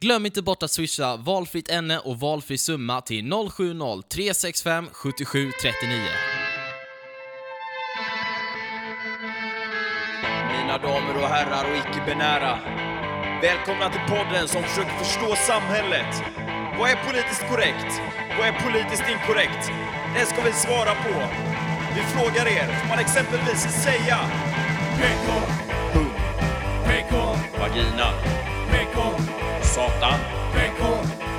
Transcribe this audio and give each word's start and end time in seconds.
Glöm 0.00 0.26
inte 0.26 0.42
bort 0.42 0.62
att 0.62 0.70
swisha 0.70 1.16
valfritt 1.16 1.70
ämne 1.70 1.98
och 1.98 2.20
valfri 2.20 2.58
summa 2.58 3.00
till 3.00 3.24
070-365 3.24 4.88
77 4.92 5.52
39. 5.62 6.00
Mina 10.52 10.78
damer 10.78 11.16
och 11.22 11.28
herrar 11.28 11.70
och 11.70 11.76
icke-binära. 11.76 12.58
Välkomna 13.42 13.90
till 13.90 14.14
podden 14.14 14.48
som 14.48 14.62
försöker 14.62 14.98
förstå 15.04 15.36
samhället. 15.36 16.12
Vad 16.78 16.90
är 16.90 16.96
politiskt 17.06 17.48
korrekt? 17.50 17.92
Vad 18.38 18.46
är 18.48 18.52
politiskt 18.66 19.04
inkorrekt? 19.12 19.64
Det 20.14 20.26
ska 20.26 20.42
vi 20.42 20.52
svara 20.52 20.94
på. 21.04 21.14
Vi 21.94 22.02
frågar 22.14 22.46
er, 22.46 22.66
får 22.80 22.88
man 22.88 22.98
exempelvis 22.98 23.62
säga 23.84 24.18
PK, 24.98 25.32
hund, 25.94 26.16
PK, 26.86 27.16
vagina, 27.60 28.08
PK, 28.70 28.98
satan, 29.78 30.20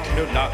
knulla, 0.04 0.52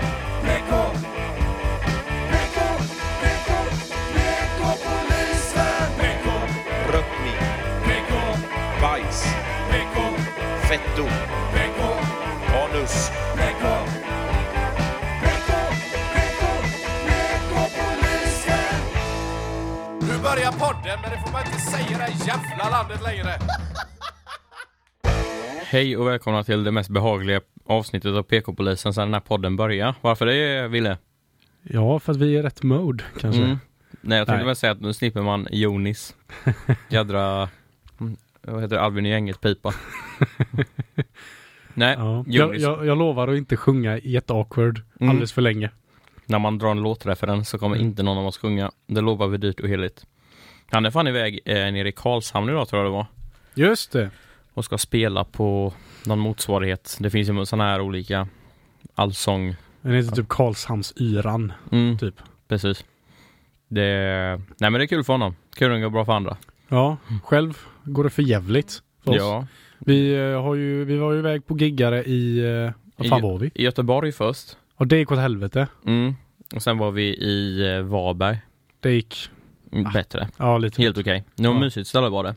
bajs, 8.81 9.23
fetto, 10.67 11.05
anus. 12.63 13.11
Nu 20.01 20.17
börjar 20.23 20.51
podden, 20.51 20.99
men 21.01 21.11
det 21.11 21.21
får 21.25 21.31
man 21.31 21.45
inte 21.45 21.59
säga 21.59 21.89
i 21.89 21.93
det 21.93 21.99
här 21.99 22.27
jävla 22.27 22.69
landet 22.69 23.01
längre. 23.03 23.39
Hej 25.63 25.97
och 25.97 26.07
välkomna 26.07 26.43
till 26.43 26.63
det 26.63 26.71
mest 26.71 26.89
behagliga 26.89 27.41
avsnittet 27.65 28.11
av 28.15 28.23
PK-polisen 28.23 28.93
sedan 28.93 29.07
den 29.07 29.13
här 29.13 29.21
podden 29.21 29.55
började. 29.55 29.95
Varför 30.01 30.25
det, 30.25 30.67
Ville? 30.67 30.97
Ja, 31.63 31.99
för 31.99 32.11
att 32.11 32.17
vi 32.17 32.37
är 32.37 32.43
rätt 32.43 32.63
mode 32.63 33.03
kanske. 33.21 33.41
Mm. 33.43 33.57
Nej, 34.01 34.17
jag 34.17 34.27
tänkte 34.27 34.37
Nej. 34.37 34.45
väl 34.45 34.55
säga 34.55 34.71
att 34.71 34.81
nu 34.81 34.93
slipper 34.93 35.21
man 35.21 35.47
Jonis 35.51 36.15
jädra, 36.89 37.49
mm, 37.99 38.17
vad 38.41 38.61
heter 38.61 38.75
det, 38.75 38.81
Albin 38.81 39.05
i 39.05 39.09
gänget-pipa. 39.09 39.73
Nej, 41.73 41.95
Ja. 41.99 42.23
Jag, 42.27 42.57
jag, 42.57 42.85
jag 42.85 42.97
lovar 42.97 43.27
att 43.27 43.37
inte 43.37 43.57
sjunga 43.57 43.97
jätteawkward 43.97 44.81
Mm. 44.99 45.09
alldeles 45.09 45.33
för 45.33 45.41
länge. 45.41 45.69
när 46.25 46.39
man 46.39 46.57
drar 46.57 46.71
en 46.71 46.81
låtreferens 46.81 47.49
så 47.49 47.57
kommer 47.57 47.75
Mm. 47.75 47.87
inte 47.87 48.03
någon 48.03 48.17
av 48.17 48.25
oss 48.25 48.37
sjunga. 48.37 48.71
Det 48.87 49.01
lovar 49.01 49.27
vi 49.27 49.37
dyrt 49.37 49.59
och 49.59 49.67
heligt. 49.69 50.05
Han 50.71 50.85
är 50.85 50.91
fan 50.91 51.07
iväg 51.07 51.39
eh, 51.45 51.55
nere 51.55 51.89
i 51.89 51.91
Karlshamn 51.91 52.49
idag 52.49 52.67
tror 52.67 52.81
jag 52.83 52.91
det 52.91 52.95
var. 52.95 53.05
Just 53.53 53.91
det. 53.91 54.09
Och 54.55 54.65
ska 54.65 54.77
spela 54.77 55.23
på 55.23 55.73
någon 56.05 56.19
motsvarighet. 56.19 56.97
Det 56.99 57.09
finns 57.09 57.29
ju 57.29 57.45
sådana 57.45 57.63
här 57.69 57.81
olika 57.81 58.27
allsång. 58.95 59.55
Den 59.81 59.93
heter 59.93 60.11
typ 60.15 60.27
Karlshamnsyran. 60.29 61.53
Mm, 61.71 61.97
Typ. 61.97 62.15
precis. 62.47 62.85
Det, 63.67 63.81
nej 64.59 64.69
men 64.71 64.73
det 64.73 64.83
är 64.83 64.87
kul 64.87 65.03
för 65.03 65.13
honom. 65.13 65.35
Kul 65.55 65.71
att 65.71 65.77
det 65.77 65.81
går 65.81 65.89
bra 65.89 66.05
för 66.05 66.13
andra. 66.13 66.37
Ja, 66.67 66.97
själv 67.23 67.57
går 67.83 68.03
det 68.03 68.09
för 68.09 68.21
jävligt 68.23 68.81
för 69.03 69.11
oss. 69.11 69.17
Ja, 69.19 69.47
Vi, 69.79 70.13
eh, 70.15 70.41
har 70.41 70.55
ju, 70.55 70.85
vi 70.85 70.97
var 70.97 71.11
ju 71.13 71.19
iväg 71.19 71.47
på 71.47 71.57
giggare 71.57 72.03
i... 72.03 72.39
eh, 72.65 72.71
Vad 72.95 73.07
fan 73.09 73.19
I- 73.19 73.21
var 73.21 73.37
vi? 73.37 73.51
i 73.55 73.63
Göteborg 73.63 74.11
först. 74.11 74.57
Och 74.75 74.87
det 74.87 74.97
gick 74.97 75.11
åt 75.11 75.19
helvete. 75.19 75.67
Mm. 75.85 76.15
Och 76.55 76.61
sen 76.61 76.77
var 76.77 76.91
vi 76.91 77.03
i 77.03 77.69
eh, 77.75 77.81
Varberg. 77.81 78.37
Det 78.79 78.91
gick... 78.91 79.29
Mm. 79.71 79.91
Bättre. 79.93 80.27
Ja, 80.37 80.57
lite... 80.57 80.81
Helt 80.81 80.97
okej. 80.97 81.23
Det 81.35 81.47
var 81.47 81.53
Ja. 81.55 81.59
mysigt 81.59 81.87
ställe 81.87 82.09
var 82.09 82.23
det. 82.23 82.35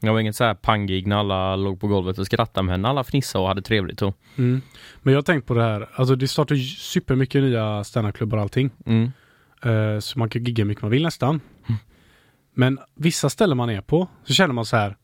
Det 0.00 0.10
var 0.10 0.20
inget 0.20 0.36
så 0.36 0.44
här 0.44 0.54
panggig 0.54 1.06
när 1.06 1.16
alla 1.16 1.56
låg 1.56 1.80
på 1.80 1.86
golvet 1.88 2.18
och 2.18 2.26
skrattade 2.26 2.66
men 2.66 2.84
alla 2.84 3.04
fnissade 3.04 3.42
och 3.42 3.48
hade 3.48 3.62
trevligt 3.62 4.02
och. 4.02 4.16
Mm. 4.36 4.60
Men 5.02 5.12
jag 5.14 5.18
har 5.18 5.22
tänkt 5.22 5.46
på 5.46 5.54
det 5.54 5.62
här. 5.62 5.88
Alltså 5.94 6.14
det 6.16 6.28
startar 6.28 6.54
ju 6.54 6.62
supermycket 6.64 7.42
nya 7.42 7.84
standupklubbar 7.84 8.36
och 8.38 8.42
allting. 8.42 8.70
Mm. 8.86 9.12
Eh, 9.62 10.00
så 10.00 10.18
man 10.18 10.28
kan 10.28 10.44
gigga 10.44 10.64
mycket 10.64 10.82
man 10.82 10.90
vill 10.90 11.02
nästan. 11.02 11.40
Men 12.54 12.78
vissa 12.94 13.30
ställen 13.30 13.56
man 13.56 13.70
är 13.70 13.80
på 13.80 14.08
så 14.24 14.32
känner 14.32 14.54
man 14.54 14.64
så 14.64 14.76
här. 14.76 14.96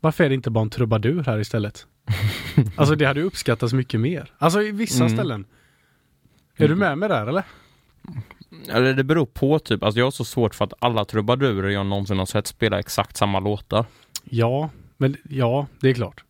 Varför 0.00 0.24
är 0.24 0.28
det 0.28 0.34
inte 0.34 0.50
bara 0.50 0.62
en 0.62 0.70
trubadur 0.70 1.24
här 1.24 1.38
istället? 1.38 1.86
alltså 2.76 2.94
det 2.94 3.04
hade 3.04 3.22
uppskattats 3.22 3.72
mycket 3.72 4.00
mer. 4.00 4.32
Alltså 4.38 4.62
i 4.62 4.70
vissa 4.72 5.04
Mm. 5.04 5.16
ställen. 5.16 5.44
Är 6.56 6.68
du 6.68 6.74
med 6.74 6.98
mig 6.98 7.08
där 7.08 7.26
eller? 7.26 7.42
Eller 8.68 8.94
det 8.94 9.04
beror 9.04 9.26
på 9.26 9.58
typ, 9.58 9.82
alltså 9.82 9.98
jag 10.00 10.06
har 10.06 10.10
så 10.10 10.24
svårt 10.24 10.54
för 10.54 10.64
att 10.64 10.72
alla 10.78 11.04
trubadurer 11.04 11.68
jag 11.70 11.86
någonsin 11.86 12.18
har 12.18 12.26
sett 12.26 12.46
spela 12.46 12.78
exakt 12.78 13.16
samma 13.16 13.40
låtar. 13.40 13.84
Ja, 14.24 14.70
men 14.96 15.16
ja, 15.28 15.66
det 15.80 15.88
är 15.90 15.94
klart. 15.94 16.24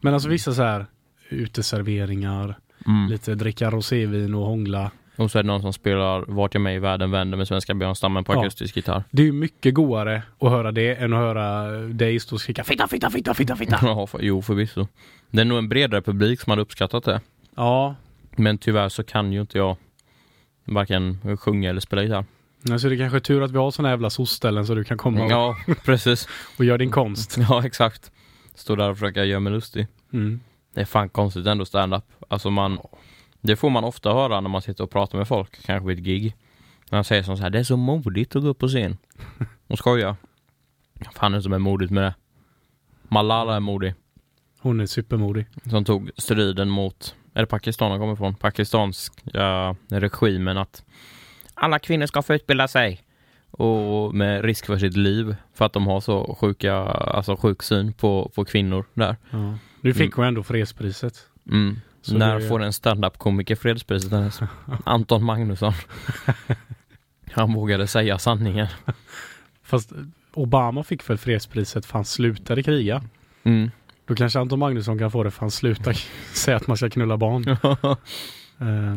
Men 0.00 0.14
alltså 0.14 0.28
vissa 0.28 0.52
så 0.52 0.62
här 0.62 0.86
uteserveringar, 1.28 2.58
Mm. 2.86 3.08
lite 3.10 3.34
dricka 3.34 3.70
rosévin 3.70 4.34
och 4.34 4.46
hångla. 4.46 4.90
Och 5.16 5.30
så 5.30 5.38
är 5.38 5.42
det 5.42 5.46
någon 5.46 5.62
som 5.62 5.72
spelar 5.72 6.24
Vart 6.28 6.54
jag 6.54 6.60
med 6.60 6.76
i 6.76 6.78
världen 6.78 7.10
vänder 7.10 7.38
med 7.38 7.48
svenska 7.48 7.74
björnstammen 7.74 8.24
på 8.24 8.34
Ja. 8.34 8.40
akustisk 8.40 8.76
gitarr. 8.76 9.04
Det 9.10 9.22
är 9.22 9.26
ju 9.26 9.32
mycket 9.32 9.74
godare 9.74 10.22
att 10.38 10.50
höra 10.50 10.72
det 10.72 10.94
än 10.94 11.12
att 11.12 11.18
höra 11.18 11.70
dig 11.80 12.20
stå 12.20 12.34
och 12.34 12.40
skrika 12.40 12.64
fitta, 12.64 12.88
fitta, 12.88 13.10
fitta, 13.10 13.34
fitta, 13.34 13.56
fitta. 13.56 13.78
Ja, 13.82 14.06
för, 14.06 14.18
jo 14.22 14.42
förvisso. 14.42 14.86
Det 15.30 15.40
är 15.40 15.44
nog 15.44 15.58
en 15.58 15.68
bredare 15.68 16.02
publik 16.02 16.40
som 16.40 16.50
hade 16.50 16.62
uppskattat 16.62 17.04
det. 17.04 17.20
ja, 17.56 17.94
Men 18.36 18.58
tyvärr 18.58 18.88
så 18.88 19.04
kan 19.04 19.32
ju 19.32 19.40
inte 19.40 19.58
jag 19.58 19.76
varken 20.64 21.18
sjunga 21.40 21.70
eller 21.70 21.80
spela 21.80 22.02
gitarr. 22.02 22.24
Alltså 22.70 22.88
det 22.88 22.94
är 22.94 22.98
kanske 22.98 23.18
är 23.18 23.20
tur 23.20 23.42
att 23.42 23.50
vi 23.50 23.58
har 23.58 23.70
såna 23.70 23.90
jävla 23.90 24.10
soc-ställen 24.10 24.66
så 24.66 24.74
du 24.74 24.84
kan 24.84 24.98
komma 24.98 25.24
och, 25.24 25.30
Ja, 25.30 25.56
precis. 25.84 26.28
och 26.58 26.64
göra 26.64 26.78
din 26.78 26.90
konst. 26.90 27.36
Ja, 27.48 27.66
exakt. 27.66 28.12
Stå 28.54 28.76
där 28.76 28.90
och 28.90 28.96
försöka 28.98 29.24
göra 29.24 29.40
mig 29.40 29.52
lustig. 29.52 29.86
Mm. 30.12 30.40
Det 30.74 30.80
är 30.80 30.84
fan 30.84 31.08
konstigt 31.08 31.46
ändå 31.46 31.64
stand-up. 31.64 32.04
Alltså 32.28 32.50
man, 32.50 32.78
det 33.40 33.56
får 33.56 33.70
man 33.70 33.84
ofta 33.84 34.12
höra 34.12 34.40
när 34.40 34.48
man 34.50 34.62
sitter 34.62 34.84
och 34.84 34.90
pratar 34.90 35.18
med 35.18 35.28
folk, 35.28 35.62
kanske 35.66 35.88
vid 35.88 35.98
ett 35.98 36.04
gig. 36.04 36.34
När 36.90 36.98
de 36.98 37.04
säger 37.04 37.22
som 37.22 37.36
så 37.36 37.42
här, 37.42 37.50
det 37.50 37.58
är 37.58 37.64
så 37.64 37.76
modigt 37.76 38.36
att 38.36 38.42
gå 38.42 38.48
upp 38.48 38.58
på 38.58 38.68
scen. 38.68 38.96
Och 39.66 39.78
skoja. 39.78 40.16
Fan 41.14 41.32
är 41.32 41.36
det 41.38 41.42
som 41.42 41.52
är 41.52 41.58
modigt 41.58 41.90
med 41.90 42.02
det? 42.04 42.14
Malala 43.08 43.56
är 43.56 43.60
modig. 43.60 43.94
Hon 44.60 44.80
är 44.80 44.86
supermodig. 44.86 45.46
Som 45.70 45.84
tog 45.84 46.10
striden 46.16 46.68
mot, 46.68 47.14
är 47.34 47.40
det 47.40 47.46
Pakistan 47.46 47.90
han 47.90 48.00
kommer 48.00 48.12
ifrån? 48.12 48.34
Pakistanska 48.34 49.76
regimen 49.90 50.58
att 50.58 50.84
alla 51.60 51.78
kvinnor 51.78 52.06
ska 52.06 52.22
få 52.22 52.34
utbilda 52.34 52.68
sig. 52.68 53.00
Och 53.50 54.14
med 54.14 54.44
risk 54.44 54.66
för 54.66 54.78
sitt 54.78 54.96
liv. 54.96 55.36
För 55.54 55.64
att 55.64 55.72
de 55.72 55.86
har 55.86 56.00
så 56.00 56.36
sjuka, 56.40 56.74
alltså 56.76 57.36
sjuk 57.36 57.62
syn 57.62 57.92
på, 57.92 58.32
på 58.34 58.44
kvinnor 58.44 58.84
där. 58.94 59.16
Ja. 59.30 59.54
Nu 59.80 59.94
fick 59.94 60.14
hon 60.14 60.24
ändå 60.24 60.42
fredspriset. 60.42 61.26
Mm. 61.50 61.80
Så 62.02 62.14
När 62.14 62.38
det- 62.38 62.48
får 62.48 62.62
en 62.62 62.72
stand-up-komiker 62.72 63.56
fredspriset 63.56 64.10
hennes? 64.12 64.40
Anton 64.84 65.24
Magnusson. 65.24 65.72
Han 67.32 67.52
vågade 67.52 67.86
säga 67.86 68.18
sanningen. 68.18 68.66
Fast 69.62 69.92
Obama 70.34 70.84
fick 70.84 71.10
väl 71.10 71.18
fredspriset 71.18 71.86
för 71.86 71.92
han 71.92 72.04
slutade 72.04 72.62
kriga. 72.62 73.02
Mm. 73.42 73.70
Då 74.06 74.14
kanske 74.14 74.38
Anton 74.40 74.58
Magnusson 74.58 74.98
kan 74.98 75.10
få 75.10 75.22
det 75.22 75.30
för 75.30 75.40
han 75.40 75.50
slutar 75.50 75.92
säga 76.34 76.56
att 76.56 76.66
man 76.66 76.76
ska 76.76 76.90
knulla 76.90 77.16
barn. 77.16 77.48
Eh, 78.60 78.96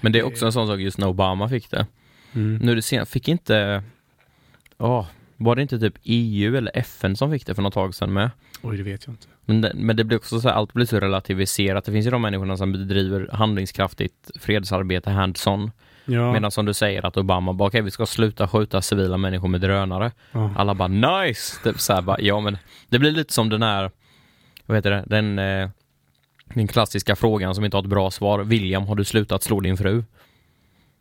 Men 0.00 0.12
det 0.12 0.18
är 0.18 0.22
också 0.22 0.46
en 0.46 0.52
sån 0.52 0.66
sak 0.66 0.80
just 0.80 0.98
när 0.98 1.06
Obama 1.06 1.48
fick 1.48 1.70
det. 1.70 1.86
mm. 2.32 2.56
Nu 2.62 2.74
det 2.74 2.82
sen 2.82 3.06
fick 3.06 3.28
inte... 3.28 3.82
Ja, 4.78 5.06
var 5.36 5.56
det 5.56 5.62
inte 5.62 5.78
typ 5.78 5.94
EU 6.04 6.56
eller 6.56 6.78
FN 6.78 7.16
som 7.16 7.30
fick 7.30 7.46
det 7.46 7.54
för 7.54 7.62
något 7.62 7.74
tag 7.74 7.94
sedan 7.94 8.12
med? 8.12 8.30
Oj, 8.62 8.76
det 8.76 8.82
vet 8.82 9.06
jag 9.06 9.12
inte. 9.12 9.26
Men 9.44 9.60
det, 9.60 9.72
men 9.74 9.96
det 9.96 10.04
blir 10.04 10.18
också 10.18 10.40
så 10.40 10.48
här, 10.48 10.54
allt 10.54 10.72
blir 10.72 10.86
så 10.86 11.00
relativiserat. 11.00 11.84
Det 11.84 11.92
finns 11.92 12.06
ju 12.06 12.10
de 12.10 12.22
människorna 12.22 12.56
som 12.56 12.72
bedriver 12.72 13.28
handlingskraftigt 13.32 14.30
fredsarbete 14.40 15.10
hands-on. 15.10 15.70
Ja, 16.04 16.32
Medan 16.32 16.50
som 16.50 16.66
du 16.66 16.74
säger 16.74 17.06
att 17.06 17.16
Obama 17.16 17.52
bara, 17.52 17.68
okej 17.68 17.82
vi 17.82 17.90
ska 17.90 18.06
sluta 18.06 18.48
skjuta 18.48 18.82
civila 18.82 19.16
människor 19.16 19.48
med 19.48 19.60
drönare. 19.60 20.12
ja. 20.32 20.50
Alla 20.56 20.74
bara 20.74 20.88
nice! 20.88 21.62
Typ 21.64 21.80
så 21.80 21.92
här, 21.92 22.02
bara, 22.02 22.20
ja 22.20 22.40
men 22.40 22.58
det 22.88 22.98
blir 22.98 23.10
lite 23.10 23.32
som 23.32 23.48
den 23.48 23.62
här, 23.62 23.90
vad 24.66 24.78
heter 24.78 24.90
det, 24.90 25.04
den, 25.06 25.38
eh, 25.38 25.68
den 26.54 26.66
klassiska 26.66 27.16
frågan 27.16 27.54
som 27.54 27.64
inte 27.64 27.76
har 27.76 27.82
ett 27.82 27.88
bra 27.88 28.10
svar. 28.10 28.38
William, 28.38 28.82
har 28.86 28.94
du 28.94 29.04
slutat 29.04 29.42
slå 29.42 29.60
din 29.60 29.76
fru? 29.76 30.04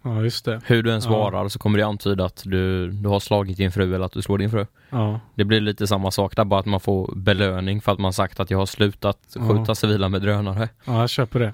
ja 0.04 0.22
just 0.24 0.46
det. 0.46 0.62
Hur 0.66 0.84
du 0.84 0.90
än 0.90 0.96
Ja. 0.96 1.01
svarar 1.01 1.48
så 1.50 1.60
kommer 1.60 1.78
det 1.80 1.86
antyda 1.86 2.25
att 2.25 2.42
du, 2.46 2.88
du 2.92 3.10
har 3.10 3.19
slagit 3.19 3.57
din 3.57 3.72
fru 3.72 3.96
eller 3.96 4.06
att 4.06 4.12
du 4.12 4.22
slår 4.22 4.38
din 4.38 4.50
fru. 4.51 4.66
Ja, 4.90 5.19
Det 5.36 5.44
blir 5.44 5.62
lite 5.62 5.88
samma 5.88 6.12
sak 6.12 6.36
där, 6.36 6.46
bara 6.46 6.60
att 6.60 6.66
man 6.66 6.80
får 6.80 7.16
belöning 7.16 7.81
för 7.81 7.92
att 7.92 8.00
man 8.00 8.13
sagt 8.13 8.40
att 8.40 8.51
jag 8.51 8.57
har 8.57 8.66
slutat 8.66 9.19
Ja. 9.36 9.42
skjuta 9.50 9.75
civila 9.75 10.10
med 10.10 10.22
drönare. 10.22 10.69
ja 10.86 11.00
jag 11.00 11.10
köper 11.10 11.40
det. 11.40 11.54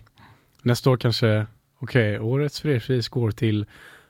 Nästa 0.61 0.89
år 0.89 0.97
kanske, 0.97 1.45
okej, 1.79 2.19
årets 2.19 2.61
fredspris 2.61 3.07
går 3.09 3.31
till 3.31 3.65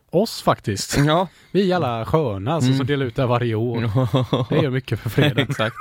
oss 0.10 0.42
faktiskt. 0.42 0.98
Ja. 1.06 1.28
Vi 1.52 1.72
är 1.72 1.76
alla 1.76 2.06
sköna 2.06 2.54
alltså, 2.54 2.68
Mm. 2.68 2.78
som 2.78 2.88
delar 2.88 3.06
ut 3.06 3.16
det 3.16 3.22
här 3.22 3.28
varje 3.30 3.56
år. 3.56 3.82
Det 4.50 4.56
gör 4.62 4.70
mycket 4.70 5.00
för 5.00 5.10
freden. 5.10 5.38
Exakt. 5.50 5.76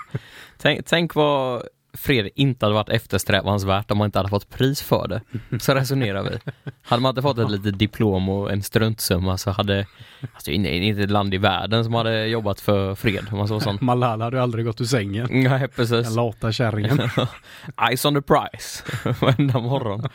Tänk, 0.59 0.87
tänk 0.87 1.15
vad 1.15 1.63
fred 1.95 2.29
inte 2.35 2.67
hade 2.67 2.75
varit 2.75 2.89
eftersträvansvärt 2.89 3.91
om 3.91 3.99
man 3.99 4.05
inte 4.05 4.19
hade 4.19 4.29
fått 4.29 4.51
pris 4.51 4.83
för 4.83 5.09
det. 5.09 5.21
Så 5.61 5.75
resonerar 5.75 6.23
vi. 6.23 6.39
Hade 6.83 7.03
man 7.03 7.11
inte 7.11 7.23
fått 7.23 7.39
ett 7.39 7.51
litet 7.51 7.79
diplom 7.79 8.29
och 8.29 8.53
en 8.53 8.63
struntsumma 8.63 9.39
så 9.39 9.51
hade, 9.51 9.87
alltså 10.35 10.51
inte 10.51 11.03
ett 11.03 11.11
land 11.11 11.35
i 11.35 11.39
världen 11.39 11.85
som 11.85 11.95
hade 11.95 12.27
jobbat 12.27 12.61
för 12.61 12.95
fred 12.95 13.27
man 13.33 13.49
så 13.49 13.61
sånt. 13.61 13.81
Malala 13.81 14.25
hade 14.25 14.37
ju 14.37 14.43
aldrig 14.43 14.65
gått 14.65 14.81
ur 14.81 14.85
sängen. 14.85 15.29
Nej 15.31 15.59
Den 15.59 15.69
precis. 15.69 16.17
lata 16.17 16.53
kärringen. 16.53 16.99
Ice 17.97 18.05
on 18.05 18.15
the 18.15 18.23
price 18.23 18.85
varenda 19.21 19.61
morgon. 19.61 20.09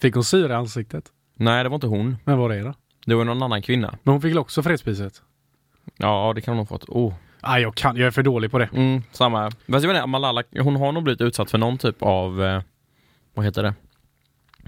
Fick 0.00 0.14
hon 0.14 0.24
syra 0.24 0.52
i 0.52 0.56
ansiktet? 0.56 1.04
Nej, 1.36 1.62
det 1.62 1.68
var 1.68 1.74
inte 1.74 1.86
hon. 1.86 2.16
Men 2.24 2.38
var 2.38 2.48
det 2.48 2.60
då? 2.60 2.74
Det 3.06 3.14
var 3.14 3.24
någon 3.24 3.42
annan 3.42 3.62
kvinna. 3.62 3.98
Men 4.02 4.12
hon 4.12 4.22
fick 4.22 4.30
väl 4.30 4.38
också 4.38 4.62
fredspriset? 4.62 5.22
Ja, 5.96 6.32
det 6.34 6.40
kan 6.40 6.52
hon 6.52 6.58
ha 6.58 6.66
fått. 6.66 6.88
Oh. 6.88 7.14
Ah, 7.40 7.58
jag 7.58 7.74
kan, 7.74 7.96
jag 7.96 8.06
är 8.06 8.10
för 8.10 8.22
dålig 8.22 8.50
på 8.50 8.58
det. 8.58 8.68
Mm, 8.74 9.02
samma. 9.12 9.50
Fast 9.50 9.84
jag 9.84 9.96
inte, 9.96 10.06
Malala, 10.06 10.42
hon 10.60 10.76
har 10.76 10.92
nog 10.92 11.02
blivit 11.02 11.20
utsatt 11.20 11.50
för 11.50 11.58
någon 11.58 11.78
typ 11.78 12.02
av, 12.02 12.42
eh, 12.44 12.62
vad 13.34 13.44
heter 13.44 13.62
det? 13.62 13.74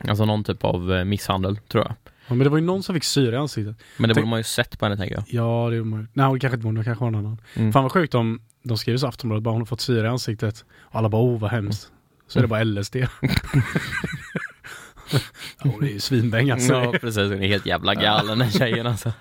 Alltså 0.08 0.24
någon 0.24 0.44
typ 0.44 0.64
av 0.64 0.92
eh, 0.92 1.04
misshandel, 1.04 1.56
tror 1.68 1.84
jag. 1.84 1.94
Ja, 2.26 2.34
men 2.34 2.38
det 2.38 2.48
var 2.50 2.58
ju 2.58 2.64
någon 2.64 2.82
som 2.82 2.94
fick 2.94 3.04
syra 3.04 3.36
i 3.36 3.38
ansiktet. 3.38 3.76
Men 3.96 4.08
det 4.08 4.14
Tänk- 4.14 4.24
borde 4.24 4.30
man 4.30 4.38
ju 4.38 4.44
sett 4.44 4.78
på 4.78 4.84
henne, 4.84 4.96
tänker 4.96 5.14
jag. 5.14 5.24
Ja, 5.28 5.70
det 5.70 5.80
var 5.80 6.06
Nej, 6.12 6.32
det 6.32 6.40
kanske 6.40 6.54
inte 6.56 6.66
hon, 6.66 6.74
det 6.74 6.84
kanske 6.84 7.04
var 7.04 7.10
någon 7.10 7.26
annan. 7.26 7.40
Mm. 7.54 7.72
Fan 7.72 7.82
vad 7.82 7.92
sjukt 7.92 8.14
om 8.14 8.40
de 8.62 8.78
skriver 8.78 8.98
så 8.98 9.06
i 9.06 9.08
Aftonbladet, 9.08 9.42
bara 9.42 9.50
hon 9.50 9.60
har 9.60 9.66
fått 9.66 9.80
syra 9.80 10.06
i 10.06 10.10
ansiktet. 10.10 10.64
Och 10.80 10.96
alla 10.98 11.08
bara, 11.08 11.22
oh 11.22 11.38
vad 11.38 11.50
hemskt. 11.50 11.92
Så 12.28 12.38
är 12.38 12.42
det 12.42 12.48
bara 12.48 12.64
LSD. 12.64 12.96
ja, 12.96 13.08
hon 15.62 15.84
är 15.84 15.88
ju 15.88 16.00
svinbäng 16.00 16.50
alltså. 16.50 16.72
Ja, 16.74 16.94
precis. 17.00 17.22
Hon 17.32 17.42
är 17.42 17.48
helt 17.48 17.66
jävla 17.66 17.94
galen, 17.94 18.38
den 18.38 18.50
tjejen 18.50 18.86
alltså. 18.86 19.12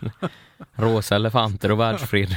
Rosa 0.76 1.16
elefanter 1.16 1.72
och 1.72 1.80
världsfred. 1.80 2.36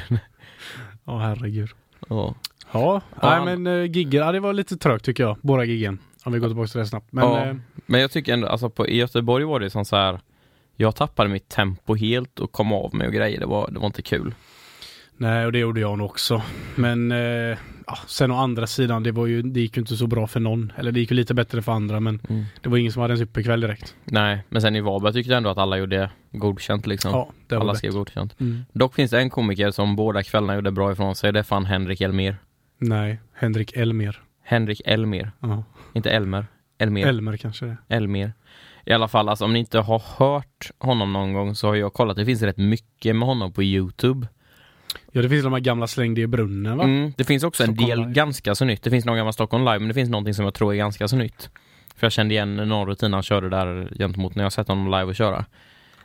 Ja, 1.05 1.19
herregud. 1.19 1.69
Ja. 2.09 2.35
Ja, 2.73 3.01
nej 3.23 3.45
men 3.45 3.67
uh, 3.67 3.91
giggen, 3.91 4.21
ja 4.27 4.33
det 4.33 4.41
var 4.41 4.53
lite 4.53 4.77
trögt 4.77 5.05
tycker 5.05 5.23
jag. 5.23 5.37
Båda 5.43 5.65
giggen. 5.65 5.99
Om 6.25 6.33
vi 6.33 6.39
går 6.39 6.49
tillbaka 6.49 6.69
till 6.69 6.79
det 6.81 6.87
snabbt. 6.87 7.13
Men 7.13 7.25
Ja. 7.25 7.45
eh, 7.47 7.57
Men 7.87 8.01
jag 8.01 8.11
tycker 8.11 8.33
ändå, 8.33 8.49
alltså 8.49 8.71
på, 8.71 8.89
i 8.89 8.97
Göteborg 8.97 9.45
var 9.45 9.61
det 9.61 9.71
som 9.71 9.85
så 9.85 9.97
här. 9.97 10.21
Jag 10.77 10.97
tappade 10.97 11.29
mitt 11.31 11.49
tempo 11.49 11.95
helt 11.95 12.39
och 12.41 12.53
kom 12.53 12.73
av 12.73 12.95
mig 12.95 13.07
och 13.07 13.13
grejer. 13.13 13.41
Det 13.41 13.47
var, 13.47 13.71
det 13.71 13.79
var 13.79 13.87
inte 13.87 14.03
kul. 14.03 14.35
Nej, 15.17 15.47
och 15.47 15.53
det 15.53 15.59
gjorde 15.59 15.81
jag 15.81 15.99
nog 15.99 16.07
också. 16.11 16.43
Men 16.75 17.13
eh, 17.13 17.59
ja, 17.87 17.99
sen 18.07 18.31
å 18.31 18.37
andra 18.37 18.67
sidan, 18.67 19.03
det, 19.03 19.13
var 19.13 19.27
ju, 19.27 19.43
det 19.43 19.61
gick 19.61 19.77
ju 19.77 19.81
inte 19.81 19.97
så 19.97 20.07
bra 20.07 20.27
för 20.27 20.41
någon. 20.41 20.73
Eller 20.77 20.93
det 20.93 21.01
gick 21.01 21.11
ju 21.11 21.17
lite 21.17 21.35
bättre 21.35 21.63
för 21.63 21.73
andra, 21.73 22.01
men 22.01 22.21
Mm. 22.29 22.45
det 22.63 22.69
var 22.69 22.79
ingen 22.79 22.93
som 22.93 23.03
hade 23.03 23.15
en 23.15 23.19
superkväll 23.19 23.61
direkt. 23.61 23.95
Nej, 24.05 24.43
men 24.49 24.63
sen 24.63 24.77
i 24.77 24.81
Varberg 24.81 25.13
tyckte 25.13 25.31
jag 25.33 25.37
ändå 25.37 25.51
att 25.51 25.59
alla 25.59 25.79
gjorde 25.79 26.11
godkänt 26.33 26.87
liksom. 26.87 27.11
Ja, 27.13 27.29
det 27.47 27.55
var 27.55 27.63
alla 27.63 27.75
skrev 27.75 27.93
godkänt. 27.93 28.41
Mm. 28.41 28.65
Dock 28.73 28.95
finns 28.95 29.11
det 29.11 29.19
en 29.19 29.31
komiker 29.31 29.71
som 29.71 29.97
båda 29.97 30.23
kvällarna 30.23 30.55
gjorde 30.55 30.71
bra 30.71 30.93
ifrån 30.93 31.15
sig. 31.15 31.33
Det 31.33 31.39
är 31.39 31.43
fan 31.43 31.65
Henrik 31.65 32.01
Elmer. 32.01 32.37
Nej, 32.79 33.21
Henrik 33.35 33.73
Elmer. 33.77 34.21
Henrik 34.45 34.81
Elmer. 34.85 35.33
Ja. 35.41 35.65
Inte 35.93 36.11
Elmer. 36.11 36.47
Elmer. 36.79 37.07
Elmer 37.07 37.37
kanske 37.37 37.67
det. 37.67 37.77
Elmer. 37.89 38.33
I 38.87 38.93
alla 38.93 39.09
fall, 39.09 39.29
alltså 39.29 39.45
om 39.45 39.53
ni 39.53 39.59
inte 39.59 39.79
har 39.79 40.03
hört 40.19 40.71
honom 40.79 41.13
någon 41.13 41.33
gång 41.33 41.55
så 41.55 41.67
har 41.69 41.75
jag 41.75 41.93
kollat. 41.93 42.17
Det 42.17 42.25
finns 42.25 42.43
rätt 42.43 42.57
mycket 42.57 43.17
med 43.17 43.29
honom 43.29 43.53
på 43.53 43.63
Youtube. 43.63 44.27
Ja, 45.17 45.23
det 45.23 45.29
finns 45.29 45.45
de 45.45 45.53
här 45.53 45.61
gamla 45.61 45.87
slängde 45.87 46.21
i 46.21 46.27
brunnen 46.27 46.77
va? 46.77 46.85
Mm, 46.85 47.13
det 47.17 47.25
finns 47.25 47.45
också 47.45 47.63
en 47.63 47.69
Stockholm 47.69 47.89
del 47.89 47.99
Live. 47.99 48.13
ganska 48.13 48.55
så 48.55 48.65
nytt. 48.65 48.83
Det 48.83 48.91
finns 48.91 49.05
någon 49.05 49.17
gammal 49.17 49.33
Stockholm 49.33 49.65
live, 49.65 49.79
men 49.79 49.89
det 49.89 49.95
finns 49.95 50.11
någonting 50.11 50.35
som 50.35 50.45
jag 50.45 50.55
tror 50.55 50.73
är 50.73 50.77
ganska 50.77 51.09
så 51.09 51.17
nytt. 51.17 51.51
För 51.97 52.07
jag 52.07 52.13
kände 52.13 52.35
igen 52.35 52.57
någon 52.57 52.87
rutin 52.89 53.13
han 53.13 53.23
körde 53.23 53.49
där 53.49 53.93
gentemot 53.99 54.35
när 54.35 54.43
jag 54.43 54.53
sett 54.53 54.69
honom 54.69 54.85
live 54.87 55.05
och 55.05 55.15
köra. 55.15 55.45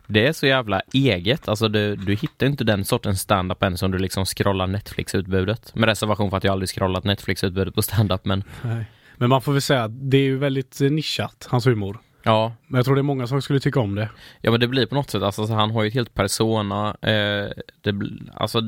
Det 0.08 0.28
är 0.28 0.34
så 0.34 0.48
jävla 0.48 0.82
eget, 0.94 1.48
alltså 1.48 1.68
du, 1.68 1.96
du 1.96 2.16
hittar 2.16 2.48
inte 2.48 2.64
den 2.64 2.86
sortens 2.86 3.22
stand-up 3.22 3.64
än 3.64 3.78
som 3.78 3.92
du 3.92 3.98
liksom 3.98 4.26
scrollar 4.26 4.68
Netflix-utbudet. 4.68 5.76
Med 5.76 5.90
reservation 5.90 6.30
för 6.30 6.38
att 6.38 6.44
jag 6.44 6.52
aldrig 6.52 6.70
scrollat 6.70 7.04
Netflix-utbudet 7.04 7.76
på 7.76 7.82
stand-up, 7.82 8.26
men 8.26 8.44
Nej. 8.62 8.86
Men 9.18 9.30
man 9.30 9.42
får 9.42 9.52
väl 9.52 9.62
säga 9.62 9.84
att 9.84 10.12
det 10.12 10.18
är 10.18 10.22
ju 10.22 10.38
väldigt 10.38 10.80
nischat, 10.80 11.48
hans 11.50 11.68
humor. 11.68 12.00
Ja, 12.24 12.54
Men 12.68 12.78
jag 12.80 12.86
tror 12.86 12.96
det 12.96 13.02
är 13.02 13.04
många 13.04 13.28
som 13.28 13.42
skulle 13.42 13.60
tycka 13.60 13.80
om 13.80 13.96
det. 13.96 14.10
Ja 14.42 14.52
men 14.52 14.60
det 14.60 14.68
blir 14.68 14.86
på 14.86 14.96
något 14.96 15.10
sätt, 15.10 15.24
alltså 15.24 15.48
så 15.48 15.54
han 15.54 15.72
har 15.72 15.84
ju 15.84 15.88
ett 15.88 15.94
helt 15.94 16.14
persona. 16.14 16.90
Eh, 17.02 17.50
det, 17.82 17.96
alltså, 18.34 18.62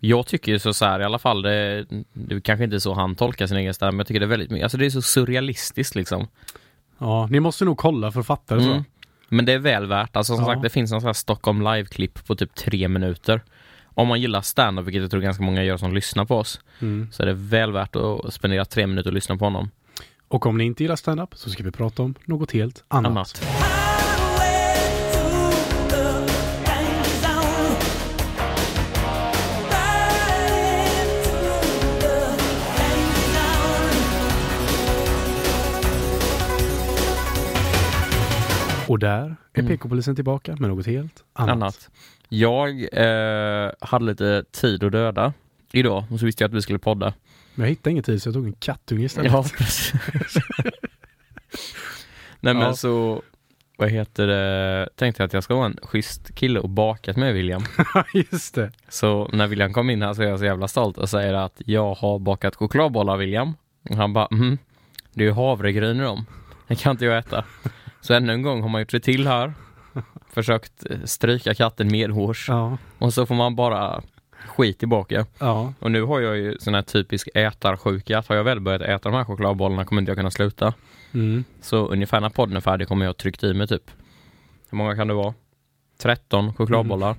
jag 0.00 0.26
tycker 0.26 0.52
ju 0.52 0.58
så, 0.58 0.74
så 0.74 0.84
här 0.84 1.00
i 1.00 1.04
alla 1.04 1.18
fall, 1.18 1.42
det, 1.42 1.86
det 2.12 2.40
kanske 2.40 2.64
inte 2.64 2.76
är 2.76 2.80
så 2.80 2.94
han 2.94 3.14
tolkar 3.14 3.46
sin 3.46 3.56
egen 3.56 3.74
stämma, 3.74 3.90
men 3.92 3.98
jag 3.98 4.06
tycker 4.06 4.20
det 4.20 4.26
är 4.26 4.36
väldigt 4.36 4.62
alltså 4.62 4.78
det 4.78 4.86
är 4.86 4.90
så 4.90 5.02
surrealistiskt 5.02 5.94
liksom. 5.94 6.26
Ja, 6.98 7.28
ni 7.30 7.40
måste 7.40 7.64
nog 7.64 7.78
kolla 7.78 8.12
för 8.12 8.20
att 8.20 8.26
fatta 8.26 8.56
det 8.56 8.62
Mm. 8.62 8.74
jag. 8.74 8.84
Men 9.28 9.44
det 9.44 9.52
är 9.52 9.58
väl 9.58 9.86
värt, 9.86 10.16
alltså 10.16 10.34
som 10.36 10.44
Ja. 10.44 10.50
sagt 10.52 10.62
det 10.62 10.70
finns 10.70 10.92
en 10.92 11.00
sån 11.00 11.06
här 11.08 11.12
Stockholm 11.14 11.62
live-klipp 11.62 12.26
på 12.26 12.34
typ 12.36 12.54
tre 12.54 12.88
minuter. 12.88 13.40
Om 13.84 14.08
man 14.08 14.20
gillar 14.20 14.40
stand-up, 14.40 14.86
vilket 14.86 15.02
jag 15.02 15.10
tror 15.10 15.20
ganska 15.20 15.42
många 15.42 15.62
gör 15.64 15.76
som 15.76 15.94
lyssnar 15.94 16.24
på 16.24 16.36
oss, 16.38 16.60
Mm. 16.80 17.08
så 17.12 17.22
är 17.22 17.26
det 17.26 17.32
väl 17.34 17.72
värt 17.72 17.96
att 17.96 18.34
spendera 18.34 18.64
tre 18.64 18.86
minuter 18.86 19.10
och 19.10 19.14
lyssna 19.14 19.36
på 19.36 19.44
honom. 19.44 19.70
Och 20.34 20.46
om 20.46 20.58
ni 20.58 20.64
inte 20.64 20.82
gillar 20.82 20.96
stand-up 20.96 21.34
så 21.34 21.50
ska 21.50 21.62
vi 21.62 21.70
prata 21.70 22.02
om 22.02 22.14
något 22.24 22.52
helt 22.52 22.84
annat. 22.88 23.10
Annat. 23.10 23.42
Och 38.88 38.98
där 38.98 39.36
är 39.52 39.60
Mm. 39.60 39.76
PK-polisen 39.76 40.14
tillbaka 40.14 40.56
med 40.56 40.70
något 40.70 40.86
helt 40.86 41.24
annat. 41.32 41.52
Annat. 41.52 41.90
Jag 42.28 42.70
eh, 42.92 43.70
hade 43.80 44.04
lite 44.04 44.44
tid 44.52 44.84
att 44.84 44.92
döda 44.92 45.32
idag 45.72 46.04
och 46.10 46.18
så 46.20 46.26
visste 46.26 46.44
jag 46.44 46.48
att 46.48 46.54
vi 46.54 46.62
skulle 46.62 46.78
podda. 46.78 47.14
Men 47.54 47.64
jag 47.64 47.68
hittade 47.70 47.90
ingen 47.90 48.04
tid 48.04 48.22
så 48.22 48.28
jag 48.28 48.34
tog 48.34 48.46
en 48.46 48.52
kattunge 48.52 49.04
istället. 49.04 49.32
Ja, 49.32 49.44
precis. 49.58 49.92
Nej 52.40 52.54
men 52.54 52.62
Ja. 52.62 52.74
så, 52.74 53.22
vad 53.76 53.90
heter 53.90 54.26
det, 54.26 54.88
tänkte 54.96 55.22
jag 55.22 55.26
att 55.26 55.32
jag 55.32 55.44
ska 55.44 55.54
vara 55.54 55.66
en 55.66 55.78
schysst 55.82 56.34
kille 56.34 56.60
och 56.60 56.68
bakat 56.68 57.16
med 57.16 57.34
William. 57.34 57.62
Just 58.14 58.54
det. 58.54 58.72
Så 58.88 59.28
när 59.32 59.46
William 59.46 59.72
kom 59.72 59.90
in 59.90 60.02
här 60.02 60.14
så 60.14 60.22
är 60.22 60.26
jag 60.26 60.38
så 60.38 60.44
jävla 60.44 60.68
stolt 60.68 60.98
och 60.98 61.08
säger 61.08 61.34
att 61.34 61.62
jag 61.66 61.94
har 61.94 62.18
bakat 62.18 62.56
chokladbollar 62.56 63.16
William. 63.16 63.54
Och 63.90 63.96
han 63.96 64.12
bara, 64.12 64.28
mm, 64.32 64.58
det 65.12 65.22
är 65.22 65.26
ju 65.26 65.32
havregryn 65.32 66.00
i 66.00 66.02
dem. 66.02 66.26
Det 66.68 66.74
kan 66.76 66.90
inte 66.90 67.04
jag 67.04 67.18
äta. 67.18 67.44
Så 68.00 68.14
ännu 68.14 68.32
en 68.32 68.42
gång 68.42 68.62
har 68.62 68.68
man 68.68 68.80
gjort 68.80 68.90
det 68.90 69.00
till 69.00 69.26
här. 69.26 69.54
Försökt 70.30 70.86
stryka 71.04 71.54
katten 71.54 71.88
medhårs. 71.92 72.48
Ja. 72.48 72.78
Och 72.98 73.14
så 73.14 73.26
får 73.26 73.34
man 73.34 73.56
bara 73.56 74.02
skit 74.46 74.78
tillbaka. 74.78 75.26
Ja. 75.38 75.72
Och 75.78 75.90
nu 75.90 76.02
har 76.02 76.20
jag 76.20 76.36
ju 76.36 76.56
sån 76.58 76.74
här 76.74 76.82
typisk 76.82 77.28
ätarsjuka. 77.34 78.22
Har 78.28 78.36
jag 78.36 78.44
väl 78.44 78.60
börjat 78.60 78.82
äta 78.82 79.08
de 79.10 79.16
här 79.16 79.24
chokladbollarna 79.24 79.84
kommer 79.84 80.02
inte 80.02 80.10
jag 80.10 80.16
kunna 80.18 80.30
sluta. 80.30 80.74
Mm. 81.14 81.44
Så 81.60 81.86
ungefär 81.88 82.20
när 82.20 82.30
podden 82.30 82.56
är 82.56 82.60
färdig 82.60 82.88
kommer 82.88 83.04
jag 83.04 83.08
ha 83.08 83.14
tryckt 83.14 83.44
i 83.44 83.54
mig 83.54 83.66
typ. 83.68 83.90
Hur 84.70 84.78
många 84.78 84.96
kan 84.96 85.08
det 85.08 85.14
vara? 85.14 85.34
13 85.98 86.54
chokladbollar. 86.54 87.16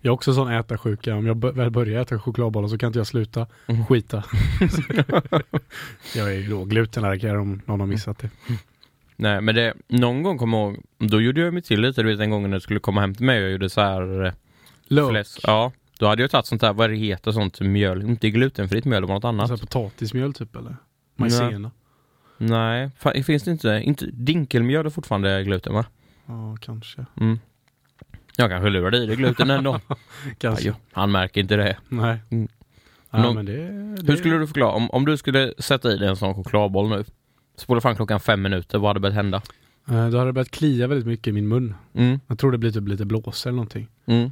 Jag 0.00 0.10
har 0.10 0.14
också 0.14 0.34
sån 0.34 0.52
ätarsjuka. 0.52 1.14
Om 1.16 1.26
jag 1.26 1.54
väl 1.54 1.70
börjar 1.70 2.00
äta 2.02 2.18
chokladbollar 2.18 2.68
så 2.68 2.78
kan 2.78 2.86
inte 2.86 2.98
jag 2.98 3.06
sluta 3.06 3.46
Mm. 3.66 3.86
skita. 3.86 4.24
jag 6.16 6.28
är 6.34 6.38
ju 6.38 6.48
då 6.48 6.64
glutenallergiker 6.64 7.36
om 7.36 7.60
någon 7.66 7.80
har 7.80 7.86
missat 7.86 8.18
det. 8.18 8.30
Nej 9.16 9.40
men 9.40 9.54
det, 9.54 9.74
någon 9.88 10.22
gång 10.22 10.38
kommer 10.38 10.58
jag 10.58 10.68
ihåg, 10.72 10.82
då 10.98 11.20
gjorde 11.20 11.40
jag 11.40 11.54
mig 11.54 11.62
till 11.62 11.80
lite, 11.80 12.02
du 12.02 12.08
vet 12.08 12.20
en 12.20 12.30
gång 12.30 12.42
när 12.42 12.56
du 12.56 12.60
skulle 12.60 12.80
komma 12.80 13.00
hem 13.00 13.14
till 13.14 13.24
mig 13.26 13.38
och 13.38 13.44
jag 13.44 13.52
gjorde 13.52 13.70
så 13.70 13.80
här 13.80 14.24
eh, 14.26 14.32
Lök. 14.88 15.10
fläsk. 15.10 15.40
Ja, 15.42 15.72
då 16.00 16.06
hade 16.06 16.22
jag 16.22 16.30
tagit 16.30 16.46
sånt 16.46 16.62
här, 16.62 16.72
vad 16.72 16.90
det 16.90 16.96
heter, 16.96 17.32
sånt 17.32 17.60
mjöl, 17.60 18.02
inte 18.02 18.30
glutenfritt 18.30 18.84
mjöl, 18.84 19.02
det 19.02 19.06
var 19.08 19.14
något 19.14 19.24
annat. 19.24 19.50
Alltså 19.50 19.66
potatismjöl 19.66 20.34
typ 20.34 20.56
eller? 20.56 20.76
Majsena? 21.16 21.70
Nej, 22.38 22.90
fan, 22.98 23.24
finns 23.24 23.42
det 23.42 23.50
inte, 23.50 23.80
inte, 23.84 24.06
dinkelmjöl 24.06 24.86
är 24.86 24.90
fortfarande 24.90 25.44
gluten 25.44 25.74
va? 25.74 25.84
Ja, 26.26 26.56
kanske. 26.60 27.06
Mm. 27.20 27.38
Jag 28.36 28.50
kanske 28.50 28.70
lurade 28.70 28.96
i 28.98 29.06
dig 29.06 29.16
gluten 29.16 29.50
ändå. 29.50 29.80
Kanske. 30.38 30.68
Ja, 30.68 30.74
han 30.92 31.12
märker 31.12 31.40
inte 31.40 31.56
det. 31.56 31.76
Nej. 31.88 32.18
Mm. 32.30 32.48
Nej, 33.10 33.22
Nå- 33.22 33.32
men 33.32 33.46
det, 33.46 33.56
det... 34.02 34.12
Hur 34.12 34.16
skulle 34.16 34.38
du 34.38 34.46
förklara, 34.46 34.72
om, 34.72 34.90
om 34.90 35.04
du 35.04 35.16
skulle 35.16 35.54
sätta 35.58 35.92
i 35.92 35.96
dig 35.96 36.08
en 36.08 36.16
sån 36.16 36.34
chokladboll 36.34 36.88
nu, 36.88 37.04
spola 37.56 37.80
fram 37.80 37.96
klockan 37.96 38.20
fem 38.20 38.42
minuter, 38.42 38.78
vad 38.78 38.88
hade 38.90 39.00
börjat 39.00 39.14
hända? 39.14 39.42
Eh, 39.88 40.08
Då 40.08 40.18
har 40.18 40.26
det 40.26 40.32
börjat 40.32 40.50
klia 40.50 40.86
väldigt 40.86 41.06
mycket 41.06 41.26
i 41.26 41.32
min 41.32 41.48
mun. 41.48 41.74
Mm, 41.94 42.20
Jag 42.26 42.38
tror 42.38 42.52
det 42.52 42.58
blir 42.58 42.70
typ 42.70 42.88
lite 42.88 43.04
blås 43.04 43.46
eller 43.46 43.56
någonting. 43.56 43.88
mm, 44.06 44.30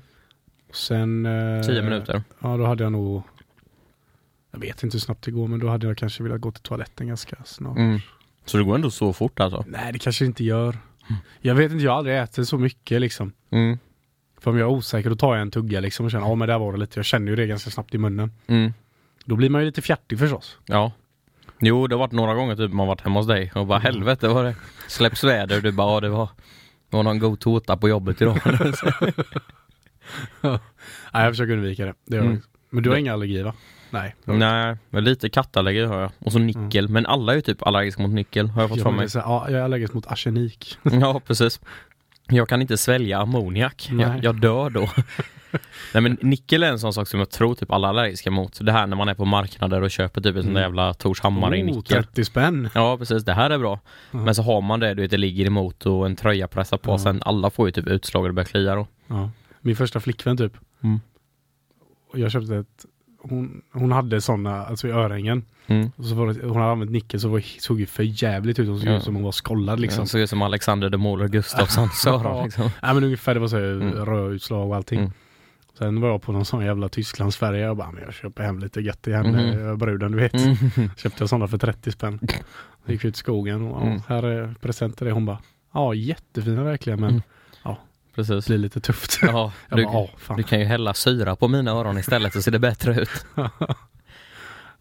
Sen... 0.73 1.27
eh, 1.27 1.63
tio 1.63 1.83
minuter. 1.83 2.23
Ja, 2.41 2.57
då 2.57 2.67
hade 2.67 2.83
jag 2.83 2.93
nog... 2.93 3.23
Jag 4.51 4.59
vet 4.61 4.83
inte 4.83 4.95
hur 4.95 5.01
snabbt 5.01 5.25
det 5.25 5.31
går, 5.31 5.49
men 5.49 5.59
då 5.59 5.69
hade 5.69 5.87
jag 5.87 5.97
kanske 5.99 6.23
velat 6.23 6.41
gå 6.41 6.51
till 6.53 6.63
toaletten 6.63 7.09
ganska 7.09 7.37
snart. 7.45 7.77
Mm. 7.79 7.99
Så 8.45 8.59
det 8.59 8.65
går 8.65 8.75
ändå 8.75 8.91
så 8.91 9.13
fort 9.13 9.41
alltså? 9.41 9.65
Nej, 9.67 9.93
det 9.93 9.99
kanske 9.99 10.25
det 10.25 10.27
inte 10.27 10.45
gör. 10.45 10.79
Jag 11.41 11.55
vet 11.55 11.73
inte, 11.73 11.85
jag 11.85 11.91
har 11.93 11.99
aldrig 11.99 12.19
ätit 12.19 12.49
så 12.49 12.59
mycket 12.59 13.01
liksom. 13.01 13.33
Mm, 13.51 13.79
För 14.41 14.51
om 14.51 14.59
jag 14.59 14.71
är 14.71 14.73
osäker, 14.77 15.11
då 15.11 15.17
tar 15.17 15.35
jag 15.35 15.43
en 15.43 15.51
tugga 15.51 15.81
liksom 15.81 16.05
och 16.07 16.11
känner, 16.13 16.27
ja 16.27 16.35
men 16.35 16.49
där 16.49 16.59
var 16.59 16.73
det 16.73 16.79
lite. 16.79 16.99
Jag 16.99 17.05
känner 17.05 17.31
ju 17.31 17.37
det 17.37 17.47
ganska 17.47 17.71
snabbt 17.71 17.95
i 17.95 17.99
munnen. 17.99 18.33
mm. 18.47 18.73
Då 19.25 19.37
blir 19.37 19.51
man 19.51 19.61
ju 19.61 19.67
lite 19.67 19.83
fjärtig 19.83 20.19
förstås. 20.19 20.59
Ja. 20.67 20.93
Jo, 21.59 21.87
det 21.87 21.95
har 21.95 21.99
varit 22.01 22.13
några 22.13 22.35
gånger 22.35 22.57
typ 22.57 22.73
man 22.73 22.87
varit 22.87 23.01
hemma 23.01 23.19
hos 23.21 23.27
dig 23.27 23.53
och 23.55 23.67
bara 23.67 23.79
helvete 23.79 24.29
var 24.29 24.45
det 24.45 24.55
släpps 24.89 25.25
väder 25.25 25.61
du 25.61 25.73
bara 25.73 25.95
ja, 25.95 26.01
det 26.01 26.09
var 26.09 26.29
det 26.91 26.97
var 26.97 27.03
någon 27.03 27.19
god 27.19 27.41
tårta 27.41 27.77
på 27.77 27.89
jobbet 27.89 28.23
idag. 28.23 28.41
Nej, 30.41 30.59
jag 31.13 31.33
försöker 31.33 31.53
undvika 31.53 31.85
det. 31.85 31.95
det 32.07 32.19
Mm. 32.19 32.41
Men 32.71 32.83
du 32.83 32.91
har 32.91 32.97
inga 32.97 33.13
allergier 33.13 33.45
va? 33.45 33.55
Nej. 33.91 34.15
Nej, 34.25 34.77
men 34.91 35.05
lite 35.05 35.29
kattallergi 35.29 35.85
har 35.85 36.01
jag. 36.01 36.11
Och 36.19 36.33
så 36.33 36.39
nickel. 36.39 36.89
Men 36.89 37.07
alla 37.07 37.33
är 37.33 37.37
ju 37.37 37.43
typ 37.43 37.63
allergiska 37.63 38.03
mot 38.03 38.11
nickel 38.11 38.49
har 38.49 38.63
jag 38.63 38.69
fått 38.69 38.79
Jag, 38.79 38.85
för 38.85 38.91
mig. 38.91 39.09
här, 39.15 39.21
ja, 39.21 39.51
jag 39.51 39.61
är 39.61 39.65
allergisk 39.65 39.95
mot 39.95 40.07
arsenik. 40.07 40.79
Ja, 40.83 41.21
precis. 41.27 41.61
Jag 42.27 42.49
kan 42.49 42.61
inte 42.63 42.77
svälja 42.77 43.19
ammoniak. 43.19 43.89
Jag, 43.93 44.25
jag 44.25 44.41
dör 44.41 44.71
då. 44.71 44.89
Nej 45.95 46.03
men 46.03 46.19
nickel 46.21 46.63
är 46.63 46.69
en 46.69 46.79
sån 46.79 46.93
sak 46.93 47.09
som 47.09 47.19
jag 47.21 47.31
tror 47.31 47.55
typ 47.55 47.73
alla 47.73 47.89
är 47.89 47.91
allergiska 47.91 48.31
mot. 48.31 48.59
Det 48.61 48.73
här 48.73 48.87
när 48.87 48.97
man 48.97 49.09
är 49.09 49.15
på 49.15 49.25
marknader 49.25 49.83
och 49.83 49.91
köper 49.91 50.21
typ 50.21 50.37
ett 50.37 50.45
sånt 50.45 50.55
där 50.55 50.63
jävla 50.63 50.95
Tors 50.95 51.21
hammare 51.21 51.59
i 51.59 51.63
Oh, 51.63 51.67
nickel. 51.67 52.05
30 52.05 52.25
spänn. 52.25 52.69
Ja 52.75 52.97
precis, 52.99 53.25
det 53.25 53.35
här 53.35 53.51
är 53.51 53.59
bra. 53.59 53.81
Men 54.11 54.35
så 54.35 54.43
har 54.43 54.61
man 54.61 54.81
det, 54.81 54.95
du 54.95 55.03
vet 55.03 55.11
det 55.11 55.17
ligger 55.17 55.47
emot 55.47 55.87
och 55.87 56.07
en 56.07 56.17
tröja 56.17 56.49
pressar 56.49 56.77
på. 56.77 56.91
Ja. 56.91 56.99
Sen 56.99 57.23
alla 57.25 57.51
får 57.51 57.69
ju 57.69 57.73
typ 57.73 57.87
utslag 57.87 58.23
och 58.23 58.29
det 58.29 58.33
börjar 58.33 58.47
klia 58.47 58.75
då. 58.75 58.87
Ja. 59.07 59.31
Min 59.61 59.77
första 59.77 60.01
flickvän 60.01 60.37
typ. 60.37 60.53
Mm. 60.81 61.01
Och 62.13 62.19
jag 62.19 62.31
köpte 62.31 62.57
ett, 62.57 62.85
hon, 63.23 63.63
hon 63.73 63.93
hade 63.93 64.21
sådana, 64.21 64.65
alltså 64.67 64.89
i 64.89 64.91
örhängen. 64.91 65.45
Mm. 65.67 65.91
Och 65.97 66.05
så 66.05 66.15
var 66.15 66.27
det, 66.27 66.47
hon 66.47 66.57
hade 66.57 66.73
använt 66.73 66.91
nickel 66.91 67.21
så 67.21 67.29
var, 67.29 67.61
såg 67.61 67.81
ju 67.81 67.87
för 67.87 68.23
jävligt 68.23 68.59
ut. 68.59 68.69
Hon 68.69 68.81
såg 68.81 68.89
Ja. 68.89 68.97
ut 68.97 69.03
som 69.03 69.15
hon 69.15 69.25
var 69.25 69.33
skollad 69.33 69.81
liksom. 69.81 70.07
Såg 70.07 70.21
ut 70.21 70.31
som 70.31 70.43
Alexander 70.43 70.91
de 70.91 70.99
Måler 70.99 71.29
Gustafssons 71.29 72.07
öron 72.07 72.37
Ja. 72.37 72.45
liksom. 72.45 72.71
Nej 72.83 72.95
men 72.95 73.05
ungefär 73.05 73.35
det 73.35 73.41
var 73.41 73.49
så 73.49 73.57
här 73.57 73.65
Mm. 73.65 73.93
rödutslag 74.07 74.69
och 74.69 74.77
allting. 74.77 74.99
Mm. 75.01 75.13
Sen 75.79 76.01
var 76.01 76.09
jag 76.09 76.23
på 76.23 76.33
någon 76.33 76.45
sån 76.45 76.65
jävla 76.65 76.89
Tysklandsfärja. 76.89 77.61
Jag 77.67 77.77
bara, 77.77 77.91
men 77.91 78.03
jag 78.03 78.15
köper 78.15 78.43
hem 78.43 78.59
lite 78.59 78.81
gött 78.81 79.07
igen. 79.07 79.27
Mhm. 79.27 79.39
Mm. 79.39 79.79
Bruden 79.79 80.13
du 80.13 80.19
vet. 80.19 80.35
Mm. 80.35 80.57
Köpte 80.97 81.23
jag 81.23 81.29
sådana 81.29 81.49
för 81.49 81.59
30 81.59 81.93
spänn. 81.93 82.21
Gick 82.87 83.05
ut 83.05 83.15
i 83.15 83.19
skogen 83.19 83.63
och 83.63 83.83
Mm. 83.87 84.01
här 84.09 84.23
är 84.23 84.55
present 84.61 84.97
till 84.97 85.05
dig. 85.05 85.15
Hon 85.15 85.27
bara, 85.27 85.39
ja 85.75 85.95
jättefina 85.95 86.63
verkligen 86.65 87.01
men 87.01 87.11
Mm. 87.11 87.23
Det 88.27 88.27
Precis. 88.35 88.47
blir 88.47 88.59
lite 88.59 88.81
tufft. 88.81 89.19
Ja, 89.23 89.53
du, 89.71 89.85
bara, 89.85 90.37
du 90.37 90.43
kan 90.43 90.59
ju 90.61 90.65
hälla 90.65 90.95
syra 90.95 91.37
på 91.37 91.49
mina 91.49 91.71
öron 91.71 91.99
istället 91.99 92.33
så 92.33 92.43
ser 92.43 92.51
det 92.51 92.59
bättre 92.59 93.01
ut. 93.01 93.27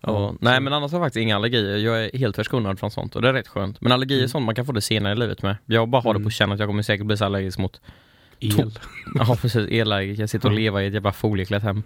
Ja, 0.02 0.34
nej 0.42 0.60
men 0.62 0.74
annars 0.74 0.92
har 0.92 1.00
jag 1.00 1.06
faktiskt 1.06 1.22
inga 1.22 1.36
allergier. 1.36 1.78
Jag 1.78 2.06
är 2.06 2.18
helt 2.18 2.36
förskonad 2.36 2.80
från 2.80 2.92
sånt 2.92 3.16
och 3.16 3.22
det 3.22 3.30
är 3.30 3.34
rätt 3.34 3.48
skönt. 3.48 3.82
Men 3.82 3.92
allergier 3.92 4.18
är 4.18 4.22
Mm. 4.22 4.30
sånt 4.30 4.46
man 4.46 4.56
kan 4.56 4.66
få 4.66 4.72
det 4.72 4.82
senare 4.82 5.14
i 5.14 5.16
livet 5.16 5.42
med. 5.42 5.56
Jag 5.66 5.90
bara 5.90 6.02
har 6.02 6.14
det 6.14 6.18
Mm. 6.18 6.24
på 6.24 6.30
känn 6.30 6.52
att 6.52 6.60
jag 6.60 6.68
kommer 6.70 6.84
säkert 6.84 7.06
bli 7.06 7.18
så 7.18 7.26
allergisk 7.26 7.58
mot 7.58 7.82
El. 8.40 8.80
Ja 9.16 9.38
precis, 9.42 9.68
elallergiker. 9.72 10.24
Jag 10.24 10.30
sitter 10.30 10.50
och 10.50 10.56
lever 10.56 10.82
i 10.82 10.88
ett 10.88 10.94
jävla 10.94 11.14
folieklätt 11.14 11.64
hem. 11.64 11.84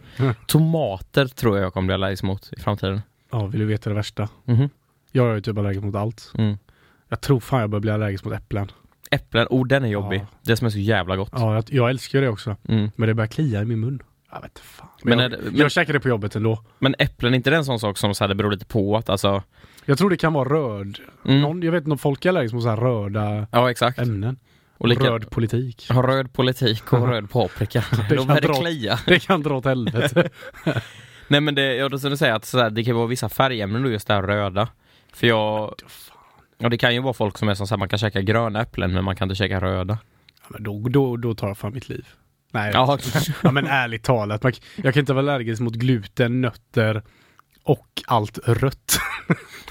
Tomater 0.47 1.25
tror 1.25 1.57
jag 1.57 1.65
jag 1.65 1.73
kommer 1.73 1.85
bli 1.85 1.93
allergisk 1.93 2.23
mot 2.23 2.53
i 2.53 2.59
framtiden. 2.59 3.01
Ja, 3.31 3.45
vill 3.45 3.59
du 3.59 3.65
veta 3.65 3.89
det 3.89 3.95
värsta? 3.95 4.29
Mhm. 4.45 4.69
Jag 5.11 5.35
är 5.35 5.41
typ 5.41 5.57
allergisk 5.57 5.83
mot 5.83 5.95
allt. 5.95 6.31
Mm. 6.37 6.57
Jag 7.09 7.21
tror 7.21 7.39
fan 7.39 7.59
jag 7.61 7.69
börjar 7.69 7.81
bli 7.81 7.91
allergisk 7.91 8.25
mot 8.25 8.33
äpplen. 8.33 8.71
Äpplen, 9.11 9.47
oh 9.49 9.67
den 9.67 9.83
är 9.83 9.87
jobbig. 9.87 10.19
Ja. 10.21 10.25
Det 10.41 10.57
som 10.57 10.65
är 10.67 10.71
så 10.71 10.79
jävla 10.79 11.15
gott. 11.15 11.29
Ja, 11.35 11.53
jag, 11.55 11.63
jag 11.67 11.89
älskar 11.89 12.21
det 12.21 12.29
också. 12.29 12.55
Mm. 12.67 12.91
Men 12.95 13.07
det 13.07 13.13
börjar 13.13 13.27
klia 13.27 13.61
i 13.61 13.65
min 13.65 13.79
mun. 13.79 14.03
Jag 14.33 14.41
vet 14.41 14.59
fan. 14.59 14.87
Men 15.03 15.17
Men, 15.17 15.31
är 15.31 15.37
jag, 15.37 15.45
men- 15.45 15.55
jag 15.55 15.71
käkar 15.71 15.93
det 15.93 15.99
på 15.99 16.09
jobbet 16.09 16.35
ändå. 16.35 16.63
Men 16.79 16.95
äpplen, 16.99 17.33
är 17.33 17.37
inte 17.37 17.49
det 17.49 17.55
en 17.55 17.65
sån 17.65 17.79
sak 17.79 17.97
som 17.97 18.15
så 18.15 18.23
här, 18.23 18.29
det 18.29 18.35
beror 18.35 18.51
lite 18.51 18.65
på 18.65 18.97
att 18.97 19.09
alltså... 19.09 19.43
Jag 19.85 19.97
tror 19.97 20.09
det 20.09 20.17
kan 20.17 20.33
vara 20.33 20.49
röd. 20.49 20.99
Mm. 21.25 21.41
Någon, 21.41 21.61
jag 21.61 21.71
vet 21.71 21.87
inte 21.87 21.97
folk 21.97 22.25
är 22.25 22.29
allergiska 22.29 22.55
mot 22.55 22.63
så 22.63 22.69
här 22.69 22.77
röda 22.77 23.47
Ja 23.51 23.71
exakt. 23.71 23.99
ämnen. 23.99 24.37
Och 24.77 24.87
lika, 24.87 25.03
Röd 25.03 25.29
politik. 25.29 25.85
Ja, 25.89 25.95
röd 25.95 26.33
politik 26.33 26.93
och 26.93 27.07
röd 27.07 27.29
paprika. 27.31 27.83
Det 28.09 28.15
Då 28.15 28.17
kan 28.17 28.27
börjar 28.27 28.41
det 28.41 28.47
dra- 28.47 28.53
klia. 28.61 28.99
Det 29.05 29.19
kan 29.19 29.43
dra 29.43 29.57
åt 29.57 29.65
helvete. 29.65 30.29
Nej 31.27 31.41
men 31.41 31.55
det, 31.55 31.75
jag 31.75 31.99
skulle 31.99 32.17
säga 32.17 32.35
att 32.35 32.45
så 32.45 32.59
här, 32.59 32.69
det 32.69 32.83
kan 32.83 32.95
vara 32.95 33.07
vissa 33.07 33.29
färgämnen 33.29 33.83
då 33.83 33.89
just 33.89 34.07
det 34.07 34.13
här 34.13 34.21
röda. 34.23 34.67
För 35.13 35.27
jag... 35.27 35.73
Ja 36.61 36.69
det 36.69 36.77
kan 36.77 36.93
ju 36.93 37.01
vara 37.01 37.13
folk 37.13 37.37
som 37.37 37.49
är 37.49 37.53
som 37.53 37.67
så 37.67 37.73
här, 37.75 37.79
man 37.79 37.89
kan 37.89 37.99
käka 37.99 38.21
gröna 38.21 38.61
äpplen 38.61 38.93
men 38.93 39.03
man 39.03 39.15
kan 39.15 39.25
inte 39.25 39.35
käka 39.35 39.59
röda. 39.61 39.97
Ja, 40.41 40.47
men 40.49 40.63
då, 40.63 40.79
då, 40.89 41.17
då 41.17 41.33
tar 41.35 41.47
jag 41.47 41.57
fan 41.57 41.73
mitt 41.73 41.89
liv. 41.89 42.05
Nej, 42.53 42.71
Ja, 42.73 42.97
ja, 43.43 43.51
men 43.51 43.67
ärligt 43.67 44.03
talat. 44.03 44.43
Man, 44.43 44.53
jag 44.75 44.93
kan 44.93 44.99
inte 44.99 45.13
vara 45.13 45.23
allergisk 45.33 45.61
mot 45.61 45.73
gluten, 45.75 46.41
nötter 46.41 47.03
och 47.63 47.87
allt 48.07 48.39
rött. 48.45 48.99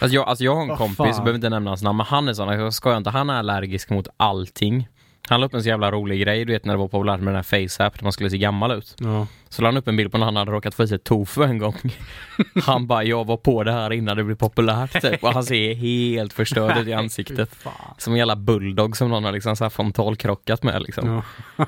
Alltså 0.00 0.14
jag, 0.14 0.28
alltså 0.28 0.44
jag 0.44 0.54
har 0.54 0.62
en 0.62 0.68
Vad 0.68 0.78
kompis, 0.78 0.96
fan? 0.96 1.06
jag 1.08 1.16
behöver 1.16 1.34
inte 1.34 1.48
nämna 1.48 1.70
hans 1.70 1.82
namn, 1.82 1.96
men 1.96 2.06
han 2.06 2.28
är 2.28 2.34
sån, 2.34 2.48
jag 2.48 2.74
skojar 2.74 2.96
inte, 2.98 3.10
han 3.10 3.30
är 3.30 3.34
allergisk 3.34 3.90
mot 3.90 4.08
allting. 4.16 4.88
Han 5.28 5.40
la 5.40 5.46
upp 5.46 5.54
en 5.54 5.62
så 5.62 5.68
jävla 5.68 5.90
rolig 5.90 6.20
grej, 6.20 6.44
du 6.44 6.52
vet 6.52 6.64
när 6.64 6.74
det 6.74 6.78
var 6.78 6.88
populärt 6.88 7.20
med 7.20 7.26
den 7.26 7.36
här 7.36 7.42
FaceApp, 7.42 7.98
där 7.98 8.02
man 8.02 8.12
skulle 8.12 8.30
se 8.30 8.38
gammal 8.38 8.72
ut. 8.72 8.96
Ja. 8.98 9.26
Så 9.48 9.62
la 9.62 9.68
han 9.68 9.76
upp 9.76 9.88
en 9.88 9.96
bild 9.96 10.12
på 10.12 10.18
när 10.18 10.24
han 10.24 10.36
hade 10.36 10.50
råkat 10.52 10.74
få 10.74 10.82
i 10.82 10.88
sig 10.88 10.98
tofu 10.98 11.42
en 11.42 11.58
gång. 11.58 11.74
Han 12.64 12.86
bara, 12.86 13.04
jag 13.04 13.26
var 13.26 13.36
på 13.36 13.64
det 13.64 13.72
här 13.72 13.92
innan 13.92 14.16
det 14.16 14.24
blev 14.24 14.36
populärt 14.36 15.02
typ. 15.02 15.24
Och 15.24 15.32
han 15.32 15.44
ser 15.44 15.74
helt 15.74 16.32
förstörd 16.32 16.76
ut 16.76 16.88
i 16.88 16.92
ansiktet. 16.92 17.64
Som 17.98 18.12
en 18.12 18.18
jävla 18.18 18.36
bulldog 18.36 18.96
som 18.96 19.08
någon 19.08 19.24
har 19.24 19.32
liksom 19.32 19.56
så 19.56 19.64
här 19.64 19.70
frontalkrockat 19.70 20.62
med 20.62 20.82
liksom. 20.82 21.22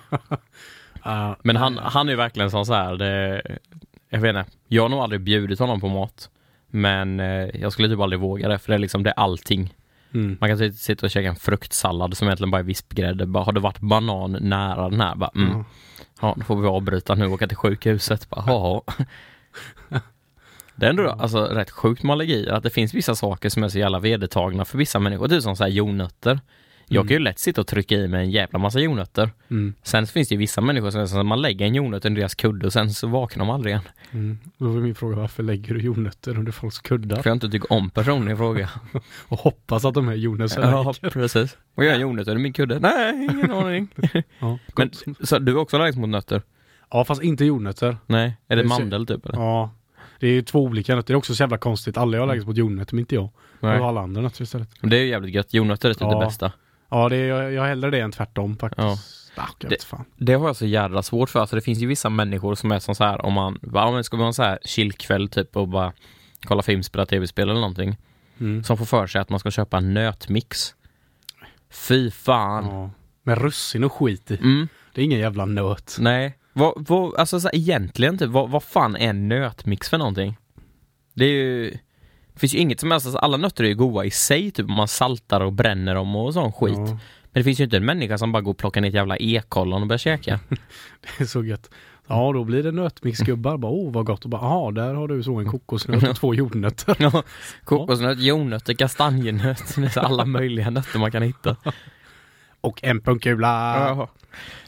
Ja. 1.05 1.37
Men 1.43 1.57
han, 1.57 1.79
han 1.79 2.09
är 2.09 2.17
verkligen 2.17 2.51
sån 2.51 2.67
så 2.67 2.75
här, 2.75 2.97
det, 2.97 3.43
jag 4.11 4.21
vet 4.21 4.29
inte, 4.29 4.45
jag 4.69 4.83
har 4.83 4.89
nog 4.89 5.01
aldrig 5.01 5.21
bjudit 5.21 5.59
honom 5.59 5.81
på 5.81 5.89
mat. 5.89 6.31
Men 6.71 7.21
eh, 7.21 7.61
jag 7.61 7.73
skulle 7.73 7.89
typ 7.89 8.01
aldrig 8.01 8.21
våga 8.21 8.49
det, 8.49 8.59
för 8.59 8.69
det 8.69 8.75
är 8.75 8.79
liksom, 8.79 9.03
det 9.03 9.11
är 9.11 9.21
allting. 9.21 9.75
Mm. 10.14 10.37
Man 10.40 10.50
kan 10.50 10.59
typ 10.59 10.75
sitta 10.75 11.07
och 11.07 11.11
käka 11.11 11.28
en 11.28 11.37
fruktsallad 11.37 12.16
som 12.16 12.28
egentligen 12.28 12.50
bara 12.50 12.59
är 12.59 12.62
vispgrädde. 12.62 13.26
Bara, 13.26 13.45
har 13.45 13.52
det 13.52 13.61
varit 13.61 13.81
banan 13.81 14.37
nära 14.40 14.88
den 14.90 15.00
här? 15.00 15.14
Bara, 15.14 15.31
mm. 15.35 15.49
Ja. 15.50 15.64
Ja, 16.21 16.35
då 16.37 16.45
får 16.45 16.57
vi 16.57 16.69
avbryta 16.69 17.14
nu 17.14 17.26
och 17.26 17.33
åka 17.33 17.47
till 17.47 17.57
sjukhuset. 17.57 18.31
Bara, 18.31 18.45
ja. 18.47 18.85
Det 20.75 20.87
är 20.87 20.90
ändå 20.90 21.11
alltså, 21.11 21.45
rätt 21.45 21.71
sjukt 21.71 22.02
med 22.02 22.12
allergier, 22.12 22.52
att 22.52 22.62
det 22.62 22.71
finns 22.71 22.95
vissa 22.95 23.14
saker 23.14 23.49
som 23.49 23.64
är 23.64 23.69
så 23.69 23.78
jävla 23.78 23.99
vedertagna 23.99 24.64
för 24.64 24.78
vissa 24.78 24.99
människor. 24.99 25.28
Typ 25.28 25.42
som 25.42 25.57
så 25.57 25.64
här 25.64 25.71
jordnötter. 25.71 26.40
Jag 26.93 27.01
Mm. 27.01 27.09
kan 27.09 27.15
ju 27.15 27.19
lätt 27.19 27.39
sitta 27.39 27.61
och 27.61 27.67
trycka 27.67 27.95
i 27.95 28.09
mig 28.09 28.25
en 28.25 28.31
jävla 28.31 28.59
massa 28.59 28.81
jordnötter. 28.81 29.31
Mm. 29.51 29.75
Sen 29.83 30.07
finns 30.07 30.29
det 30.29 30.35
ju 30.35 30.39
vissa 30.39 30.61
människor 30.61 31.07
som 31.07 31.19
är 31.19 31.23
man 31.23 31.43
lägger 31.43 31.67
en 31.67 31.75
jordnöt 31.75 32.05
under 32.05 32.21
deras 32.21 32.35
kudde 32.35 32.67
och 32.67 32.73
sen 32.73 32.91
så 32.91 33.07
vaknar 33.09 33.45
de 33.47 33.51
aldrig 33.55 33.71
igen. 33.73 33.83
Mm. 34.13 34.39
Då 34.59 34.69
var 34.69 34.81
min 34.81 34.95
fråga, 34.95 35.17
varför 35.17 35.43
lägger 35.43 35.75
du 35.75 35.81
jordnötter 35.81 36.39
under 36.39 36.53
folks 36.53 36.79
kuddar? 36.79 37.23
För 37.23 37.31
jag 37.31 37.37
inte 37.37 37.49
tycker 37.51 37.73
om 37.73 37.91
personen 37.91 38.31
i 38.31 38.37
fråga. 38.37 38.69
Och 39.29 39.39
hoppas 39.39 39.85
att 39.85 39.95
de 39.95 40.09
är 40.09 40.15
jordnötter. 40.15 40.63
Ja, 40.63 40.95
precis. 41.13 41.57
Och 41.75 41.85
jag 41.85 41.93
har 41.93 41.99
jordnötter 42.01 42.31
under 42.31 42.43
min 42.43 42.53
kudde? 42.53 42.79
Nej, 42.79 43.29
ingen 43.33 43.51
aning. 43.53 43.89
Ja. 44.39 44.59
Men, 44.77 44.91
så 45.23 45.39
du 45.39 45.53
är 45.53 45.57
också 45.57 45.77
allergisk 45.77 45.99
mot 45.99 46.09
nötter? 46.09 46.43
ja, 46.91 47.05
fast 47.05 47.23
inte 47.23 47.45
jordnötter. 47.45 47.97
Nej, 48.07 48.37
är 48.49 48.57
det 48.57 48.63
Det 48.63 48.67
är 48.67 48.69
mandel 48.69 49.07
typ 49.07 49.27
eller? 49.27 49.39
Ja. 49.39 49.71
Det 50.21 50.27
är 50.27 50.33
ju 50.33 50.43
två 50.43 50.63
olika 50.65 50.95
nötter. 50.97 51.07
Det 51.13 51.15
är 51.15 51.19
också 51.19 51.35
så 51.35 51.43
jävla 51.43 51.59
konstigt. 51.59 51.97
Alla 51.97 52.17
är 52.17 52.21
allergiska 52.21 52.49
mot 52.49 52.57
jordnötter, 52.57 52.95
men 52.95 53.01
inte 53.01 53.15
jag. 53.15 53.29
Nej. 53.61 53.73
Jag 53.73 53.81
har 53.81 53.89
alla 53.89 54.01
andra 54.01 54.23
nötter 54.23 54.43
istället. 54.43 54.69
Men 54.81 54.91
Det 54.91 54.97
är 54.97 55.01
ju 55.01 55.09
jävligt 55.09 55.35
gött, 55.35 55.55
jordnötter 55.55 55.91
är 55.91 55.95
typ 55.95 56.03
Ja. 56.03 56.19
det 56.21 56.27
bästa. 56.27 56.53
Ja, 56.93 57.09
det 57.09 57.17
är, 57.17 57.27
jag, 57.29 57.53
jag 57.53 57.65
hellre 57.65 57.91
det 57.91 58.01
än 58.01 58.13
tvärtom 58.13 58.57
faktiskt. 58.57 58.83
Ja. 59.37 59.45
Jag 59.61 59.71
Det-. 59.71 59.87
Det 60.17 60.35
har 60.35 60.47
jag 60.47 60.57
så 60.57 60.67
jävla 60.67 61.03
svårt 61.03 61.31
för, 61.31 61.41
alltså 61.41 61.57
det 61.57 61.63
finns 61.63 61.79
ju 61.79 61.87
vissa 61.87 62.09
människor 62.11 62.55
som 62.55 62.73
är 62.73 62.79
som 62.79 62.95
så 62.95 63.05
här 63.05 63.25
om 63.27 63.33
man, 63.33 63.59
om 63.73 63.97
det 63.97 64.05
ska 64.05 64.17
vara 64.17 64.27
en 64.27 64.35
så 64.35 64.43
här 64.43 64.59
chillkväll 64.65 65.29
typ 65.29 65.57
och 65.57 65.69
bara 65.69 65.93
kolla 66.45 66.63
film, 66.63 66.83
spela 66.83 67.07
tv-spel 67.07 67.49
eller 67.49 67.61
någonting. 67.61 67.97
Mm. 68.41 68.65
Som 68.65 68.79
får 68.79 68.85
för 68.85 69.07
sig 69.07 69.21
att 69.21 69.31
man 69.31 69.41
ska 69.41 69.51
köpa 69.51 69.77
en 69.79 69.95
nötmix. 69.95 70.75
Fy 71.71 72.11
fan. 72.11 72.65
Ja. 72.67 72.91
Med 73.23 73.39
russin 73.39 73.85
och 73.85 73.93
skit 73.93 74.31
i. 74.31 74.37
Mm, 74.37 74.69
Det 74.95 75.01
är 75.01 75.05
ingen 75.05 75.19
jävla 75.19 75.45
nöt. 75.45 75.97
nej. 76.01 76.39
Vad, 76.53 76.73
vad, 76.89 77.15
alltså 77.17 77.41
så 77.41 77.49
här, 77.49 77.57
egentligen 77.57 78.19
typ, 78.19 78.29
vad, 78.31 78.51
vad 78.51 78.63
fan 78.63 78.97
är 78.97 79.09
en 79.11 79.29
nötmix 79.29 79.89
för 79.91 79.99
någonting? 79.99 80.37
Det 81.15 81.25
är 81.25 81.29
ju, 81.29 81.79
det 82.35 82.41
finns 82.41 82.55
ju 82.55 82.59
inget 82.59 82.81
som 82.81 82.91
helst, 82.91 83.07
alltså, 83.07 83.19
alla 83.19 83.37
nötter 83.37 83.65
är 83.65 83.69
ju 83.69 83.75
goda 83.75 84.05
i 84.05 84.11
sig 84.11 84.51
typ 84.51 84.67
om 84.69 84.75
man 84.75 84.89
saltar 84.89 85.41
och 85.41 85.53
bränner 85.53 85.95
dem 85.95 86.17
och 86.17 86.35
sån 86.35 86.53
skit. 86.53 86.75
Ja, 86.77 86.85
Men 86.85 87.41
det 87.41 87.45
finns 87.45 87.61
ju 87.61 87.65
inte 87.65 87.77
en 87.77 87.85
människa 87.85 88.19
som 88.19 88.33
bara 88.33 88.43
går 88.43 88.51
och 88.51 88.59
plockar 88.59 88.81
ner 88.81 88.89
ett 88.89 88.95
jävla 88.95 89.17
ekollon 89.17 89.83
och 89.83 89.89
börjar 89.89 89.99
käka. 89.99 90.41
det 91.19 91.25
är 91.25 91.27
så 91.27 91.45
gött. 91.45 91.71
Ja, 92.07 92.33
då 92.33 92.45
blir 92.45 92.62
det 92.62 92.73
nötmixgubbar. 92.73 93.57
Bara, 93.57 93.73
åh 93.73 93.93
vad 93.93 94.07
gott. 94.07 94.25
Och 94.25 94.31
bara, 94.31 94.71
där 94.71 94.95
har 94.95 95.09
du 95.09 95.23
så 95.23 95.39
en 95.39 95.47
kokosnöt 95.51 96.09
och 96.09 96.17
två 96.17 96.35
jordnötter. 96.35 96.97
Ja, 96.99 97.23
Kokosnöt, 97.65 98.19
jordnötter, 98.19 98.75
kastanjenöt, 98.75 99.97
alla 99.97 100.25
möjliga 100.25 100.71
nötter 100.71 100.99
man 100.99 101.11
kan 101.12 101.23
hitta. 101.23 101.57
Och 102.61 102.85
en 102.85 103.01
punkula. 103.01 104.09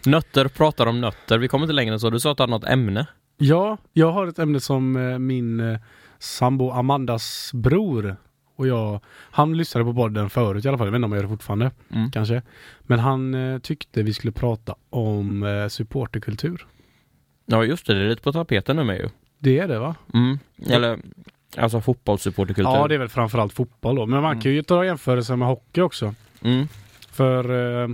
Nötter 0.06 0.48
pratar 0.48 0.86
om 0.86 1.00
nötter, 1.00 1.38
vi 1.38 1.48
kommer 1.48 1.64
inte 1.64 1.72
längre 1.72 1.92
än 1.92 2.00
så. 2.00 2.10
Du 2.10 2.20
sa 2.20 2.30
att 2.30 2.36
du 2.36 2.42
hade 2.42 2.50
något 2.50 2.64
ämne. 2.64 3.06
Ja, 3.36 3.78
jag 3.92 4.12
har 4.12 4.26
ett 4.26 4.38
ämne 4.38 4.60
som 4.60 4.96
eh, 4.96 5.18
min 5.18 5.60
eh, 5.60 5.78
sambo 6.24 6.70
Amandas 6.70 7.50
bror 7.54 8.16
och 8.56 8.66
jag, 8.66 9.00
han 9.30 9.56
lyssnade 9.56 9.84
på 9.84 9.94
podden 9.94 10.30
förut 10.30 10.64
i 10.64 10.68
alla 10.68 10.78
fall, 10.78 10.86
jag 10.86 10.92
vet 10.92 10.98
inte 10.98 11.04
om 11.06 11.12
jag 11.12 11.18
gör 11.18 11.22
det 11.22 11.28
fortfarande, 11.28 11.70
Mm. 11.90 12.10
kanske. 12.10 12.42
Men 12.80 12.98
han 12.98 13.34
eh, 13.34 13.58
tyckte 13.58 14.02
vi 14.02 14.12
skulle 14.14 14.32
prata 14.32 14.74
om 14.90 15.42
eh, 15.42 15.68
supporterkultur. 15.68 16.66
Ja 17.46 17.64
just 17.64 17.86
det, 17.86 17.94
det 17.94 18.00
är 18.04 18.08
lite 18.08 18.22
på 18.22 18.32
tapeten 18.32 18.76
nu 18.76 18.84
med 18.84 18.96
ju. 18.98 19.08
Det 19.38 19.58
är 19.58 19.68
det 19.68 19.78
va? 19.78 19.94
Mm. 20.14 20.38
Eller, 20.70 20.98
alltså 21.56 21.80
fotbollssupporterkultur. 21.80 22.72
Ja, 22.72 22.88
det 22.88 22.94
är 22.94 22.98
väl 22.98 23.08
framförallt 23.08 23.52
fotboll 23.52 23.96
då. 23.96 24.06
Men 24.06 24.22
man 24.22 24.30
Mm. 24.32 24.42
kan 24.42 24.52
ju 24.52 24.62
ta 24.62 24.84
jämförelser 24.84 25.36
med 25.36 25.48
hockey 25.48 25.80
också. 25.80 26.14
Mm. 26.42 26.68
För 27.10 27.44
eh, 27.82 27.88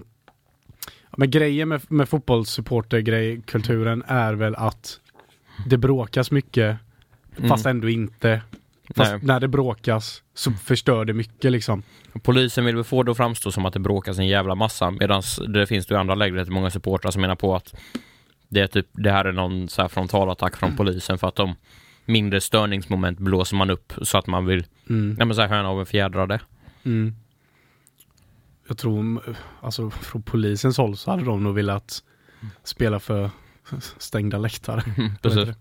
men 1.17 1.31
grejen 1.31 1.69
med, 1.69 1.81
med 1.89 2.09
fotbollssupporterkulturen 2.09 4.03
är 4.07 4.33
väl 4.35 4.55
att 4.55 5.01
det 5.67 5.77
bråkas 5.79 6.31
mycket 6.31 6.77
fast 7.49 7.67
ändå 7.67 7.89
inte. 7.89 8.43
Fast 8.95 9.13
Nej. 9.13 9.21
när 9.23 9.41
det 9.41 9.49
bråkas 9.49 10.23
så 10.35 10.53
förstör 10.53 11.05
det 11.05 11.13
mycket 11.13 11.53
liksom. 11.53 11.83
Polisen 12.23 12.65
vill 12.65 12.75
väl 12.75 12.85
få 12.85 13.03
det 13.03 13.11
att 13.11 13.17
framstå 13.17 13.53
som 13.53 13.67
att 13.67 13.73
det 13.73 13.79
bråkas 13.81 14.19
en 14.19 14.27
jävla 14.27 14.55
massa 14.55 14.91
medan 14.91 15.23
det 15.49 15.67
finns 15.67 15.87
det 15.87 15.95
i 15.95 15.99
andra 15.99 16.15
läger 16.15 16.35
rätt 16.37 16.49
många 16.49 16.71
supportrar 16.71 17.11
som 17.11 17.23
menar 17.23 17.37
på 17.37 17.57
att 17.57 17.75
det 18.49 18.61
är 18.61 18.67
typ, 18.67 18.87
det 18.93 19.11
här 19.11 19.25
är 19.25 19.33
någon 19.33 19.69
så 19.69 19.83
här 19.83 19.89
frontalattack 19.89 20.57
från 20.57 20.77
polisen 20.77 21.19
för 21.19 21.29
att 21.29 21.35
de 21.37 21.55
mindre 22.05 22.41
störningsmoment 22.41 23.19
blåser 23.19 23.57
man 23.57 23.71
upp 23.71 23.93
så 24.03 24.19
att 24.19 24.27
man 24.27 24.47
vill, 24.47 24.67
Mm. 24.89 25.17
ja 25.19 25.25
men 25.25 25.39
höna 25.39 25.69
av 25.69 25.81
en 25.81 25.87
fjädrade. 25.87 26.41
Mm. 26.85 27.15
Jag 28.69 28.79
tror, 28.79 29.23
alltså 29.61 29.91
från 29.91 30.23
polisens 30.23 30.79
håll 30.79 30.97
så 30.97 31.11
hade 31.11 31.25
de 31.25 31.45
nog 31.45 31.55
velat 31.55 32.03
spela 32.65 33.01
för 33.01 33.31
stängda 33.99 34.39
läktare. 34.39 34.83
Precis. 35.23 35.57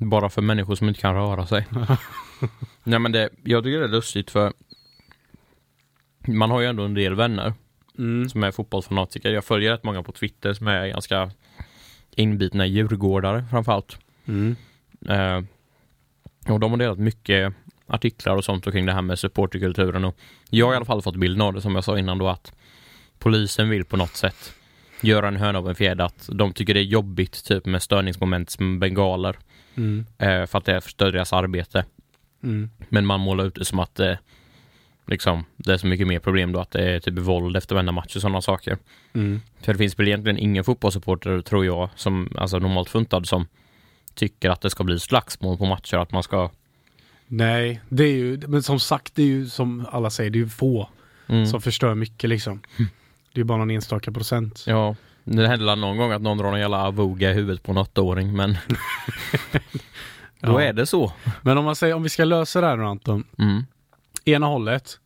Bara 0.00 0.30
för 0.30 0.42
människor 0.42 0.74
som 0.74 0.88
inte 0.88 1.00
kan 1.00 1.14
röra 1.14 1.46
sig. 1.46 1.66
Nej 2.84 2.98
men 2.98 3.12
det, 3.12 3.28
jag 3.44 3.64
tycker 3.64 3.78
det 3.78 3.84
är 3.84 3.88
lustigt 3.88 4.30
för 4.30 4.52
man 6.26 6.50
har 6.50 6.60
ju 6.60 6.66
ändå 6.66 6.82
en 6.84 6.94
del 6.94 7.14
vänner 7.14 7.52
Mm. 7.98 8.28
som 8.28 8.42
är 8.44 8.50
fotbollsfanatiker. 8.50 9.30
Jag 9.30 9.44
följer 9.44 9.72
rätt 9.72 9.84
många 9.84 10.02
på 10.02 10.12
Twitter 10.12 10.52
som 10.52 10.66
är 10.66 10.86
ganska 10.86 11.30
inbitna 12.16 12.66
djurgårdare 12.66 13.44
framförallt. 13.50 13.98
Mm. 14.26 14.56
Eh, 15.08 15.42
och 16.52 16.60
de 16.60 16.70
har 16.70 16.78
delat 16.78 16.98
mycket 16.98 17.54
artiklar 17.86 18.36
och 18.36 18.44
sånt 18.44 18.64
kring 18.64 18.86
det 18.86 18.92
här 18.92 19.02
med 19.02 19.18
supporterkulturen 19.18 20.04
och 20.04 20.16
jag 20.50 20.66
har 20.66 20.72
i 20.72 20.76
alla 20.76 20.84
fall 20.84 21.02
fått 21.02 21.16
bilden 21.16 21.40
av 21.40 21.52
det 21.52 21.60
som 21.60 21.74
jag 21.74 21.84
sa 21.84 21.98
innan 21.98 22.18
då 22.18 22.28
att 22.28 22.52
polisen 23.18 23.68
vill 23.68 23.84
på 23.84 23.96
något 23.96 24.16
sätt 24.16 24.52
göra 25.00 25.28
en 25.28 25.36
höna 25.36 25.58
av 25.58 25.68
en 25.68 25.74
fjäder 25.74 26.04
att 26.04 26.28
de 26.32 26.52
tycker 26.52 26.74
det 26.74 26.80
är 26.80 26.84
jobbigt 26.84 27.44
typ 27.44 27.66
med 27.66 27.82
störningsmoment 27.82 28.50
som 28.50 28.78
bengaler 28.78 29.36
Mm. 29.76 30.06
eh, 30.18 30.46
för 30.46 30.58
att 30.58 30.64
det 30.64 30.80
förstör 30.80 31.12
deras 31.12 31.32
arbete. 31.32 31.84
Mm. 32.42 32.70
Men 32.88 33.06
man 33.06 33.20
målar 33.20 33.44
ut 33.44 33.54
det 33.54 33.64
som 33.64 33.78
att 33.78 33.94
det 33.94 34.18
liksom, 35.06 35.44
det 35.56 35.72
är 35.72 35.76
så 35.76 35.86
mycket 35.86 36.06
mer 36.06 36.18
problem 36.18 36.52
då 36.52 36.60
att 36.60 36.70
det 36.70 36.90
är 36.90 37.00
typ 37.00 37.18
våld 37.18 37.56
efter 37.56 37.74
varenda 37.74 37.92
match 37.92 38.16
och 38.16 38.22
sådana 38.22 38.40
saker. 38.40 38.78
Mm. 39.12 39.40
För 39.60 39.72
det 39.72 39.78
finns 39.78 39.98
väl 39.98 40.08
egentligen 40.08 40.38
ingen 40.38 40.64
fotbollssupporter, 40.64 41.40
tror 41.40 41.64
jag, 41.66 41.88
som 41.94 42.28
alltså 42.38 42.58
normalt 42.58 42.88
funtad 42.88 43.26
som 43.26 43.46
tycker 44.14 44.50
att 44.50 44.60
det 44.60 44.70
ska 44.70 44.84
bli 44.84 44.98
slagsmål 44.98 45.58
på 45.58 45.64
matcher, 45.66 45.96
att 45.96 46.12
man 46.12 46.22
ska... 46.22 46.50
Nej, 47.26 47.80
det 47.88 48.04
är 48.04 48.12
ju, 48.12 48.40
men 48.46 48.62
som 48.62 48.80
sagt, 48.80 49.14
det 49.14 49.22
är 49.22 49.26
ju 49.26 49.46
som 49.46 49.86
alla 49.90 50.10
säger, 50.10 50.30
det 50.30 50.36
är 50.36 50.40
ju 50.40 50.48
få 50.48 50.88
Mm. 51.30 51.46
som 51.46 51.60
förstör 51.60 51.94
mycket 51.94 52.30
liksom. 52.30 52.62
Det 53.32 53.40
är 53.40 53.44
bara 53.44 53.58
någon 53.58 53.70
enstaka 53.70 54.12
procent. 54.12 54.64
Ja, 54.66 54.96
det 55.24 55.48
händer 55.48 55.66
väl 55.66 55.78
någon 55.78 55.96
gång 55.96 56.12
att 56.12 56.22
någon 56.22 56.38
drar 56.38 56.52
en 56.52 56.60
jävla 56.60 56.78
avoga 56.86 57.30
i 57.30 57.34
huvudet 57.34 57.62
på 57.62 57.72
en 57.72 57.78
åttaåring, 57.78 58.36
men 58.36 58.52
då 60.40 60.52
Ja. 60.52 60.62
är 60.62 60.72
det 60.72 60.86
så. 60.86 61.12
Men 61.42 61.58
om 61.58 61.64
man 61.64 61.76
säger, 61.76 61.94
om 61.94 62.02
vi 62.02 62.08
ska 62.08 62.24
lösa 62.24 62.60
det 62.60 62.66
här 62.66 62.76
nu 62.76 62.84
Anton. 62.84 63.24
Mm. 63.38 63.64
Ena 64.24 64.46
hållet 64.46 64.98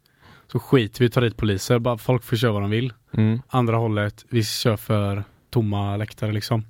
så 0.53 0.59
skiter 0.59 0.99
vi 0.99 1.05
i 1.05 1.07
att 1.07 1.13
ta 1.13 1.21
dit 1.21 1.37
poliser, 1.37 1.79
bara 1.79 1.99
folk 1.99 2.25
får 2.25 2.37
köra 2.37 2.53
vad 2.53 2.63
de 2.63 2.71
vill. 2.71 2.93
Mm. 3.17 3.43
Andra 3.49 3.77
hållet, 3.77 4.25
vi 4.29 4.45
kör 4.45 4.77
för 4.77 5.25
tomma 5.51 5.97
läktare 5.97 6.33
liksom. 6.33 6.65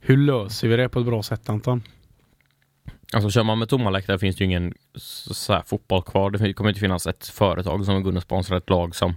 Hur 0.00 0.16
löser 0.16 0.68
vi 0.68 0.76
det 0.76 0.88
på 0.88 1.00
ett 1.00 1.06
bra 1.06 1.22
sätt 1.22 1.48
Anton? 1.48 1.82
Alltså 3.12 3.30
kör 3.30 3.42
man 3.42 3.58
med 3.58 3.68
tomma 3.68 3.90
läktare 3.90 4.18
finns 4.18 4.36
det 4.36 4.44
ju 4.44 4.50
ingen 4.50 4.74
så 4.94 5.34
så 5.34 5.52
här, 5.52 5.62
fotboll 5.66 6.02
kvar. 6.02 6.30
Det 6.30 6.52
kommer 6.52 6.70
inte 6.70 6.80
finnas 6.80 7.06
ett 7.06 7.26
företag 7.26 7.84
som 7.84 8.02
går 8.02 8.10
in 8.12 8.16
och 8.16 8.22
sponsrar 8.22 8.56
ett 8.56 8.70
lag 8.70 8.94
som 8.96 9.14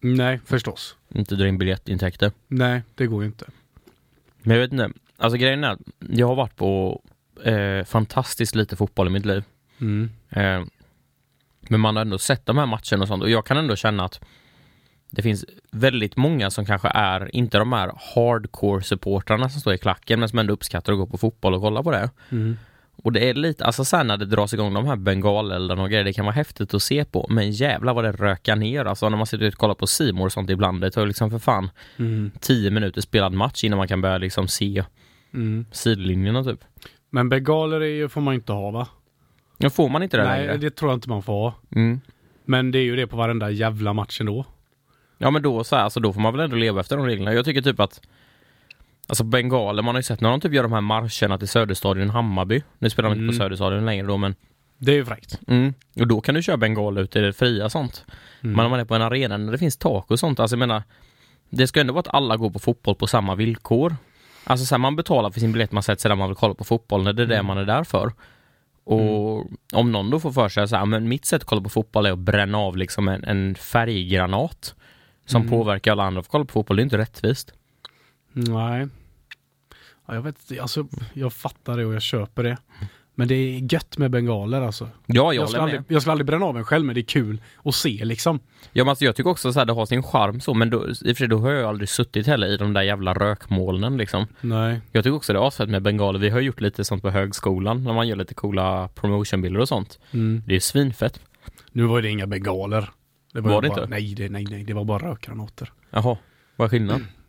Nej, 0.00 0.40
förstås. 0.44 0.96
inte 1.14 1.36
drar 1.36 1.46
in 1.46 1.58
biljettintäkter. 1.58 2.32
Nej, 2.48 2.82
det 2.94 3.06
går 3.06 3.22
ju 3.22 3.26
inte. 3.26 3.46
Men 4.42 4.56
jag 4.56 4.62
vet 4.62 4.72
inte. 4.72 4.90
Alltså 5.16 5.38
grejen 5.38 5.64
är 5.64 5.70
att 5.70 5.80
jag 5.98 6.26
har 6.26 6.34
varit 6.34 6.56
på 6.56 7.02
eh, 7.44 7.84
fantastiskt 7.84 8.54
lite 8.54 8.76
fotboll 8.76 9.06
i 9.06 9.10
mitt 9.10 9.26
liv. 9.26 9.44
Mm. 9.80 10.10
Eh, 10.30 10.62
men 11.60 11.80
man 11.80 11.96
har 11.96 12.02
ändå 12.02 12.18
sett 12.18 12.46
de 12.46 12.58
här 12.58 12.66
matcherna 12.66 13.02
och 13.02 13.08
sånt 13.08 13.22
och 13.22 13.30
jag 13.30 13.46
kan 13.46 13.56
ändå 13.56 13.76
känna 13.76 14.04
att 14.04 14.20
det 15.10 15.22
finns 15.22 15.44
väldigt 15.70 16.16
många 16.16 16.50
som 16.50 16.66
kanske 16.66 16.88
är, 16.88 17.36
inte 17.36 17.58
de 17.58 17.72
här 17.72 17.92
hardcore-supportrarna 18.14 19.48
som 19.48 19.60
står 19.60 19.74
i 19.74 19.78
klacken, 19.78 20.20
men 20.20 20.28
som 20.28 20.38
ändå 20.38 20.52
uppskattar 20.52 20.92
att 20.92 20.98
gå 20.98 21.06
på 21.06 21.18
fotboll 21.18 21.54
och 21.54 21.60
kolla 21.60 21.82
på 21.82 21.90
det. 21.90 22.10
Mm. 22.30 22.56
Och 23.02 23.12
det 23.12 23.28
är 23.30 23.34
lite, 23.34 23.64
alltså 23.64 23.84
sen 23.84 24.06
när 24.06 24.16
det 24.16 24.26
dras 24.26 24.54
igång 24.54 24.74
de 24.74 24.86
här 24.86 24.96
bengaleldarna 24.96 25.82
och 25.82 25.90
grejer, 25.90 26.04
det 26.04 26.12
kan 26.12 26.24
vara 26.24 26.34
häftigt 26.34 26.74
att 26.74 26.82
se 26.82 27.04
på, 27.04 27.26
men 27.30 27.50
jävlar 27.50 27.94
vad 27.94 28.04
det 28.04 28.12
rökar 28.12 28.56
ner. 28.56 28.84
Alltså 28.84 29.08
när 29.08 29.16
man 29.16 29.26
sitter 29.26 29.46
och 29.46 29.54
kollar 29.54 29.74
på 29.74 29.86
Simor 29.86 30.26
och 30.26 30.32
sånt 30.32 30.50
ibland, 30.50 30.80
det 30.80 30.90
tar 30.90 31.06
liksom 31.06 31.30
för 31.30 31.38
fan 31.38 31.70
Mm. 31.96 32.30
10 32.40 32.70
minuter 32.70 33.00
spelad 33.00 33.32
match 33.32 33.64
innan 33.64 33.76
man 33.76 33.88
kan 33.88 34.00
börja 34.00 34.18
liksom 34.18 34.48
se 34.48 34.84
Mm. 35.34 35.66
sidlinjerna 35.72 36.44
typ. 36.44 36.60
Men 37.10 37.28
bengaler 37.28 37.80
är 37.80 37.86
ju, 37.86 38.08
får 38.08 38.20
man 38.20 38.34
inte 38.34 38.52
ha 38.52 38.70
va? 38.70 38.88
Ja, 39.58 39.70
får 39.70 39.88
man 39.88 40.02
inte 40.02 40.16
det 40.16 40.24
Nej, 40.24 40.46
längre? 40.46 40.56
det 40.58 40.70
tror 40.70 40.90
jag 40.90 40.96
inte 40.96 41.08
man 41.08 41.22
får 41.22 41.32
ha. 41.32 41.54
Mm. 41.76 42.00
Men 42.44 42.70
det 42.70 42.78
är 42.78 42.82
ju 42.82 42.96
det 42.96 43.06
på 43.06 43.16
varenda 43.16 43.50
jävla 43.50 43.92
match 43.92 44.20
ändå. 44.20 44.44
Ja 45.18 45.30
men 45.30 45.42
då 45.42 45.64
så 45.64 45.76
här, 45.76 45.82
alltså 45.82 46.00
då 46.00 46.12
får 46.12 46.20
man 46.20 46.32
väl 46.32 46.40
ändå 46.44 46.56
leva 46.56 46.80
efter 46.80 46.96
de 46.96 47.06
reglerna. 47.06 47.34
Jag 47.34 47.44
tycker 47.44 47.62
typ 47.62 47.80
att 47.80 48.00
Alltså 49.10 49.24
bengaler, 49.24 49.82
man 49.82 49.94
har 49.94 49.98
ju 49.98 50.02
sett 50.02 50.20
när 50.20 50.30
de 50.30 50.40
typ 50.40 50.52
gör 50.52 50.62
de 50.62 50.72
här 50.72 50.80
marscherna 50.80 51.38
till 51.38 51.48
Söderstadion 51.48 52.10
Hammarby. 52.10 52.62
Nu 52.78 52.90
spelar 52.90 53.08
de 53.08 53.12
inte 53.12 53.22
Mm. 53.22 53.34
på 53.36 53.42
Söderstadion 53.42 53.86
längre 53.86 54.06
då 54.06 54.16
men 54.16 54.34
Det 54.78 54.92
är 54.92 54.96
ju 54.96 55.04
fräckt. 55.04 55.40
mm. 55.48 55.74
Och 56.00 56.06
då 56.06 56.20
kan 56.20 56.34
du 56.34 56.42
köra 56.42 56.56
bengaler 56.56 57.02
ut 57.02 57.16
i 57.16 57.20
det 57.20 57.32
fria 57.32 57.68
sånt. 57.70 58.04
Mm. 58.42 58.56
Men 58.56 58.64
om 58.64 58.70
man 58.70 58.80
är 58.80 58.84
på 58.84 58.94
en 58.94 59.02
arena 59.02 59.38
där 59.38 59.52
det 59.52 59.58
finns 59.58 59.76
tak 59.76 60.10
och 60.10 60.18
sånt, 60.18 60.40
alltså 60.40 60.54
jag 60.54 60.58
menar 60.58 60.82
Det 61.50 61.66
ska 61.66 61.80
ändå 61.80 61.92
vara 61.92 62.00
att 62.00 62.14
alla 62.14 62.36
går 62.36 62.50
på 62.50 62.58
fotboll 62.58 62.94
på 62.94 63.06
samma 63.06 63.34
villkor. 63.34 63.96
Alltså 64.44 64.66
så 64.66 64.74
här, 64.74 64.78
man 64.78 64.96
betalar 64.96 65.30
för 65.30 65.40
sin 65.40 65.52
biljett, 65.52 65.72
man 65.72 65.82
sätter 65.82 66.00
sig 66.00 66.08
där 66.08 66.16
man 66.16 66.28
vill 66.28 66.36
kolla 66.36 66.54
på 66.54 66.64
fotboll, 66.64 67.02
när 67.02 67.12
det 67.12 67.22
är 67.22 67.26
det 67.26 67.34
Mm. 67.34 67.46
man 67.46 67.58
är 67.58 67.64
där 67.64 67.84
för. 67.84 68.12
Och 68.84 69.46
om 69.72 69.92
någon 69.92 70.10
då 70.10 70.20
får 70.20 70.32
för 70.32 70.48
sig 70.48 70.66
här, 70.72 70.86
men 70.86 71.08
mitt 71.08 71.24
sätt 71.24 71.42
att 71.42 71.48
kolla 71.48 71.60
på 71.62 71.68
fotboll 71.68 72.06
är 72.06 72.12
att 72.12 72.18
bränna 72.18 72.58
av 72.58 72.76
liksom 72.76 73.08
en, 73.08 73.24
en 73.24 73.54
färggranat 73.54 74.74
som 75.26 75.42
Mm. 75.42 75.50
påverkar 75.50 75.92
alla 75.92 76.02
andra 76.04 76.20
att 76.20 76.28
kolla 76.28 76.44
på 76.44 76.52
fotboll, 76.52 76.76
det 76.76 76.80
är 76.82 76.84
inte 76.84 76.98
rättvist. 76.98 77.52
Nej. 78.32 78.88
Ja, 80.10 80.14
jag 80.14 80.22
vet 80.22 80.60
alltså 80.60 80.86
jag 81.12 81.32
fattar 81.32 81.76
det 81.76 81.86
och 81.86 81.94
jag 81.94 82.02
köper 82.02 82.42
det. 82.42 82.56
Men 83.14 83.28
det 83.28 83.34
är 83.34 83.72
gött 83.72 83.98
med 83.98 84.10
bengaler 84.10 84.60
alltså. 84.60 84.88
Ja, 85.06 85.32
jag, 85.32 85.34
Jag 85.34 85.48
skulle, 85.48 85.62
aldrig, 85.62 85.82
jag 85.88 86.02
skulle 86.02 86.12
aldrig 86.12 86.26
bränna 86.26 86.46
av 86.46 86.56
en 86.56 86.64
själv 86.64 86.86
men 86.86 86.94
det 86.94 87.00
är 87.00 87.02
kul 87.02 87.42
att 87.64 87.74
se 87.74 88.04
liksom. 88.04 88.40
Ja, 88.72 88.84
men 88.84 88.88
alltså, 88.88 89.04
jag 89.04 89.16
tycker 89.16 89.30
också 89.30 89.52
så 89.52 89.58
här, 89.58 89.66
det 89.66 89.72
har 89.72 89.86
sin 89.86 90.02
charm 90.02 90.40
så, 90.40 90.54
men 90.54 90.70
då, 90.70 90.88
i 90.88 90.92
och 90.92 90.96
för 90.96 91.14
sig 91.14 91.28
då 91.28 91.38
har 91.38 91.50
jag 91.50 91.68
aldrig 91.68 91.88
suttit 91.88 92.26
heller 92.26 92.46
i 92.46 92.56
de 92.56 92.72
där 92.72 92.82
jävla 92.82 93.14
rökmolnen 93.14 93.96
liksom. 93.96 94.26
Nej. 94.40 94.80
Jag 94.92 95.04
tycker 95.04 95.16
också 95.16 95.32
det 95.32 95.38
är 95.38 95.48
asfett 95.48 95.68
med 95.68 95.82
bengaler. 95.82 96.18
Vi 96.18 96.28
har 96.30 96.40
gjort 96.40 96.60
lite 96.60 96.84
sånt 96.84 97.02
på 97.02 97.10
högskolan 97.10 97.84
när 97.84 97.92
man 97.92 98.08
gör 98.08 98.16
lite 98.16 98.34
coola 98.34 98.88
promotionbilder 98.88 99.60
och 99.60 99.68
sånt. 99.68 99.98
Mm. 100.10 100.42
Det 100.46 100.56
är 100.56 100.60
svinfett. 100.60 101.20
Nu 101.72 101.82
var 101.82 102.02
det 102.02 102.08
inga 102.08 102.26
bengaler. 102.26 102.90
Det 103.32 103.40
Var 103.40 103.50
ju 103.50 103.60
det 103.60 103.68
bara, 103.68 103.82
inte? 103.82 103.90
Nej, 103.90 104.14
det, 104.14 104.28
nej, 104.28 104.46
nej, 104.50 104.64
det 104.64 104.74
var 104.74 104.84
bara 104.84 105.10
rökgranater. 105.10 105.72
Jaha, 105.90 106.16
vad 106.56 106.64
är 106.64 106.70
skillnaden? 106.70 107.06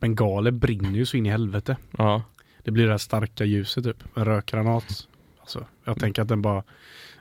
Bengaler 0.00 0.50
brinner 0.50 0.98
ju 0.98 1.06
så 1.06 1.16
in 1.16 1.26
i 1.26 1.30
helvete. 1.30 1.76
Ja. 1.98 2.22
Det 2.62 2.70
blir 2.70 2.84
det 2.84 2.90
här 2.90 2.98
starka 2.98 3.44
ljuset 3.44 3.84
typ. 3.84 4.16
En 4.16 4.24
rökgranat. 4.24 5.08
Alltså, 5.40 5.66
jag 5.84 5.98
tänker 6.00 6.22
att 6.22 6.28
den 6.28 6.42
bara... 6.42 6.62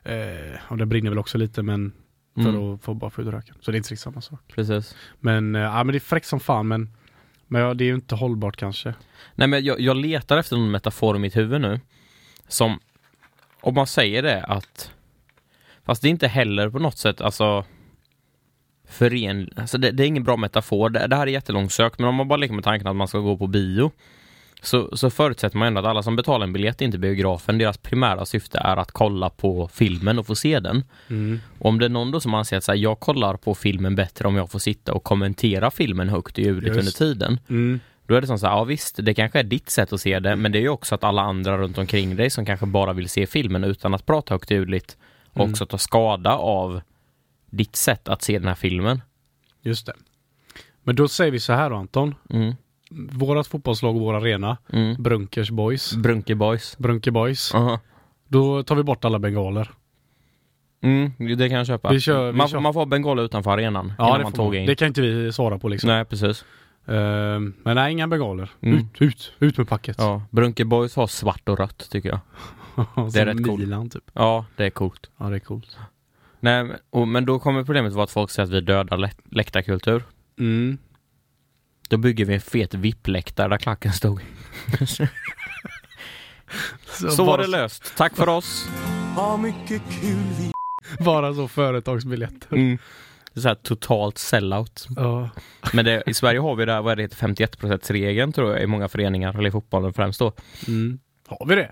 Eh, 0.03 0.55
och 0.67 0.77
den 0.77 0.89
brinner 0.89 1.09
väl 1.09 1.19
också 1.19 1.37
lite 1.37 1.63
men 1.63 1.93
för 2.35 2.49
Mm, 2.49 2.73
att 2.73 2.83
få 2.83 2.93
bara 2.93 3.09
få 3.11 3.21
ut 3.21 3.27
röken. 3.27 3.55
Så 3.61 3.71
det 3.71 3.75
är 3.75 3.77
inte 3.77 3.89
riktigt 3.89 3.99
samma 4.03 4.21
sak. 4.21 4.39
precis. 4.47 4.95
Men, 5.19 5.55
eh, 5.55 5.61
ja, 5.61 5.83
men 5.83 5.87
det 5.87 5.97
är 5.97 5.99
fräckt 5.99 6.27
som 6.27 6.39
fan 6.39 6.67
men, 6.67 6.89
men 7.47 7.61
ja, 7.61 7.73
det 7.73 7.83
är 7.83 7.85
ju 7.85 7.95
inte 7.95 8.15
hållbart 8.15 8.57
kanske. 8.57 8.93
Nej 9.35 9.47
men 9.47 9.65
jag, 9.65 9.79
jag 9.79 9.97
letar 9.97 10.37
efter 10.37 10.55
någon 10.57 10.71
metafor 10.71 11.15
i 11.15 11.19
mitt 11.19 11.37
huvud 11.37 11.61
nu. 11.61 11.79
Som, 12.47 12.79
om 13.61 13.73
man 13.73 13.87
säger 13.87 14.23
det 14.23 14.43
att, 14.43 14.91
fast 15.85 16.01
det 16.01 16.07
är 16.07 16.09
inte 16.09 16.27
heller 16.27 16.69
på 16.69 16.79
något 16.79 16.97
sätt, 16.97 17.21
alltså 17.21 17.65
fören, 18.89 19.49
alltså 19.55 19.77
det, 19.77 19.91
det 19.91 20.03
är 20.03 20.07
ingen 20.07 20.23
bra 20.23 20.37
metafor. 20.37 20.89
Det, 20.89 21.07
det 21.07 21.15
här 21.15 21.27
är 21.27 21.31
jättelångsökt, 21.31 21.99
men 21.99 22.09
om 22.09 22.15
man 22.15 22.27
bara 22.27 22.37
leker 22.37 22.53
med 22.53 22.63
tanken 22.63 22.87
att 22.87 22.95
man 22.95 23.07
ska 23.07 23.19
gå 23.19 23.37
på 23.37 23.47
bio 23.47 23.91
så, 24.61 24.97
så 24.97 25.09
förutsätter 25.09 25.57
man 25.57 25.67
ändå 25.67 25.79
att 25.79 25.85
alla 25.85 26.03
som 26.03 26.15
betalar 26.15 26.43
en 26.45 26.53
biljett 26.53 26.81
in 26.81 26.91
till 26.91 26.99
biografen, 26.99 27.57
deras 27.57 27.77
primära 27.77 28.25
syfte 28.25 28.57
är 28.57 28.77
att 28.77 28.91
kolla 28.91 29.29
på 29.29 29.69
filmen 29.73 30.19
och 30.19 30.27
få 30.27 30.35
se 30.35 30.59
den. 30.59 30.83
Mm. 31.09 31.39
Och 31.59 31.65
om 31.65 31.79
det 31.79 31.85
är 31.85 31.89
någon 31.89 32.11
då 32.11 32.19
som 32.19 32.33
anser 32.33 32.57
att 32.57 32.63
så 32.63 32.71
här, 32.71 32.79
jag 32.79 32.99
kollar 32.99 33.37
på 33.37 33.55
filmen 33.55 33.95
bättre 33.95 34.27
om 34.27 34.35
jag 34.35 34.51
får 34.51 34.59
sitta 34.59 34.93
och 34.93 35.03
kommentera 35.03 35.71
filmen 35.71 36.09
högt 36.09 36.39
i 36.39 36.43
ljudet 36.43 36.67
Just. 36.67 36.79
under 36.79 36.91
tiden. 36.91 37.39
Mm. 37.49 37.79
Då 38.05 38.15
är 38.15 38.21
det 38.21 38.27
som 38.27 38.39
så 38.39 38.47
här, 38.47 38.53
ja 38.53 38.63
visst, 38.63 38.99
det 39.01 39.13
kanske 39.13 39.39
är 39.39 39.43
ditt 39.43 39.69
sätt 39.69 39.93
att 39.93 40.01
se 40.01 40.19
det, 40.19 40.35
men 40.35 40.51
det 40.51 40.57
är 40.57 40.61
ju 40.61 40.69
också 40.69 40.95
att 40.95 41.03
alla 41.03 41.21
andra 41.21 41.57
runt 41.57 41.77
omkring 41.77 42.15
dig 42.15 42.29
som 42.29 42.45
kanske 42.45 42.65
bara 42.65 42.93
vill 42.93 43.09
se 43.09 43.27
filmen 43.27 43.63
utan 43.63 43.93
att 43.93 44.05
prata 44.05 44.33
högt 44.33 44.51
och 44.51 44.57
ljudligt 44.57 44.97
Mm. 45.41 45.51
också 45.51 45.65
tar 45.65 45.77
skada 45.77 46.33
av 46.33 46.81
ditt 47.57 47.75
sätt 47.75 48.07
att 48.09 48.21
se 48.21 48.39
den 48.39 48.47
här 48.47 48.55
filmen. 48.55 49.01
Just 49.61 49.85
det. 49.85 49.93
Men 50.83 50.95
då 50.95 51.07
säger 51.07 51.31
vi 51.31 51.39
så 51.39 51.53
här 51.53 51.69
då 51.69 51.75
Anton. 51.75 52.15
Mm. 52.29 52.53
Vårat 53.11 53.47
fotbollslag 53.47 53.95
och 53.95 54.01
vår 54.01 54.13
arena, 54.13 54.57
Mm. 54.73 55.03
Brunkers 55.03 55.49
Boys, 55.49 55.93
Brunke 55.95 56.35
boys. 56.35 56.77
Brunke 56.77 57.11
Boys. 57.11 57.55
Aha. 57.55 57.79
Då 58.27 58.63
tar 58.63 58.75
vi 58.75 58.83
bort 58.83 59.05
alla 59.05 59.19
bengaler. 59.19 59.71
Mm, 60.81 61.11
det 61.37 61.49
kan 61.49 61.57
jag 61.57 61.67
köpa. 61.67 61.89
Vi 61.89 61.99
kör- 61.99 62.31
vi 62.31 62.37
man, 62.37 62.47
kör. 62.47 62.59
man 62.59 62.73
får 62.73 62.79
ha 62.81 62.85
bengaler 62.85 63.23
utanför 63.23 63.51
arenan 63.51 63.93
Ja, 63.97 64.17
det, 64.17 64.23
man 64.23 64.33
man. 64.37 64.51
det 64.51 64.75
kan 64.75 64.87
inte 64.87 65.01
vi 65.01 65.31
svara 65.33 65.59
på 65.59 65.67
liksom. 65.67 65.87
Nej, 65.87 66.05
precis. 66.05 66.45
Ehm, 66.87 67.53
men 67.63 67.75
nej, 67.75 67.91
inga 67.91 68.07
bengaler. 68.07 68.49
Mm. 68.61 68.77
Ut, 68.79 68.85
ut, 69.01 69.33
ut 69.39 69.57
med 69.57 69.67
packet. 69.67 69.95
Ja, 69.99 70.21
Brunke 70.29 70.65
boys 70.65 70.95
har 70.95 71.07
svart 71.07 71.49
och 71.49 71.59
rött 71.59 71.89
tycker 71.91 72.09
jag. 72.09 72.19
det 73.13 73.19
är 73.19 73.25
rätt 73.25 73.45
coolt. 73.45 73.59
Milan 73.59 73.89
typ. 73.89 74.03
Ja, 74.13 74.45
det 74.55 74.65
är 74.65 74.69
coolt. 74.69 75.09
Ja, 75.17 75.25
det 75.29 75.35
är 75.35 75.39
coolt. 75.39 75.77
Nej, 76.39 76.63
men- 76.63 76.77
och, 76.89 77.07
men 77.07 77.25
då 77.25 77.39
kommer 77.39 77.63
problemet 77.63 77.93
vara 77.93 78.03
att 78.03 78.11
folk 78.11 78.31
säger 78.31 78.47
att 78.47 78.53
vi 78.53 78.61
dödar 78.61 78.97
lä- 78.97 79.11
läktarkultur. 79.31 80.03
Mm. 80.39 80.77
Då 81.89 81.97
bygger 81.97 82.25
vi 82.25 82.33
en 82.33 82.41
fet 82.41 82.73
VIP-läktare 82.73 83.47
där 83.47 83.57
klacken 83.57 83.93
stod. 83.93 84.21
Så 86.87 87.07
var 87.07 87.25
bara, 87.25 87.41
det 87.41 87.47
löst. 87.47 87.93
Tack 87.97 88.15
för 88.15 88.29
oss. 88.29 88.67
Vad 89.15 89.39
mycket 89.39 89.81
kul 90.01 90.17
vi 90.39 90.51
Bara 91.03 91.33
så 91.33 91.47
företagsbiljetter. 91.47 92.55
Mm. 92.55 92.77
så 93.35 93.47
här 93.47 93.55
totalt 93.55 94.17
sellout. 94.17 94.87
Ja. 94.95 95.29
Men 95.73 95.85
det, 95.85 96.03
i 96.05 96.13
Sverige 96.13 96.39
har 96.39 96.55
vi 96.55 96.65
det 96.65 96.73
här, 96.73 96.81
vad 96.81 96.91
är 96.91 96.95
det 96.95 97.01
heter, 97.01 97.27
51% 97.27 97.91
regeln 97.91 98.33
tror 98.33 98.51
jag 98.53 98.63
i 98.63 98.67
många 98.67 98.87
föreningar, 98.87 99.37
eller 99.37 99.47
i 99.49 99.51
fotbollen 99.51 99.93
främst 99.93 100.19
då. 100.19 100.33
Mm. 100.67 100.99
Har 101.27 101.45
vi 101.45 101.55
det? 101.55 101.71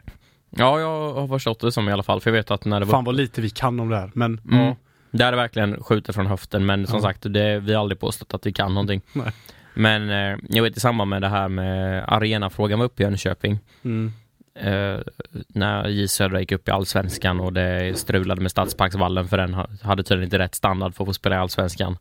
Ja, 0.57 0.79
jag 0.79 1.13
har 1.13 1.27
förstått 1.27 1.59
det 1.59 1.71
som 1.71 1.89
i 1.89 1.91
alla 1.91 2.03
fall, 2.03 2.21
för 2.21 2.29
jag 2.29 2.35
vet 2.35 2.51
att 2.51 2.65
när 2.65 2.79
det 2.79 2.85
var... 2.85 2.91
Fan 2.91 3.03
vad 3.03 3.15
lite 3.15 3.41
vi 3.41 3.49
kan 3.49 3.79
om 3.79 3.89
det 3.89 3.97
här. 3.97 4.11
Men 4.13 4.39
Mm. 4.51 4.65
ja. 4.65 4.75
Där 5.11 5.27
är 5.27 5.31
det 5.31 5.37
verkligen 5.37 5.83
skjuter 5.83 6.13
från 6.13 6.25
höften, 6.27 6.65
men 6.65 6.87
som 6.87 6.95
Ja. 6.95 7.01
sagt, 7.01 7.21
det, 7.33 7.59
vi 7.59 7.73
har 7.73 7.81
aldrig 7.81 7.99
påstått 7.99 8.33
att 8.33 8.45
vi 8.45 8.53
kan 8.53 8.73
någonting. 8.73 9.01
Nej. 9.13 9.31
Men 9.73 10.09
eh, 10.09 10.37
jag 10.49 10.63
vet 10.63 10.77
i 10.77 10.79
samband 10.79 11.09
med 11.09 11.21
det 11.21 11.27
här 11.27 11.47
med 11.47 12.03
arenafrågan 12.07 12.79
var 12.79 12.85
uppe 12.85 13.03
i 13.03 13.05
Jönköping, 13.05 13.59
Mm. 13.83 14.13
eh, 14.59 14.99
när 15.47 15.87
J 15.87 16.07
Södra 16.07 16.39
gick 16.39 16.51
upp 16.51 16.67
i 16.67 16.71
Allsvenskan 16.71 17.39
och 17.39 17.53
det 17.53 17.97
strulade 17.99 18.41
med 18.41 18.51
Stadsparksvallen 18.51 19.27
för 19.27 19.37
den 19.37 19.53
ha- 19.53 19.67
hade 19.83 20.03
tydligen 20.03 20.23
inte 20.27 20.39
rätt 20.39 20.55
standard 20.55 20.95
för 20.95 21.03
att 21.03 21.07
få 21.07 21.13
spela 21.13 21.35
i 21.35 21.39
Allsvenskan. 21.39 21.97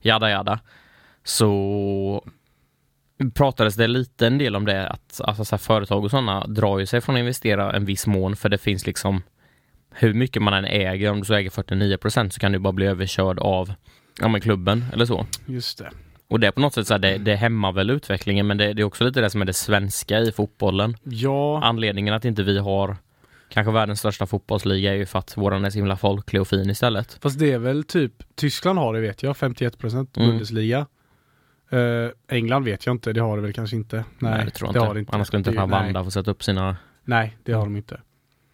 Jada 0.00 0.30
jada. 0.30 0.60
Så 1.24 2.24
pratades 3.34 3.74
det 3.74 3.86
lite 3.86 4.26
en 4.26 4.38
del 4.38 4.56
om 4.56 4.64
det 4.64 4.88
att 4.88 5.20
alltså, 5.24 5.44
så 5.44 5.58
företag 5.58 6.04
och 6.04 6.10
sådana 6.10 6.46
drar 6.46 6.78
ju 6.78 6.86
sig 6.86 7.00
från 7.00 7.14
att 7.14 7.20
investera 7.20 7.72
en 7.72 7.84
viss 7.84 8.06
mån 8.06 8.36
för 8.36 8.48
det 8.48 8.58
finns 8.58 8.86
liksom 8.86 9.22
hur 9.90 10.14
mycket 10.14 10.42
man 10.42 10.54
än 10.54 10.64
äger, 10.64 11.10
om 11.10 11.18
du 11.18 11.24
så 11.24 11.34
äger 11.34 11.50
49% 11.50 12.30
så 12.30 12.40
kan 12.40 12.52
du 12.52 12.58
bara 12.58 12.72
bli 12.72 12.86
överkörd 12.86 13.38
av 13.38 13.72
ja, 14.20 14.28
men 14.28 14.40
klubben 14.40 14.84
eller 14.92 15.04
så. 15.04 15.26
Just 15.46 15.78
det. 15.78 15.90
Och 16.28 16.40
det 16.40 16.46
är 16.46 16.50
på 16.50 16.60
något 16.60 16.74
sätt 16.74 16.86
så 16.86 16.94
här, 16.94 16.98
det, 16.98 17.18
det 17.18 17.36
hämmar 17.36 17.72
väl 17.72 17.90
utvecklingen 17.90 18.46
men 18.46 18.58
det, 18.58 18.72
det 18.72 18.82
är 18.82 18.84
också 18.84 19.04
lite 19.04 19.20
det 19.20 19.30
som 19.30 19.42
är 19.42 19.46
det 19.46 19.52
svenska 19.52 20.18
i 20.18 20.32
fotbollen. 20.32 20.96
Ja, 21.04 21.60
Anledningen 21.64 22.14
att 22.14 22.24
inte 22.24 22.42
vi 22.42 22.58
har 22.58 22.96
kanske 23.48 23.72
världens 23.72 23.98
största 23.98 24.26
fotbollsliga 24.26 24.92
är 24.92 24.96
ju 24.96 25.06
för 25.06 25.18
att 25.18 25.36
våran 25.36 25.64
är 25.64 25.70
så 25.70 25.78
himla 25.78 25.96
folklig 25.96 26.40
och 26.40 26.48
fin 26.48 26.70
istället. 26.70 27.18
fast 27.22 27.38
det 27.38 27.52
är 27.52 27.58
väl 27.58 27.84
typ 27.84 28.12
Tyskland 28.34 28.78
har 28.78 28.94
det 28.94 29.00
vet 29.00 29.22
jag, 29.22 29.36
51% 29.36 30.06
Mm. 30.16 30.38
Eh, 31.70 32.10
England 32.28 32.64
vet 32.64 32.86
jag 32.86 32.94
inte, 32.94 33.12
det 33.12 33.20
har 33.20 33.36
det 33.36 33.42
väl 33.42 33.52
kanske 33.52 33.76
inte. 33.76 34.04
Nej, 34.18 34.44
det 34.44 34.50
tror 34.50 34.70
jag 34.74 34.80
har 34.80 34.86
inte. 34.86 34.94
det 34.94 35.00
inte. 35.00 35.12
Annars 35.14 35.26
skulle 35.26 35.38
inte 35.38 35.50
Det- 35.50 35.56
Ravanda 35.56 36.04
få 36.04 36.10
sätta 36.10 36.30
upp 36.30 36.42
sina... 36.42 36.66
Nej, 36.66 36.76
nej, 37.04 37.36
det 37.44 37.52
har 37.52 37.64
de 37.64 37.76
inte. 37.76 38.00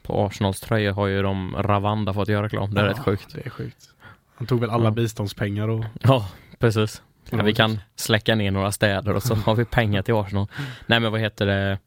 På 0.03 0.27
Arsenals 0.27 0.61
tröjor 0.61 0.93
har 0.93 1.07
ju 1.07 1.23
de 1.23 1.57
Ravanda 1.59 2.15
fått 2.15 2.29
göra 2.29 2.45
reklam. 2.45 2.75
Det 2.75 2.81
är 2.81 2.85
Ja, 2.85 2.91
rätt 2.91 2.99
sjukt. 2.99 3.35
Det 3.35 3.47
är 3.47 3.51
sjukt. 3.51 3.89
Han 4.35 4.47
tog 4.47 4.61
väl 4.61 4.71
alla 4.71 4.85
Ja. 4.85 4.91
biståndspengar 4.91 5.69
och... 5.69 5.85
Ja, 6.03 6.29
precis. 6.59 7.03
Ja, 7.31 7.43
vi 7.43 7.55
kan 7.55 7.79
släcka 7.97 8.35
ner 8.35 8.51
några 8.51 8.73
städer 8.73 9.15
och 9.17 9.23
så 9.23 9.35
har 9.35 9.55
vi 9.55 9.65
pengar 9.65 10.03
till 10.03 10.15
Arsenal. 10.15 10.47
Nej 10.87 11.01
men 11.01 11.13
vad 11.13 11.21
heter 11.21 11.47
det? 11.47 11.79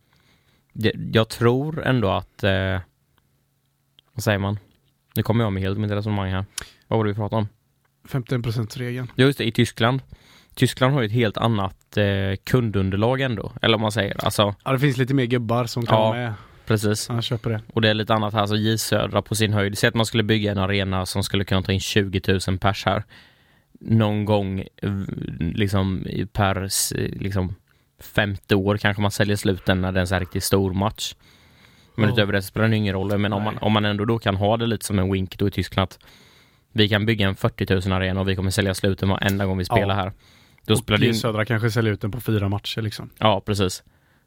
det 0.74 0.92
jag 1.14 1.30
tror 1.30 1.84
ändå 1.84 2.10
att... 2.10 2.44
Eh, 2.44 2.80
vad 4.14 4.24
säger 4.24 4.40
man? 4.40 4.60
Nu 5.16 5.24
kommer 5.24 5.44
jag 5.44 5.54
med 5.54 5.64
helt 5.64 5.80
mitt 5.80 5.92
resonemang 5.92 6.32
här. 6.32 6.46
Vad 6.88 6.98
var 6.98 7.06
det 7.06 7.12
vi 7.12 7.16
pratade 7.16 7.40
om? 7.40 7.48
51%-regeln. 8.08 9.12
Ja, 9.16 9.26
just 9.26 9.38
det, 9.38 9.46
i 9.48 9.52
Tyskland. 9.52 10.02
Tyskland 10.58 10.94
har 10.94 11.02
ju 11.02 11.06
ett 11.06 11.12
helt 11.12 11.38
annat 11.38 11.98
eh, 11.98 12.06
kundunderlag 12.44 13.22
ändå. 13.22 13.52
Eller 13.62 13.76
om 13.76 13.82
man 13.82 13.92
säger, 13.92 14.26
alltså 14.26 14.56
Ja, 14.66 14.72
det 14.72 14.80
finns 14.80 14.98
lite 14.98 15.14
mer 15.14 15.26
gubbar 15.26 15.66
som 15.66 15.86
kan 15.86 15.98
Ja. 15.98 16.04
vara 16.10 16.18
med. 16.20 16.34
precis. 16.66 17.08
Han 17.08 17.22
köper 17.22 17.50
det. 17.50 17.62
Och 17.74 17.82
det 17.82 17.90
är 17.90 17.94
lite 17.94 18.14
annat 18.14 18.34
här, 18.34 18.42
alltså 18.42 18.56
J 18.56 18.78
Södra 18.78 19.22
på 19.22 19.36
sin 19.36 19.54
höjd. 19.54 19.78
Säg 19.78 19.88
att 19.88 19.96
man 19.96 20.06
skulle 20.06 20.24
bygga 20.24 20.52
en 20.52 20.58
arena 20.58 21.06
som 21.06 21.24
skulle 21.24 21.46
kunna 21.46 21.62
ta 21.62 21.72
in 21.72 21.80
20 21.80 22.22
000 22.48 22.58
pers 22.58 22.86
här. 22.86 23.04
Någon 23.80 24.26
gång 24.26 24.64
liksom 25.40 26.06
per 26.34 26.70
liksom 27.20 27.56
femte 28.00 28.56
år 28.56 28.78
kanske 28.78 29.02
man 29.02 29.12
säljer 29.12 29.36
slut 29.36 29.66
den 29.66 29.82
när 29.82 29.92
det 29.92 30.00
är 30.00 30.02
en 30.02 30.08
så 30.08 30.16
här 30.16 30.20
riktigt 30.20 30.44
stor 30.44 30.74
match. 30.74 31.16
Men 31.96 32.06
Ja. 32.10 32.14
utöver 32.14 32.34
det 32.34 32.42
så 32.42 32.48
spelar 32.48 32.68
det 32.68 32.76
ingen 32.76 32.94
roll. 32.94 33.18
Men 33.18 33.34
om 33.34 33.44
man, 33.44 33.58
om 33.58 33.72
man 33.74 33.86
ändå 33.86 34.06
då 34.06 34.20
kan 34.20 34.36
ha 34.36 34.58
det 34.58 34.66
lite 34.66 34.86
som 34.86 35.00
en 35.00 35.12
wink 35.12 35.38
då 35.38 35.48
i 35.48 35.52
Tyskland 35.52 35.84
att 35.84 36.00
vi 36.72 36.90
kan 36.90 37.06
bygga 37.06 37.28
en 37.28 37.36
40 37.36 37.90
000 37.90 37.98
arena 37.98 38.20
och 38.22 38.30
vi 38.30 38.36
kommer 38.36 38.52
sälja 38.52 38.74
slut 38.74 39.00
den 39.00 39.10
varenda 39.10 39.46
gång 39.46 39.58
vi 39.58 39.66
spelar 39.66 39.96
Ja. 39.96 40.02
här. 40.04 40.12
Då 40.68 40.74
och 40.74 40.80
spelar 40.80 40.98
det 40.98 41.06
ju 41.06 41.14
Södra 41.14 41.46
kanske 41.46 41.72
säljer 41.72 41.94
ut 41.94 42.02
den 42.02 42.12
på 42.12 42.22
fyra 42.22 42.50
matcher 42.50 42.82
liksom. 42.82 43.10
Ja, 43.20 43.42
precis. 43.46 43.84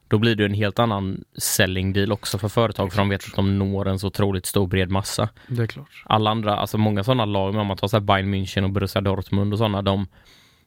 Då 0.07 0.17
blir 0.17 0.35
det 0.35 0.45
en 0.45 0.53
helt 0.53 0.79
annan 0.79 1.23
selling 1.37 1.93
deal 1.93 2.11
också 2.11 2.37
för 2.37 2.49
företag 2.49 2.91
för 2.91 2.97
de 2.97 3.09
vet 3.09 3.25
att 3.25 3.35
de 3.35 3.57
når 3.57 3.87
en 3.87 3.99
så 3.99 4.07
otroligt 4.07 4.45
stor 4.45 4.67
bred 4.67 4.89
massa. 4.89 5.29
Det 5.47 5.63
är 5.63 5.67
klart. 5.67 6.03
Alla 6.05 6.29
andra, 6.29 6.55
alltså 6.55 6.77
många 6.77 7.03
sådana 7.03 7.25
lag, 7.25 7.55
om 7.55 7.67
man 7.67 7.77
tar 7.77 7.87
så 7.87 7.97
här 7.97 8.01
Bayern 8.01 8.33
München 8.33 8.63
och 8.63 8.69
Borussia 8.69 9.01
Dortmund 9.01 9.53
och 9.53 9.59
sådana, 9.59 9.81
de 9.81 10.07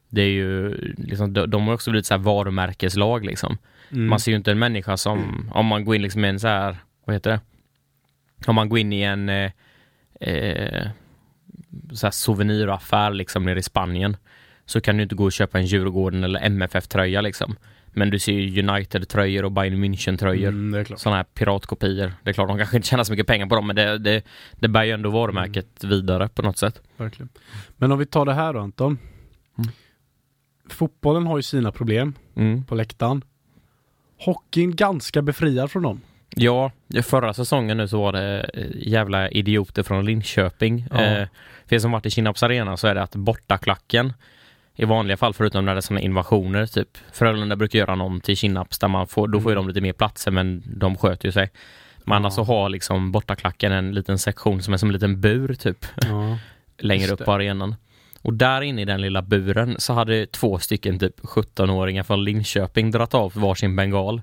det 0.09 0.21
är 0.21 0.29
ju 0.29 0.75
liksom, 0.97 1.33
de, 1.33 1.49
de 1.49 1.67
har 1.67 1.73
också 1.73 1.91
blivit 1.91 2.05
så 2.05 2.13
här 2.13 2.21
varumärkeslag 2.21 3.25
liksom. 3.25 3.57
Mm. 3.91 4.07
Man 4.07 4.19
ser 4.19 4.31
ju 4.31 4.37
inte 4.37 4.51
en 4.51 4.59
människa 4.59 4.97
som, 4.97 5.49
om 5.53 5.65
man 5.65 5.85
går 5.85 5.95
in 5.95 6.01
liksom 6.01 6.25
i 6.25 6.27
en 6.27 6.39
så 6.39 6.47
här, 6.47 6.77
vad 7.05 7.15
heter 7.15 7.31
det? 7.31 7.39
Om 8.47 8.55
man 8.55 8.69
går 8.69 8.79
in 8.79 8.93
i 8.93 9.01
en 9.01 9.29
eh, 9.29 9.51
eh, 10.19 10.87
så 11.93 12.05
här 12.05 12.11
souveniraffär 12.11 13.11
liksom 13.11 13.43
nere 13.43 13.59
i 13.59 13.63
Spanien 13.63 14.17
så 14.65 14.81
kan 14.81 14.97
du 14.97 15.03
inte 15.03 15.15
gå 15.15 15.23
och 15.23 15.31
köpa 15.31 15.59
en 15.59 15.65
Djurgården 15.65 16.23
eller 16.23 16.39
MFF-tröja 16.39 17.21
liksom. 17.21 17.55
Men 17.97 18.09
du 18.09 18.19
ser 18.19 18.31
ju 18.33 18.61
United-tröjor 18.69 19.45
och 19.45 19.51
Bayern 19.51 19.83
München-tröjor. 19.83 20.47
Mm. 20.47 20.85
Sådana 20.85 21.17
här 21.17 21.23
piratkopior. 21.23 22.13
Det 22.23 22.29
är 22.29 22.33
klart, 22.33 22.47
de 22.47 22.57
kanske 22.57 22.75
inte 22.75 22.87
tjänar 22.87 23.03
så 23.03 23.11
mycket 23.11 23.27
pengar 23.27 23.45
på 23.47 23.55
dem, 23.55 23.67
men 23.67 23.75
det, 23.75 23.97
det, 23.97 24.23
det 24.51 24.67
bär 24.67 24.83
ju 24.83 24.91
ändå 24.91 25.09
varumärket 25.09 25.83
vidare 25.83 26.29
på 26.29 26.41
något 26.41 26.57
sätt. 26.57 26.81
Verkligen. 26.97 27.29
Men 27.77 27.91
om 27.91 27.99
vi 27.99 28.05
tar 28.05 28.25
det 28.25 28.33
här 28.33 28.53
då 28.53 28.59
Anton. 28.59 28.97
Mm. 29.57 29.69
Fotbollen 30.69 31.27
har 31.27 31.37
ju 31.37 31.43
sina 31.43 31.71
problem 31.71 32.13
Mm. 32.35 32.63
på 32.63 32.75
läktaren. 32.75 33.21
Hockeyn 34.19 34.75
ganska 34.75 35.21
befriad 35.21 35.71
från 35.71 35.83
dem. 35.83 36.01
Ja, 36.35 36.71
förra 37.03 37.33
säsongen 37.33 37.77
nu 37.77 37.87
så 37.87 38.01
var 38.01 38.11
det 38.13 38.49
eh, 38.53 38.67
jävla 38.73 39.29
idioter 39.29 39.83
från 39.83 40.05
Linköping. 40.05 40.87
Ja. 40.91 41.03
Eh, 41.03 41.27
för 41.65 41.75
er 41.75 41.79
som 41.79 41.91
varit 41.91 42.05
i 42.05 42.11
Kinnarps 42.11 42.43
arena 42.43 42.77
så 42.77 42.87
är 42.87 42.95
det 42.95 43.01
att 43.01 43.15
bortaklacken 43.15 44.13
i 44.75 44.85
vanliga 44.85 45.17
fall, 45.17 45.33
förutom 45.33 45.65
när 45.65 45.73
det 45.73 45.79
är 45.79 45.81
sådana 45.81 46.01
invasioner, 46.01 46.65
typ 46.65 46.97
Frölunda 47.13 47.55
brukar 47.55 47.79
göra 47.79 47.95
någon 47.95 48.21
till 48.21 48.37
Kinnarps 48.37 48.79
där 48.79 48.87
man 48.87 49.07
får, 49.07 49.27
då 49.27 49.41
får 49.41 49.51
ju 49.51 49.55
de 49.55 49.67
lite 49.67 49.81
mer 49.81 49.93
platser 49.93 50.31
men 50.31 50.63
de 50.65 50.97
sköter 50.97 51.25
ju 51.27 51.31
sig. 51.31 51.49
Men 52.03 52.11
Ja. 52.11 52.15
annars 52.15 52.33
så 52.33 52.43
har 52.43 52.69
liksom 52.69 53.11
bortaklacken 53.11 53.71
en 53.71 53.91
liten 53.93 54.19
sektion 54.19 54.61
som 54.61 54.73
är 54.73 54.77
som 54.77 54.89
en 54.89 54.93
liten 54.93 55.21
bur 55.21 55.53
typ, 55.53 55.85
Ja. 55.95 56.37
längre 56.79 57.11
upp 57.11 57.25
på 57.25 57.31
arenan. 57.31 57.75
Och 58.21 58.33
där 58.33 58.61
inne 58.61 58.81
i 58.81 58.85
den 58.85 59.01
lilla 59.01 59.21
buren 59.21 59.75
så 59.79 59.93
hade 59.93 60.25
två 60.25 60.59
stycken 60.59 60.99
typ 60.99 61.19
17-åringar 61.21 62.03
från 62.03 62.23
Linköping 62.23 62.91
dratt 62.91 63.13
av 63.13 63.31
varsin 63.35 63.75
bengal. 63.75 64.21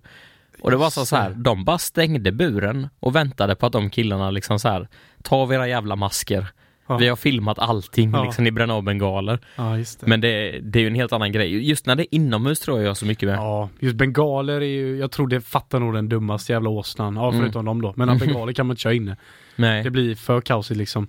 Och 0.61 0.71
det 0.71 0.77
var 0.77 0.91
så, 0.91 1.07
så 1.07 1.17
här, 1.17 1.31
de 1.31 1.65
bara 1.65 1.79
stängde 1.79 2.33
buren 2.33 2.89
och 3.01 3.17
väntade 3.17 3.55
på 3.55 3.67
att 3.67 3.73
de 3.73 3.91
killarna 3.91 4.31
liksom 4.31 4.59
så 4.59 4.69
här, 4.69 4.89
ta 5.23 5.37
av 5.37 5.53
era 5.53 5.69
jävla 5.69 5.97
masker. 5.97 6.47
Ja. 6.87 6.97
Vi 6.97 7.09
har 7.09 7.17
filmat 7.17 7.59
allting, 7.59 8.11
Ja. 8.13 8.25
liksom, 8.25 8.71
av 8.71 8.83
bengaler. 8.83 9.39
ja. 9.57 9.77
Men 10.01 10.21
det, 10.21 10.59
det 10.63 10.79
är 10.79 10.81
ju 10.81 10.87
en 10.87 10.95
helt 10.95 11.13
annan 11.13 11.33
grej. 11.33 11.69
Just 11.69 11.87
när 11.87 11.97
det 11.97 12.03
är 12.03 12.15
inomhus 12.15 12.61
tror 12.61 12.79
jag 12.79 12.89
jag 12.89 12.97
så 12.97 13.07
mycket 13.07 13.29
med. 13.29 13.37
Ja, 13.39 13.69
just 13.81 13.97
bengaler 13.97 14.55
är 14.55 14.61
ju, 14.67 14.97
jag 14.99 15.11
tror 15.11 15.29
det 15.29 15.41
fattar 15.41 15.81
nog 15.81 15.95
den 15.95 16.09
dummaste 16.09 16.53
jävla 16.53 16.71
åsnan. 16.71 17.17
Ja, 17.17 17.29
Mm. 17.29 17.41
förutom 17.41 17.65
dem 17.65 17.83
då. 17.83 17.93
Men 17.97 18.09
mm. 18.09 18.19
bengaler 18.19 18.53
kan 18.53 18.67
man 18.67 18.73
inte 18.75 18.81
köra 18.83 18.95
inne. 18.95 19.17
Nej. 19.57 19.83
Det 19.83 19.91
blir 19.91 20.15
för 20.15 20.41
kaosigt 20.41 20.79
liksom. 20.79 21.07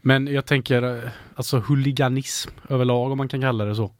Men 0.00 0.26
jag 0.26 0.46
tänker, 0.46 0.82
eh, 1.04 1.10
alltså 1.34 1.58
huliganism 1.68 2.50
överlag 2.68 3.12
om 3.12 3.18
man 3.18 3.28
kan 3.28 3.40
kalla 3.40 3.64
det 3.64 3.74
så. 3.74 3.92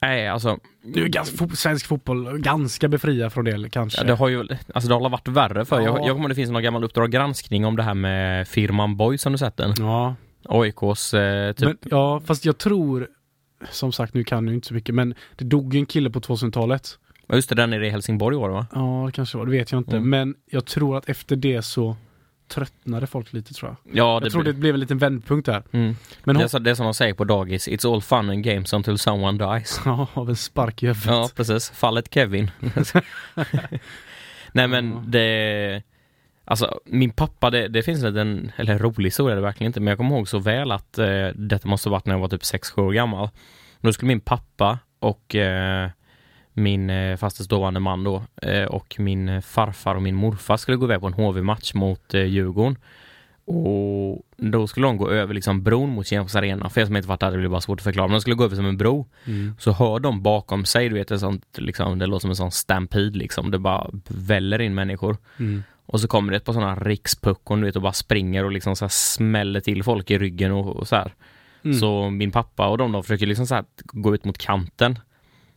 Nej, 0.00 0.28
alltså, 0.28 0.58
Nu 0.82 1.04
är 1.04 1.08
ganska, 1.08 1.48
svensk 1.48 1.86
fotboll 1.86 2.38
ganska 2.38 2.88
befriad 2.88 3.32
från 3.32 3.44
det 3.44 3.68
kanske. 3.70 4.00
ja, 4.00 4.04
det 4.06 4.12
har 4.14 4.28
ju, 4.28 4.48
alltså 4.74 4.88
det 4.88 4.94
har 4.94 5.10
varit 5.10 5.28
värre 5.28 5.64
för. 5.64 5.80
Jag, 5.80 5.84
Ja. 5.84 5.98
jag 5.98 6.08
kommer 6.08 6.20
ihåg 6.20 6.28
det 6.30 6.34
finns 6.34 6.50
någon 6.50 6.62
gammal 6.62 6.84
Uppdrag 6.84 7.10
granskning 7.10 7.64
om 7.66 7.76
det 7.76 7.82
här 7.82 7.94
med 7.94 8.48
firman 8.48 8.96
Boys, 8.96 9.24
har 9.24 9.30
du 9.32 9.38
sett 9.38 9.56
den? 9.56 9.74
Ja, 9.78 10.14
AIKs 10.48 11.14
eh, 11.14 11.52
typ 11.52 11.66
men, 11.66 11.78
ja, 11.82 12.20
fast 12.24 12.44
jag 12.44 12.58
tror, 12.58 13.08
som 13.70 13.92
sagt 13.92 14.14
nu 14.14 14.24
kan 14.24 14.46
jag 14.46 14.54
inte 14.54 14.68
så 14.68 14.74
mycket, 14.74 14.94
men 14.94 15.14
det 15.36 15.44
dog 15.44 15.74
en 15.74 15.86
kille 15.86 16.10
på 16.10 16.20
2000-talet. 16.20 16.98
Ja, 17.26 17.34
Just 17.34 17.48
det, 17.48 17.54
den 17.54 17.70
nere 17.70 17.86
i 17.86 17.90
Helsingborg 17.90 18.36
var 18.36 18.48
det 18.48 18.54
va? 18.54 18.66
Ja, 18.72 19.02
det 19.06 19.12
kanske 19.12 19.38
var, 19.38 19.46
det 19.46 19.52
vet 19.52 19.72
jag 19.72 19.80
inte. 19.80 19.96
Mm. 19.96 20.10
Men 20.10 20.34
jag 20.50 20.64
tror 20.64 20.96
att 20.96 21.08
efter 21.08 21.36
det 21.36 21.62
så 21.62 21.96
tröttnade 22.48 23.06
folk 23.06 23.32
lite 23.32 23.54
tror 23.54 23.70
jag. 23.70 23.96
Ja, 23.96 24.20
Jag 24.22 24.32
tror 24.32 24.42
det 24.42 24.52
blev 24.52 24.74
en 24.74 24.80
liten 24.80 24.98
vändpunkt 24.98 25.46
där. 25.46 25.62
Mm. 25.72 25.96
Men 26.24 26.36
det, 26.36 26.54
är 26.54 26.58
det 26.58 26.70
är 26.70 26.74
som 26.74 26.84
de 26.84 26.94
säger 26.94 27.14
på 27.14 27.24
dagis, 27.24 27.68
it's 27.68 27.92
all 27.94 28.02
fun 28.02 28.30
and 28.30 28.44
games 28.44 28.72
until 28.72 28.98
someone 28.98 29.56
dies. 29.56 29.80
Ja, 29.84 30.06
av 30.14 30.28
en 30.28 30.36
spark 30.36 30.82
i 30.82 30.86
huvudet. 30.86 31.06
Ja, 31.06 31.30
precis. 31.34 31.70
Fallet 31.70 32.14
Kevin. 32.14 32.50
Nej 34.52 34.68
men 34.68 35.10
det... 35.10 35.82
Alltså 36.44 36.80
min 36.84 37.10
pappa, 37.10 37.50
det, 37.50 37.68
det 37.68 37.82
finns 37.82 38.04
en 38.04 38.52
eller 38.56 38.72
en 38.72 38.78
rolig 38.78 39.06
historia 39.06 39.34
det 39.34 39.42
verkligen 39.42 39.68
inte, 39.68 39.80
men 39.80 39.86
jag 39.86 39.98
kommer 39.98 40.16
ihåg 40.16 40.28
så 40.28 40.38
väl 40.38 40.72
att 40.72 40.98
eh, 40.98 41.28
detta 41.34 41.68
måste 41.68 41.88
varit 41.88 42.06
när 42.06 42.14
jag 42.14 42.20
var 42.20 42.28
typ 42.28 42.42
6-7 42.42 42.80
år 42.80 42.92
gammal. 42.92 43.28
Då 43.80 43.92
skulle 43.92 44.08
min 44.08 44.20
pappa 44.20 44.78
och 44.98 45.34
eh, 45.34 45.90
min 46.52 46.90
eh, 46.90 47.16
fastes 47.16 47.48
dåvarande 47.48 47.80
man 47.80 48.04
då 48.04 48.22
eh, 48.42 48.64
och 48.64 48.96
min 48.98 49.42
farfar 49.42 49.94
och 49.94 50.02
min 50.02 50.14
morfar 50.14 50.56
skulle 50.56 50.76
gå 50.76 50.86
iväg 50.86 51.00
på 51.00 51.06
en 51.06 51.12
HV-match 51.12 51.74
mot 51.74 52.14
eh, 52.14 52.24
Djurgården. 52.24 52.76
Och 53.46 54.22
då 54.36 54.66
skulle 54.66 54.86
de 54.86 54.96
gå 54.96 55.10
över 55.10 55.34
liksom 55.34 55.62
bron 55.62 55.90
mot 55.90 56.06
Kinnarps 56.06 56.36
arena. 56.36 56.70
För 56.70 56.80
er 56.80 56.86
som 56.86 56.96
inte 56.96 57.08
varit 57.08 57.20
där, 57.20 57.30
det 57.30 57.38
blir 57.38 57.48
bara 57.48 57.60
svårt 57.60 57.80
att 57.80 57.84
förklara. 57.84 58.06
Men 58.06 58.14
de 58.14 58.20
skulle 58.20 58.36
gå 58.36 58.44
över 58.44 58.56
som 58.56 58.66
en 58.66 58.76
bro. 58.76 59.06
Mm. 59.24 59.54
Så 59.58 59.72
hör 59.72 59.98
de 59.98 60.22
bakom 60.22 60.64
sig, 60.64 60.88
du 60.88 60.94
vet, 60.94 61.10
ett 61.10 61.20
sånt, 61.20 61.58
liksom, 61.58 61.98
det 61.98 62.06
låter 62.06 62.20
som 62.20 62.30
en 62.30 62.36
sån 62.36 62.50
stampede 62.50 63.18
liksom. 63.18 63.50
Det 63.50 63.58
bara 63.58 63.90
väller 64.08 64.60
in 64.60 64.74
människor. 64.74 65.16
Mm. 65.38 65.62
Och 65.86 66.00
så 66.00 66.08
kommer 66.08 66.30
det 66.30 66.36
ett 66.36 66.44
par 66.44 66.52
sådana 66.52 66.74
rikspuckon, 66.74 67.60
du 67.60 67.66
vet, 67.66 67.76
och 67.76 67.82
bara 67.82 67.92
springer 67.92 68.44
och 68.44 68.52
liksom 68.52 68.76
så 68.76 68.88
smäller 68.88 69.60
till 69.60 69.82
folk 69.84 70.10
i 70.10 70.18
ryggen 70.18 70.52
och, 70.52 70.76
och 70.76 70.88
så 70.88 70.96
här. 70.96 71.14
Mm. 71.64 71.76
Så 71.76 72.10
min 72.10 72.30
pappa 72.30 72.68
och 72.68 72.78
de, 72.78 72.92
de 72.92 73.02
försöker 73.02 73.26
liksom 73.26 73.46
så 73.46 73.54
här 73.54 73.64
gå 73.82 74.14
ut 74.14 74.24
mot 74.24 74.38
kanten. 74.38 74.98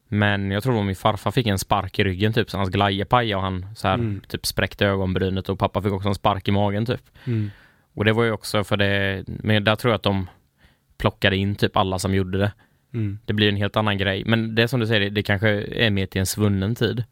Men 0.07 0.51
jag 0.51 0.63
tror 0.63 0.79
att 0.79 0.85
min 0.85 0.95
farfar 0.95 1.31
fick 1.31 1.47
en 1.47 1.59
spark 1.59 1.99
i 1.99 2.03
ryggen 2.03 2.33
typ, 2.33 2.49
så 2.49 2.57
hans 2.57 2.69
glaje 2.69 3.05
pajade 3.05 3.35
och 3.35 3.41
han 3.41 3.65
så 3.75 3.87
här, 3.87 3.93
Mm. 3.95 4.21
typ 4.27 4.45
spräckte 4.45 4.85
ögonbrynet 4.85 5.49
och 5.49 5.59
pappa 5.59 5.81
fick 5.81 5.91
också 5.91 6.09
en 6.09 6.15
spark 6.15 6.47
i 6.47 6.51
magen 6.51 6.85
typ. 6.85 7.01
Mm. 7.25 7.51
Och 7.93 8.05
det 8.05 8.13
var 8.13 8.23
ju 8.23 8.31
också 8.31 8.63
för 8.63 8.77
det, 8.77 9.23
men 9.27 9.63
där 9.63 9.75
tror 9.75 9.91
jag 9.91 9.95
att 9.97 10.03
de 10.03 10.27
plockade 10.97 11.37
in 11.37 11.55
typ 11.55 11.77
alla 11.77 11.99
som 11.99 12.15
gjorde 12.15 12.37
det. 12.37 12.51
Mm. 12.93 13.19
Det 13.25 13.33
blir 13.33 13.49
en 13.49 13.55
helt 13.55 13.75
annan 13.75 13.97
grej. 13.97 14.23
Men 14.25 14.55
det 14.55 14.67
som 14.67 14.79
du 14.79 14.87
säger, 14.87 14.99
det, 14.99 15.09
det 15.09 15.23
kanske 15.23 15.49
är 15.63 15.89
mer 15.91 16.05
till 16.05 16.19
en 16.19 16.25
svunnen 16.25 16.75
tid. 16.75 17.03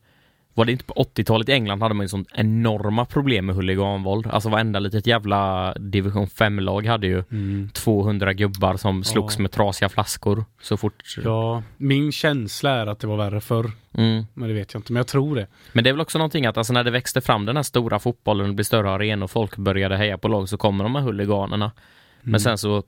Var 0.58 0.66
det 0.66 0.72
inte 0.72 0.84
på 0.86 0.94
80-talet 0.94 1.50
i 1.50 1.52
England 1.52 1.82
hade 1.82 1.94
man 1.96 2.04
ju 2.04 2.08
sånt 2.08 2.28
enorma 2.34 3.06
problem 3.06 3.46
med 3.46 3.56
huliganvåld. 3.56 4.28
Alltså 4.28 4.50
varenda 4.50 4.80
litet 4.80 5.08
jävla 5.08 5.74
division 5.74 6.28
5-lag 6.28 6.86
hade 6.86 7.08
ju 7.08 7.24
Mm. 7.32 7.70
200 7.74 8.34
gubbar 8.34 8.78
som 8.78 9.04
slogs 9.04 9.36
Ja. 9.38 9.42
med 9.42 9.52
trasiga 9.52 9.90
flaskor 9.90 10.46
så 10.62 10.78
fort. 10.78 11.04
Ja, 11.24 11.64
min 11.78 12.12
känsla 12.12 12.70
är 12.70 12.88
att 12.88 13.00
det 13.00 13.08
var 13.08 13.18
värre 13.18 13.42
förr. 13.42 13.72
Mm. 13.98 14.26
Men 14.34 14.48
det 14.50 14.56
vet 14.56 14.74
jag 14.74 14.80
inte, 14.80 14.94
men 14.94 15.00
jag 15.00 15.08
tror 15.08 15.36
det. 15.36 15.48
Men 15.74 15.84
det 15.84 15.90
är 15.90 15.94
väl 15.94 16.02
också 16.02 16.18
någonting 16.18 16.46
att 16.46 16.58
alltså 16.58 16.74
när 16.74 16.84
det 16.84 16.92
växte 16.92 17.22
fram 17.22 17.46
den 17.46 17.56
här 17.56 17.64
stora 17.64 18.00
fotbollen 18.00 18.48
det 18.48 18.54
blir 18.54 18.64
större 18.66 18.90
arenor 18.92 19.24
och 19.24 19.32
folk 19.32 19.58
började 19.58 19.98
heja 19.98 20.18
på 20.18 20.28
lag 20.28 20.50
så 20.50 20.58
kommer 20.58 20.84
de 20.84 20.96
här 20.96 21.02
huliganerna. 21.02 21.66
Mm. 21.66 22.32
Men 22.32 22.40
sen 22.40 22.58
så 22.58 22.84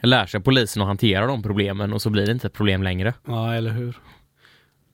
lär 0.00 0.26
sig 0.26 0.40
polisen 0.40 0.82
att 0.82 0.88
hantera 0.88 1.26
de 1.26 1.42
problemen 1.42 1.92
och 1.92 2.02
så 2.02 2.10
blir 2.10 2.26
det 2.26 2.32
inte 2.32 2.46
ett 2.46 2.52
problem 2.52 2.82
längre. 2.82 3.14
Ja, 3.26 3.54
eller 3.54 3.70
hur? 3.70 3.96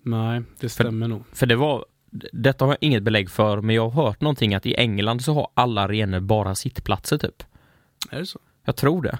Nej, 0.02 0.42
det 0.60 0.68
stämmer 0.68 1.08
nog. 1.08 1.22
För 1.32 1.46
det 1.46 1.56
var, 1.56 1.84
detta 2.32 2.64
har 2.64 2.72
jag 2.72 2.78
inget 2.80 3.02
belägg 3.02 3.30
för, 3.30 3.60
men 3.60 3.74
jag 3.76 3.88
har 3.88 4.04
hört 4.04 4.20
någonting 4.20 4.54
att 4.54 4.66
i 4.66 4.74
England 4.74 5.22
så 5.22 5.34
har 5.34 5.48
alla 5.54 5.80
arenor 5.82 6.20
bara 6.20 6.54
sittplatser 6.54 7.18
typ. 7.18 7.42
Är 8.10 8.18
det 8.18 8.26
så? 8.26 8.38
Jag 8.64 8.76
tror 8.76 9.02
det. 9.02 9.18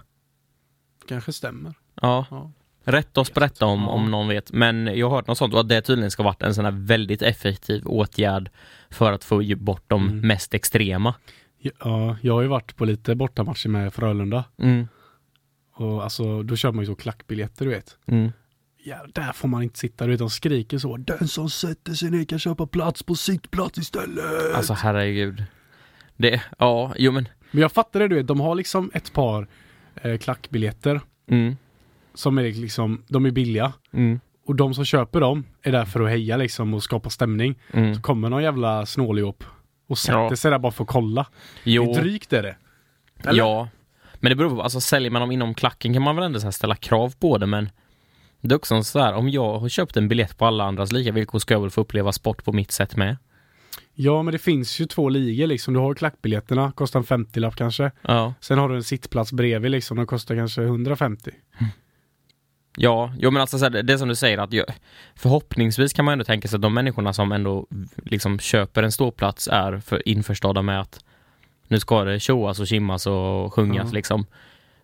Kanske 1.09 1.33
stämmer. 1.33 1.75
Ja. 2.03 2.27
Ja. 2.31 2.53
Rätt 2.85 3.19
oss 3.19 3.35
berätta 3.35 3.67
om, 3.67 3.89
om 3.89 4.11
någon 4.11 4.29
vet. 4.29 4.53
Men 4.53 4.87
jag 4.99 5.09
har 5.11 5.17
hört 5.17 5.27
något 5.27 5.39
sånt 5.39 5.55
och 5.55 5.61
att 5.61 5.69
det 5.69 5.81
tydligen 5.83 6.11
ska 6.11 6.23
varit 6.23 6.43
en 6.43 6.55
sån 6.55 6.65
här 6.65 6.73
väldigt 6.73 7.23
effektiv 7.23 7.87
åtgärd 7.87 8.51
för 8.91 9.13
att 9.13 9.25
få 9.25 9.43
bort 9.57 9.85
de 9.87 10.09
Mm. 10.09 10.27
mest 10.27 10.55
extrema. 10.55 11.15
Ja, 11.59 12.17
jag 12.23 12.35
har 12.35 12.43
ju 12.43 12.49
varit 12.49 12.77
på 12.77 12.85
lite 12.85 13.15
bortamatcher 13.15 13.69
med 13.69 13.95
Frölunda. 13.95 14.45
Mm. 14.59 14.89
Och 15.75 16.03
alltså, 16.05 16.43
då 16.43 16.57
kör 16.57 16.73
man 16.73 16.83
ju 16.85 16.87
så 16.87 16.95
klackbiljetter, 16.95 17.65
du 17.65 17.71
vet. 17.71 17.99
Mm. 18.07 18.33
Ja, 18.85 18.97
där 19.13 19.33
får 19.33 19.49
man 19.49 19.63
inte 19.63 19.79
sitta, 19.79 20.07
de 20.07 20.31
skriker 20.31 20.79
så. 20.79 20.97
Den 20.97 21.29
som 21.29 21.51
sätter 21.51 21.93
sig 21.93 22.11
ner 22.11 22.25
kan 22.25 22.39
köpa 22.39 22.67
plats 22.67 23.03
på 23.03 23.15
sittplats 23.15 23.79
istället. 23.79 24.55
Alltså 24.55 24.73
herregud. 24.73 25.45
Det, 26.17 26.43
ja, 26.59 26.93
jo 26.97 27.13
men. 27.13 27.29
Men 27.51 27.61
jag 27.63 27.73
fattar 27.73 28.01
det, 28.01 28.09
du 28.09 28.15
vet, 28.17 28.27
de 28.27 28.41
har 28.41 28.55
liksom 28.55 28.91
ett 28.95 29.13
par 29.13 29.49
eh, 30.03 30.19
klackbiljetter 30.19 31.01
Mm. 31.31 31.57
som 32.15 32.39
är 32.39 32.43
liksom, 32.43 33.03
de 33.09 33.27
är 33.27 33.31
billiga. 33.31 33.73
Mm. 33.93 34.21
Och 34.47 34.57
de 34.57 34.75
som 34.75 34.85
köper 34.85 35.21
dem 35.21 35.45
är 35.63 35.73
där 35.73 35.85
för 35.85 36.01
att 36.01 36.09
heja 36.11 36.37
liksom 36.37 36.75
och 36.75 36.83
skapa 36.83 37.11
stämning. 37.11 37.59
Mm. 37.73 37.95
Så 37.95 38.01
kommer 38.03 38.29
någon 38.31 38.43
jävla 38.43 38.87
snåljåp 38.87 39.45
och 39.89 39.99
sätter 39.99 40.19
Ja. 40.19 40.37
sig 40.37 40.51
där 40.51 40.59
bara 40.59 40.73
för 40.73 40.85
att 40.85 40.91
kolla. 40.91 41.27
Jo. 41.65 41.85
Det 41.93 41.99
är 41.99 42.03
drygt 42.03 42.33
är 42.33 42.43
det. 42.43 42.57
Eller? 43.25 43.39
Ja, 43.39 43.69
men 44.21 44.31
det 44.31 44.37
beror 44.37 44.57
på, 44.57 44.63
alltså 44.63 44.81
säljer 44.81 45.11
man 45.11 45.21
dem 45.23 45.33
inom 45.33 45.55
klacken 45.55 45.93
kan 45.93 46.03
man 46.03 46.17
väl 46.17 46.25
ändå 46.25 46.53
ställa 46.53 46.77
krav 46.77 47.15
på 47.21 47.39
det 47.39 47.47
men 47.47 47.71
är 48.43 48.55
också 48.57 48.83
så 48.83 48.99
här, 48.99 49.13
om 49.15 49.29
jag 49.29 49.59
har 49.59 49.69
köpt 49.69 49.97
en 49.97 50.09
biljett 50.09 50.39
på 50.39 50.47
alla 50.47 50.65
andras 50.65 50.93
lika 50.93 51.13
villkor 51.13 51.39
ska 51.39 51.55
jag 51.55 51.61
väl 51.61 51.71
få 51.71 51.81
uppleva 51.81 52.13
sport 52.13 52.45
på 52.45 52.53
mitt 52.53 52.73
sätt 52.73 52.97
med. 52.97 53.17
Ja, 53.95 54.23
men 54.23 54.33
det 54.33 54.39
finns 54.39 54.81
ju 54.81 54.87
två 54.87 55.09
ligor 55.09 55.47
liksom. 55.47 55.75
Du 55.75 55.81
har 55.81 55.95
klackbiljetterna, 55.95 56.73
kostar 56.73 57.01
en 57.01 57.05
50-lapp 57.27 57.57
kanske. 57.57 57.91
Ja, 58.03 58.35
Sen 58.41 58.59
har 58.59 58.69
du 58.69 58.77
en 58.77 58.83
sittplats 58.85 59.33
bredvid 59.33 59.71
liksom, 59.71 59.97
de 59.97 60.07
kostar 60.07 60.35
kanske 60.37 60.63
150. 60.63 61.31
ja, 62.77 63.13
jo 63.19 63.31
men 63.31 63.41
alltså 63.41 63.59
så 63.59 63.65
här, 63.65 63.71
det- 63.83 63.93
är 63.93 63.97
som 63.99 64.09
du 64.09 64.15
säger 64.15 64.39
att 64.39 64.53
jag, 64.53 64.67
förhoppningsvis 65.15 65.93
kan 65.93 66.05
man 66.05 66.13
ändå 66.13 66.25
tänka 66.25 66.49
sig 66.49 66.57
att 66.57 66.63
de 66.63 66.75
människorna 66.75 67.13
som 67.13 67.33
ändå 67.33 67.67
liksom 68.05 68.39
köper 68.39 68.83
en 68.83 68.93
ståplats 68.93 69.49
är 69.53 69.79
för 69.79 70.09
införstådda 70.09 70.63
med 70.63 70.81
att 70.81 71.05
nu 71.69 71.81
ska 71.81 72.05
det 72.05 72.21
tjoas 72.21 72.61
och 72.61 72.67
kimmas 72.67 73.07
och 73.07 73.55
sjungas 73.55 73.87
Ja. 73.87 73.95
liksom. 73.95 74.27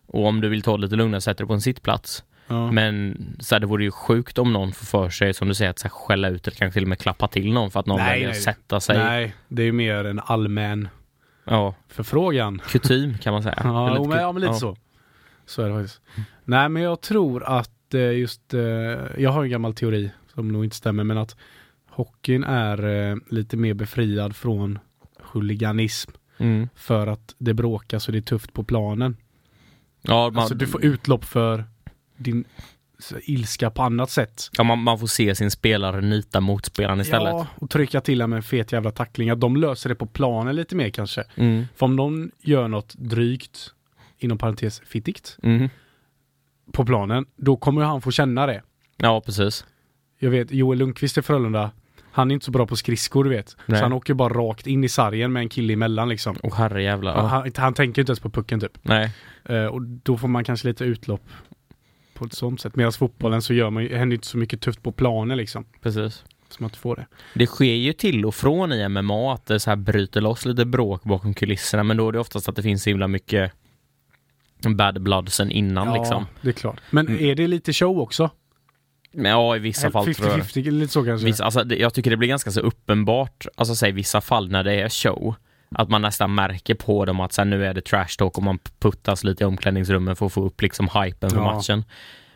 Och 0.07 0.25
om 0.25 0.41
du 0.41 0.49
vill 0.49 0.61
ta 0.61 0.77
det 0.77 0.81
lite 0.83 0.95
lugnare 0.95 1.21
sätter 1.21 1.43
du 1.43 1.47
på 1.47 1.53
en 1.53 1.61
sittplats. 1.61 2.23
Ja. 2.49 2.71
Men 2.71 3.17
så 3.39 3.55
här, 3.55 3.59
det 3.59 3.67
vore 3.67 3.83
ju 3.83 3.91
sjukt 3.91 4.37
om 4.37 4.53
någon 4.53 4.71
får 4.71 4.85
för 4.85 5.09
sig, 5.09 5.33
som 5.33 5.47
du 5.47 5.53
säger, 5.53 5.71
att 5.71 5.79
så 5.79 5.87
här, 5.87 5.89
skälla 5.89 6.29
ut 6.29 6.47
eller 6.47 6.57
kanske 6.57 6.73
till 6.73 6.83
och 6.83 6.89
med 6.89 6.99
klappa 6.99 7.27
till 7.27 7.53
någon 7.53 7.71
för 7.71 7.79
att 7.79 7.85
någon 7.85 7.97
Nej, 7.99 8.11
väljer 8.11 8.29
att 8.29 8.41
sätta 8.41 8.79
sig. 8.79 8.97
Nej, 8.97 9.35
det 9.47 9.61
är 9.61 9.65
ju 9.65 9.71
mer 9.71 10.05
en 10.05 10.19
allmän 10.19 10.87
Ja, 11.45 11.75
förfrågan. 11.87 12.61
kutym 12.67 13.17
kan 13.17 13.33
man 13.33 13.43
säga. 13.43 13.55
Ja, 13.63 13.93
lite 13.97 14.09
men, 14.09 14.17
ja, 14.19 14.31
men 14.31 14.41
lite 14.41 14.53
ja. 14.53 14.59
så. 14.59 14.77
Så 15.45 15.61
är 15.61 15.69
det 15.69 15.75
faktiskt. 15.75 16.01
Nej, 16.45 16.69
men 16.69 16.83
jag 16.83 17.01
tror 17.01 17.43
att 17.43 17.93
eh, 17.93 18.11
just, 18.11 18.53
eh, 18.53 18.61
jag 19.17 19.29
har 19.29 19.43
en 19.43 19.49
gammal 19.49 19.73
teori 19.73 20.11
som 20.33 20.47
nog 20.51 20.63
inte 20.63 20.75
stämmer, 20.75 21.03
men 21.03 21.17
att 21.17 21.35
hockeyn 21.89 22.43
är 22.43 23.09
eh, 23.11 23.15
lite 23.29 23.57
mer 23.57 23.73
befriad 23.73 24.35
från 24.35 24.79
huliganism 25.31 26.11
Mm. 26.41 26.69
för 26.75 27.07
att 27.07 27.35
det 27.37 27.53
bråkas 27.53 28.07
och 28.07 28.11
det 28.11 28.17
är 28.19 28.21
tufft 28.21 28.53
på 28.53 28.63
planen. 28.63 29.17
Ja, 30.01 30.29
man, 30.29 30.37
Alltså 30.41 30.55
du 30.55 30.67
får 30.67 30.85
utlopp 30.85 31.25
för 31.25 31.63
din 32.19 32.43
ilska 33.21 33.69
på 33.69 33.83
annat 33.83 34.09
sätt. 34.09 34.49
ja, 34.57 34.63
man, 34.63 34.79
man 34.79 34.99
får 34.99 35.07
se 35.07 35.35
sin 35.35 35.51
spelare 35.51 36.01
nita 36.01 36.39
motspelaren 36.41 36.99
istället. 37.01 37.33
Ja, 37.33 37.47
och 37.55 37.69
trycka 37.69 38.01
till 38.01 38.27
med 38.27 38.37
en 38.37 38.43
fet 38.43 38.71
jävla 38.71 38.91
tackling. 38.91 39.29
Att 39.29 39.39
de 39.39 39.55
löser 39.57 39.89
det 39.89 39.95
på 39.95 40.05
planen 40.05 40.55
lite 40.55 40.75
mer 40.75 40.89
kanske. 40.89 41.23
Mm. 41.35 41.65
För 41.75 41.85
om 41.85 41.95
någon 41.95 42.31
gör 42.41 42.67
något 42.67 42.95
drygt, 42.97 43.73
inom 44.17 44.37
parentes 44.37 44.81
fittigt, 44.85 45.37
Mm. 45.43 45.69
på 46.73 46.85
planen, 46.85 47.25
då 47.35 47.57
kommer 47.57 47.81
han 47.81 48.01
få 48.01 48.11
känna 48.11 48.45
det. 48.45 48.61
Ja, 48.97 49.21
precis. 49.21 49.65
Jag 50.19 50.29
vet, 50.29 50.51
Joel 50.51 50.79
Lundqvist 50.79 51.17
i 51.17 51.21
Frölunda, 51.21 51.71
han 52.11 52.31
är 52.31 52.33
inte 52.33 52.45
så 52.45 52.51
bra 52.51 52.67
på 52.67 52.75
skridskor 52.75 53.23
du 53.23 53.29
vet. 53.29 53.57
Nej. 53.65 53.77
Så 53.79 53.85
han 53.85 53.93
åker 53.93 54.13
bara 54.13 54.33
rakt 54.33 54.67
in 54.67 54.83
i 54.83 54.89
sargen 54.89 55.31
med 55.31 55.39
en 55.41 55.49
kille 55.49 55.73
emellan 55.73 56.09
liksom. 56.09 56.35
Åh 56.43 56.55
herrejävlar. 56.55 57.15
Ja. 57.17 57.21
Han, 57.27 57.51
han 57.55 57.73
tänker 57.73 58.01
inte 58.01 58.09
ens 58.09 58.19
på 58.19 58.29
pucken 58.29 58.59
typ. 58.59 58.77
Nej. 58.81 59.11
Eh, 59.45 59.65
och 59.65 59.81
då 59.81 60.17
får 60.17 60.27
man 60.27 60.43
kanske 60.43 60.67
lite 60.67 60.83
utlopp 60.83 61.21
på 62.19 62.25
ett 62.25 62.33
sånt 62.33 62.61
sätt. 62.61 62.75
Medan 62.75 62.91
fotbollen 62.91 63.41
så 63.41 63.53
gör 63.53 63.69
man 63.69 63.83
ju, 63.83 63.95
händer 63.97 64.13
inte 64.15 64.27
så 64.27 64.37
mycket 64.37 64.61
tufft 64.61 64.83
på 64.83 64.91
planen 64.91 65.37
liksom. 65.37 65.65
Precis. 65.81 66.23
Så 66.49 66.55
man 66.59 66.67
inte 66.67 66.79
får 66.79 66.95
det. 66.95 67.05
Det 67.33 67.47
sker 67.47 67.73
ju 67.73 67.93
till 67.93 68.25
och 68.25 68.35
från 68.35 68.71
i 68.73 68.89
MMA 68.89 69.33
att 69.33 69.45
det 69.45 69.59
så 69.59 69.69
här 69.69 69.77
bryter 69.77 70.21
loss 70.21 70.45
lite 70.45 70.65
bråk 70.65 71.03
bakom 71.03 71.33
kulisserna 71.33 71.83
men 71.83 71.97
då 71.97 72.07
är 72.07 72.11
det 72.11 72.19
oftast 72.19 72.49
att 72.49 72.55
det 72.55 72.61
finns 72.63 72.83
så 72.83 72.89
himla 72.89 73.07
mycket 73.07 73.51
bad 74.75 75.01
blood 75.01 75.29
sen 75.31 75.51
innan 75.51 75.93
liksom. 75.93 76.25
det 76.41 76.49
är 76.49 76.53
klart. 76.53 76.79
Men 76.89 77.07
Mm. 77.07 77.25
är 77.25 77.35
det 77.35 77.47
lite 77.47 77.73
show 77.73 77.99
också? 77.99 78.29
Men 79.11 79.31
ja, 79.31 79.55
i 79.55 79.59
vissa 79.59 79.91
fall 79.91 80.13
tror 80.15 80.29
jag 80.29 80.39
50-50, 80.39 80.71
lite 80.71 80.93
så 80.93 81.03
kanske? 81.05 81.25
Vissa, 81.25 81.45
alltså, 81.45 81.63
det, 81.63 81.75
jag 81.75 81.93
tycker 81.93 82.11
det 82.11 82.17
blir 82.17 82.29
ganska 82.29 82.51
så 82.51 82.59
uppenbart, 82.59 83.45
alltså 83.55 83.75
säg 83.75 83.91
vissa 83.91 84.21
fall 84.21 84.51
när 84.51 84.63
det 84.63 84.73
är 84.73 84.89
show, 84.89 85.35
att 85.75 85.89
man 85.89 86.01
nästan 86.01 86.35
märker 86.35 86.75
på 86.75 87.05
dem 87.05 87.19
att 87.19 87.33
sen 87.33 87.49
nu 87.49 87.65
är 87.65 87.73
det 87.73 87.81
trash 87.81 88.07
talk 88.17 88.37
och 88.37 88.43
man 88.43 88.59
puttas 88.79 89.23
lite 89.23 89.43
i 89.43 89.47
omklädningsrummen 89.47 90.15
för 90.15 90.25
att 90.25 90.33
få 90.33 90.45
upp 90.45 90.61
liksom 90.61 90.89
hypen 91.03 91.29
för 91.29 91.37
Ja. 91.37 91.55
matchen. 91.55 91.83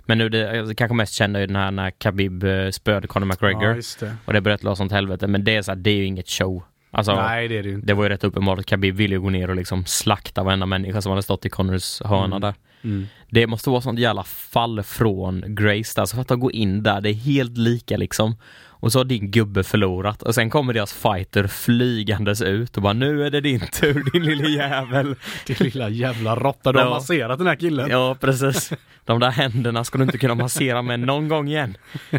Men 0.06 0.18
nu 0.18 0.30
det, 0.30 0.62
det 0.68 0.76
kanske 0.76 0.96
mest 0.96 1.14
kända 1.14 1.40
är 1.42 1.48
den 1.48 1.56
här 1.56 1.72
när 1.72 1.92
Khabib 1.92 2.44
eh, 2.44 2.70
spöade 2.70 3.08
Conor 3.08 3.28
Ja, 3.28 3.34
McGregor 3.34 3.76
just 3.76 4.00
det. 4.00 4.16
och 4.26 4.34
det 4.34 4.42
bröt 4.42 4.64
loss 4.64 4.78
sånt 4.78 4.92
helvete, 4.92 5.28
men 5.28 5.44
det 5.44 5.56
är 5.56 5.62
så 5.62 5.72
här, 5.72 5.76
det 5.76 5.90
är 5.90 5.96
ju 5.96 6.06
inget 6.06 6.30
show. 6.30 6.64
Alltså, 6.92 7.16
Nej, 7.16 7.48
det 7.48 7.58
är 7.58 7.64
det 7.64 7.70
ju 7.70 7.76
inte. 7.76 7.88
det 7.88 7.94
var 7.94 8.04
ju 8.04 8.10
rätt 8.10 8.24
uppenbart 8.24 8.60
att 8.60 8.66
Khabib 8.66 8.96
ville 8.96 9.16
ju 9.16 9.22
gå 9.22 9.30
ner 9.30 9.50
och 9.50 9.56
liksom 9.56 9.86
slakta 9.86 10.44
varenda 10.44 10.66
människa 10.66 11.02
som 11.02 11.10
hade 11.10 11.24
stått 11.24 11.46
i 11.46 11.50
Conors 11.50 12.02
hörna 12.02 12.26
Mm. 12.36 12.42
där. 12.42 12.54
Mm. 12.84 13.08
Det 13.30 13.48
måste 13.48 13.70
vara 13.70 13.82
sånt 13.82 14.00
jävla 14.00 14.24
fall 14.24 14.84
från 14.84 15.44
Grace 15.48 15.94
där, 15.96 16.06
så 16.06 16.16
för 16.16 16.22
att 16.34 16.40
gå 16.40 16.52
in 16.52 16.84
där, 16.84 17.02
det 17.02 17.10
är 17.10 17.14
helt 17.14 17.58
lika 17.58 17.98
liksom. 17.98 18.36
Och 18.84 18.92
så 18.92 19.00
har 19.00 19.04
din 19.06 19.32
gubbe 19.32 19.64
förlorat 19.64 20.24
och 20.24 20.36
sen 20.36 20.50
kommer 20.50 20.74
deras 20.74 20.94
fighter 20.94 21.48
flygandes 21.48 22.42
ut 22.42 22.78
och 22.78 22.84
bara 22.84 22.94
nu 22.94 23.26
är 23.26 23.30
det 23.32 23.42
din 23.42 23.60
tur 23.60 24.04
din 24.14 24.24
lille 24.26 24.50
jävel. 24.50 25.16
Din 25.48 25.58
lilla 25.60 25.90
jävla 25.90 26.36
råtta. 26.36 26.72
Du 26.72 26.80
har 26.80 26.86
Ja. 26.86 26.90
masserat 26.94 27.38
den 27.38 27.48
här 27.48 27.56
killen. 27.56 27.90
Ja 27.90 28.18
precis. 28.20 28.74
De 29.06 29.20
där 29.20 29.30
händerna 29.32 29.84
ska 29.84 29.98
du 29.98 30.04
inte 30.04 30.18
kunna 30.18 30.36
massera 30.36 30.82
med 30.82 31.00
någon 31.00 31.28
gång 31.28 31.48
igen. 31.48 31.78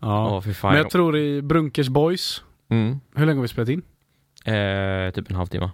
Ja. 0.00 0.42
Fan. 0.42 0.70
Men 0.72 0.78
jag 0.82 0.90
tror 0.90 1.16
i 1.16 1.42
Brunkers 1.42 1.88
Boys, 1.88 2.42
mm. 2.70 3.00
hur 3.14 3.26
länge 3.26 3.38
har 3.38 3.42
vi 3.42 3.48
spelat 3.48 3.68
in? 3.68 3.82
eh, 4.44 5.10
typ 5.14 5.30
en 5.30 5.36
halvtimme. 5.36 5.70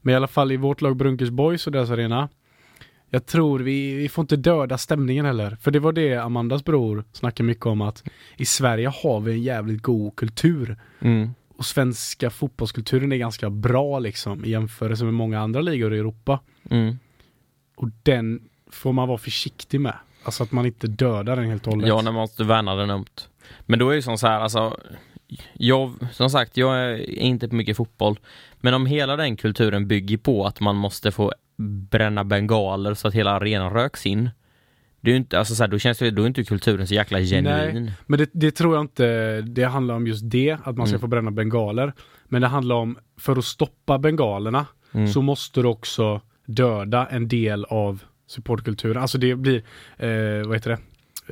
Men 0.00 0.12
i 0.12 0.16
alla 0.16 0.26
fall 0.28 0.52
i 0.52 0.56
vårt 0.56 0.80
lag 0.80 0.96
Brunkers 0.96 1.30
Boys 1.30 1.66
och 1.66 1.72
deras 1.72 1.90
arena. 1.90 2.28
Jag 3.10 3.26
tror 3.26 3.60
vi, 3.60 3.94
vi 3.94 4.08
får 4.08 4.22
inte 4.22 4.36
döda 4.36 4.78
stämningen 4.78 5.24
heller. 5.24 5.56
För 5.60 5.70
det 5.70 5.78
var 5.78 5.92
det 5.92 6.16
Amandas 6.16 6.64
bror 6.64 7.04
snackade 7.12 7.46
mycket 7.46 7.66
om 7.66 7.80
att 7.80 8.04
i 8.36 8.44
Sverige 8.44 8.92
har 9.02 9.20
vi 9.20 9.32
en 9.32 9.42
jävligt 9.42 9.82
god 9.82 10.16
kultur. 10.16 10.76
Mm. 11.00 11.30
Och 11.56 11.64
svenska 11.64 12.30
fotbollskulturen 12.30 13.12
är 13.12 13.16
ganska 13.16 13.50
bra 13.50 13.98
liksom 13.98 14.44
i 14.44 14.50
jämförelse 14.50 15.04
med 15.04 15.14
många 15.14 15.40
andra 15.40 15.60
ligor 15.60 15.94
i 15.94 15.98
Europa. 15.98 16.40
Mm. 16.70 16.98
Och 17.76 17.88
den 18.02 18.48
får 18.70 18.92
man 18.92 19.08
vara 19.08 19.18
försiktig 19.18 19.80
med. 19.80 19.94
Alltså 20.22 20.42
att 20.42 20.52
man 20.52 20.66
inte 20.66 20.86
dödar 20.86 21.36
den 21.36 21.44
helt 21.44 21.66
och 21.66 21.72
hållet. 21.72 21.88
Ja, 21.88 21.96
när 21.96 22.12
man 22.12 22.20
måste 22.20 22.44
värna 22.44 22.74
den 22.74 22.90
ömt. 22.90 23.28
Men 23.60 23.78
då 23.78 23.86
är 23.86 23.90
det 23.90 23.96
ju 23.96 24.02
som 24.02 24.18
så 24.18 24.26
här, 24.26 24.40
alltså 24.40 24.80
jag, 25.52 25.92
som 26.12 26.30
sagt, 26.30 26.56
jag 26.56 26.78
är 26.78 27.10
inte 27.18 27.48
på 27.48 27.54
mycket 27.54 27.76
fotboll. 27.76 28.18
Men 28.60 28.74
om 28.74 28.86
hela 28.86 29.16
den 29.16 29.36
kulturen 29.36 29.88
bygger 29.88 30.16
på 30.16 30.46
att 30.46 30.60
man 30.60 30.76
måste 30.76 31.10
få 31.10 31.32
bränna 31.90 32.24
bengaler 32.24 32.94
så 32.94 33.08
att 33.08 33.14
hela 33.14 33.30
arenan 33.30 33.72
röks 33.72 34.06
in. 34.06 34.30
Det 35.00 35.10
är 35.12 35.16
inte, 35.16 35.38
alltså 35.38 35.54
så 35.54 35.62
här, 35.62 35.68
då 35.68 35.78
känns 35.78 35.98
det, 35.98 36.10
då 36.10 36.22
är 36.22 36.26
inte 36.26 36.44
kulturen 36.44 36.86
så 36.86 36.94
jäkla 36.94 37.20
genuin. 37.20 37.92
Men 38.06 38.18
det, 38.18 38.30
det 38.32 38.50
tror 38.50 38.74
jag 38.74 38.84
inte 38.84 39.40
det 39.40 39.64
handlar 39.64 39.94
om 39.94 40.06
just 40.06 40.30
det, 40.30 40.58
att 40.64 40.76
man 40.76 40.86
ska 40.86 40.94
Mm. 40.94 41.00
få 41.00 41.06
bränna 41.06 41.30
bengaler. 41.30 41.92
Men 42.28 42.42
det 42.42 42.48
handlar 42.48 42.76
om, 42.76 42.98
för 43.18 43.36
att 43.38 43.44
stoppa 43.44 43.98
bengalerna 43.98 44.66
Mm. 44.92 45.08
så 45.08 45.22
måste 45.22 45.60
du 45.62 45.68
också 45.68 46.20
döda 46.46 47.06
en 47.06 47.28
del 47.28 47.64
av 47.64 48.02
supportkulturen. 48.26 49.02
Alltså 49.02 49.18
det 49.18 49.34
blir, 49.34 49.62
eh, 49.96 50.46
vad 50.46 50.56
heter 50.56 50.70
det, 50.70 50.78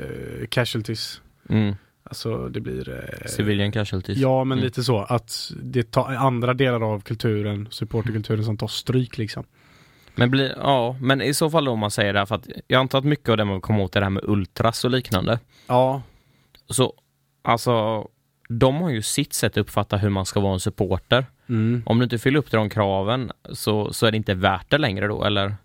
eh, 0.02 0.46
casualties. 0.48 1.20
Mm. 1.48 1.74
Alltså 2.02 2.48
det 2.48 2.60
blir... 2.60 2.88
Eh, 2.88 3.26
Civilian 3.26 3.72
casualties. 3.72 4.18
Ja, 4.18 4.44
men 4.44 4.58
Mm. 4.58 4.64
lite 4.64 4.82
så. 4.82 4.98
Att 4.98 5.52
det 5.62 5.90
tar 5.90 6.14
andra 6.14 6.54
delar 6.54 6.82
av 6.92 7.00
kulturen, 7.00 7.68
supporterkulturen 7.70 8.44
som 8.44 8.56
tar 8.56 8.66
stryk 8.68 9.18
liksom. 9.18 9.44
Men, 10.16 10.30
blir, 10.30 10.54
ja, 10.56 10.96
men 11.00 11.22
i 11.22 11.34
så 11.34 11.50
fall 11.50 11.64
då 11.64 11.72
om 11.72 11.78
man 11.78 11.90
säger 11.90 12.12
det 12.12 12.18
här, 12.18 12.26
för 12.26 12.34
att 12.34 12.48
jag 12.66 12.80
antar 12.80 12.98
att 12.98 13.04
mycket 13.04 13.28
av 13.28 13.36
det 13.36 13.44
man 13.44 13.60
kommer 13.60 13.82
åt 13.84 13.96
är 13.96 14.00
det 14.00 14.04
här 14.06 14.10
med 14.10 14.24
ultras 14.24 14.84
och 14.84 14.90
liknande. 14.90 15.38
Ja, 15.66 16.02
Så, 16.68 16.94
alltså, 17.42 18.06
de 18.48 18.74
har 18.76 18.90
ju 18.90 19.02
sitt 19.02 19.32
sätt 19.32 19.52
att 19.52 19.56
uppfatta 19.56 19.96
hur 19.96 20.08
man 20.10 20.26
ska 20.26 20.40
vara 20.40 20.52
en 20.52 20.60
supporter. 20.60 21.26
mm. 21.48 21.82
Om 21.86 21.98
du 21.98 22.04
inte 22.04 22.18
fyller 22.18 22.38
upp 22.38 22.50
till 22.50 22.58
de 22.58 22.70
kraven 22.70 23.32
så, 23.52 23.92
så 23.92 24.06
är 24.06 24.10
det 24.10 24.16
inte 24.16 24.34
värt 24.34 24.70
det 24.70 24.78
längre 24.78 25.06
då, 25.06 25.24
eller? 25.24 25.56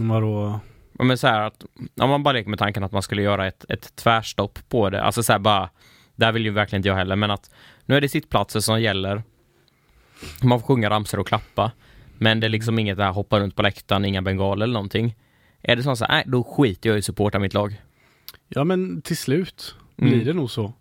vadå? 0.00 0.60
Men 0.92 1.18
så 1.18 1.26
här 1.26 1.40
att, 1.40 1.64
om 2.00 2.10
man 2.10 2.22
bara 2.22 2.32
leker 2.32 2.50
med 2.50 2.58
tanken 2.58 2.84
att 2.84 2.92
man 2.92 3.02
skulle 3.02 3.22
göra 3.22 3.46
ett, 3.46 3.64
ett 3.68 3.96
tvärstopp 3.96 4.58
på 4.68 4.90
det, 4.90 5.02
alltså 5.02 5.22
så 5.22 5.32
här 5.32 5.38
bara, 5.38 5.70
där 6.16 6.32
vill 6.32 6.44
ju 6.44 6.50
verkligen 6.50 6.78
inte 6.80 6.88
jag 6.88 6.96
heller, 6.96 7.16
men 7.16 7.30
att 7.30 7.50
nu 7.86 7.96
är 7.96 8.00
det 8.00 8.08
sittplatser 8.08 8.60
som 8.60 8.82
gäller. 8.82 9.22
Man 10.42 10.60
får 10.60 10.66
sjunga 10.66 10.90
ramsor 10.90 11.18
och 11.20 11.26
klappa, 11.26 11.72
men 12.20 12.40
det 12.40 12.46
är 12.46 12.48
liksom 12.48 12.78
inget 12.78 12.96
där 12.96 13.10
hoppa 13.12 13.40
runt 13.40 13.56
på 13.56 13.62
läktaren, 13.62 14.04
inga 14.04 14.22
bengaler 14.22 14.64
eller 14.64 14.72
någonting. 14.74 15.16
Är 15.62 15.76
det 15.76 15.82
så 15.82 15.90
här, 15.90 16.08
nej, 16.08 16.24
då 16.26 16.44
skiter 16.44 16.88
jag 16.90 16.96
i 16.96 16.98
att 16.98 17.04
supporta 17.04 17.38
mitt 17.38 17.54
lag. 17.54 17.80
Ja, 18.48 18.64
men 18.64 19.02
till 19.02 19.16
slut 19.16 19.74
Mm. 19.96 20.12
blir 20.12 20.24
det 20.24 20.32
nog 20.32 20.50
så. 20.50 20.72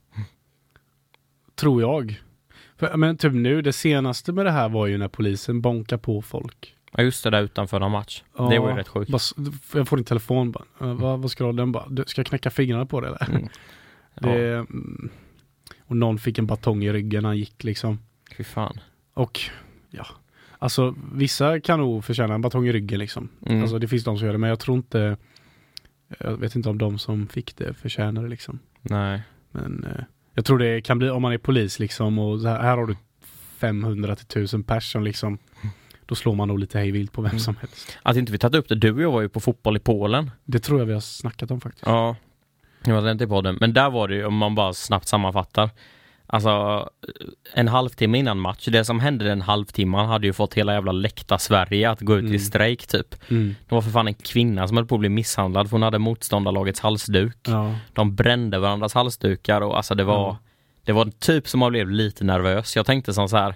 Tror 1.55 1.81
jag. 1.81 2.21
För, 2.77 2.97
men 2.97 3.17
typ 3.17 3.33
nu, 3.33 3.61
det 3.61 3.73
senaste 3.73 4.31
med 4.31 4.45
det 4.45 4.51
här 4.51 4.69
var 4.69 4.87
ju 4.87 4.97
när 4.97 5.07
polisen 5.07 5.61
bonkar 5.61 5.97
på 5.97 6.21
folk. 6.21 6.75
Ja, 6.91 7.03
just 7.03 7.23
det 7.23 7.29
där 7.29 7.41
utanför 7.41 7.79
någon 7.79 7.91
match. 7.91 8.23
Ja, 8.37 8.43
det 8.49 8.59
var 8.59 8.69
ju 8.69 8.75
rätt 8.75 8.87
sjukt. 8.87 9.11
Jag 9.73 9.87
får 9.87 9.97
din 9.97 10.05
telefon 10.05 10.51
bara. 10.51 10.63
"Eh, 10.81 10.93
Vad, 10.93 11.19
vad 11.19 11.31
ska 11.31 11.43
du 11.43 11.47
ha 11.47 11.53
den 11.53 11.71
bara? 11.71 11.87
Du, 11.89 12.03
ska 12.07 12.19
jag 12.19 12.25
knäcka 12.27 12.49
fingrarna 12.49 12.85
på 12.85 13.01
det 13.01 13.07
eller? 13.07 13.29
Mm. 13.29 13.47
Det, 14.21 14.37
Ja, 14.39 14.55
mm, 14.59 15.09
och 15.85 15.97
någon 15.97 16.19
fick 16.19 16.37
en 16.37 16.45
batong 16.47 16.83
i 16.83 16.93
ryggen 16.93 17.21
när 17.23 17.29
han 17.29 17.37
gick 17.37 17.63
liksom. 17.63 17.99
fy 18.37 18.43
fan. 18.43 18.79
Och 19.13 19.39
ja, 19.89 20.05
alltså 20.59 20.95
vissa 21.13 21.59
kan 21.59 21.79
nog 21.79 22.05
förtjäna 22.05 22.33
en 22.33 22.41
batong 22.41 22.67
i 22.67 22.71
ryggen 22.71 22.99
liksom. 22.99 23.29
Mm. 23.45 23.61
Alltså 23.61 23.79
det 23.79 23.87
finns 23.87 24.03
de 24.03 24.17
som 24.17 24.25
gör 24.25 24.33
det, 24.33 24.39
men 24.39 24.49
jag 24.49 24.59
tror 24.59 24.77
inte 24.77 25.17
jag 26.19 26.37
vet 26.37 26.55
inte 26.55 26.69
om 26.69 26.77
de 26.77 26.99
som 26.99 27.27
fick 27.27 27.57
det 27.57 27.73
förtjänar 27.73 28.23
det 28.23 28.29
liksom. 28.29 28.59
Nej. 28.81 29.21
Men 29.51 29.83
eh, 29.83 30.03
jag 30.33 30.45
tror 30.45 30.59
det 30.59 30.81
kan 30.81 30.99
bli 30.99 31.09
om 31.09 31.21
man 31.21 31.33
är 31.33 31.37
polis 31.37 31.79
liksom 31.79 32.19
och 32.19 32.39
här, 32.41 32.59
här 32.61 32.77
har 32.77 32.85
du 32.85 32.95
500 33.57 34.15
till 34.15 34.25
1000 34.25 34.63
pers 34.63 34.91
som 34.91 35.03
liksom 35.03 35.37
då 36.05 36.15
slår 36.15 36.35
man 36.35 36.47
nog 36.47 36.59
lite 36.59 36.77
hej 36.79 36.91
vilt 36.91 37.11
på 37.11 37.21
vem 37.21 37.29
Mm. 37.29 37.39
som 37.39 37.55
helst. 37.55 37.97
Att 38.03 38.17
inte 38.17 38.31
vi 38.31 38.37
tagit 38.37 38.55
upp 38.55 38.67
det, 38.69 38.75
du 38.75 38.91
och 38.93 39.01
jag 39.01 39.11
var 39.11 39.21
ju 39.21 39.29
på 39.29 39.39
fotboll 39.39 39.77
i 39.77 39.79
Polen. 39.79 40.31
Det 40.45 40.59
tror 40.59 40.79
jag 40.79 40.85
vi 40.85 40.93
har 40.93 40.99
snackat 40.99 41.51
om 41.51 41.61
faktiskt. 41.61 41.85
Ja, 41.85 42.15
jag 42.85 43.01
var 43.01 43.11
inte 43.11 43.27
på 43.27 43.33
podden. 43.33 43.57
Men 43.59 43.73
där 43.73 43.89
var 43.89 44.07
det 44.07 44.15
ju, 44.15 44.25
om 44.25 44.37
man 44.37 44.55
bara 44.55 44.73
snabbt 44.73 45.07
sammanfattar. 45.07 45.69
Alltså, 46.31 46.85
en 47.53 47.67
halvtimme 47.67 48.17
innan 48.17 48.39
match, 48.39 48.67
det 48.71 48.85
som 48.85 48.99
hände 48.99 49.25
den 49.25 49.41
halvtimman 49.41 50.05
hade 50.05 50.27
ju 50.27 50.33
fått 50.33 50.53
hela 50.53 50.73
jävla 50.73 50.91
läkta 50.91 51.37
Sverige 51.37 51.89
att 51.89 52.01
gå 52.01 52.15
ut 52.17 52.21
Mm. 52.23 52.33
i 52.35 52.39
strejk 52.39 52.87
typ. 52.87 53.15
Mm. 53.31 53.55
Det 53.69 53.75
var 53.75 53.81
för 53.81 53.89
fan 53.91 54.07
en 54.07 54.13
kvinna 54.13 54.67
som 54.67 54.77
höll 54.77 54.85
på 54.85 54.95
att 54.95 54.99
bli 54.99 55.09
misshandlad 55.09 55.67
för 55.69 55.71
hon 55.71 55.81
hade 55.83 55.99
motståndarlagets 55.99 56.79
halsduk. 56.79 57.37
Ja. 57.47 57.75
De 57.93 58.15
brände 58.15 58.59
varandras 58.59 58.93
halsdukar 58.93 59.61
och 59.61 59.77
alltså 59.77 59.95
det 59.95 60.03
var, 60.03 60.15
Ja. 60.27 60.37
det 60.83 60.91
var 60.91 61.05
typ 61.19 61.47
som 61.47 61.59
man 61.59 61.71
blev 61.71 61.89
lite 61.89 62.23
nervös. 62.23 62.75
Jag 62.75 62.85
tänkte 62.85 63.13
som 63.13 63.29
så 63.29 63.37
här. 63.37 63.55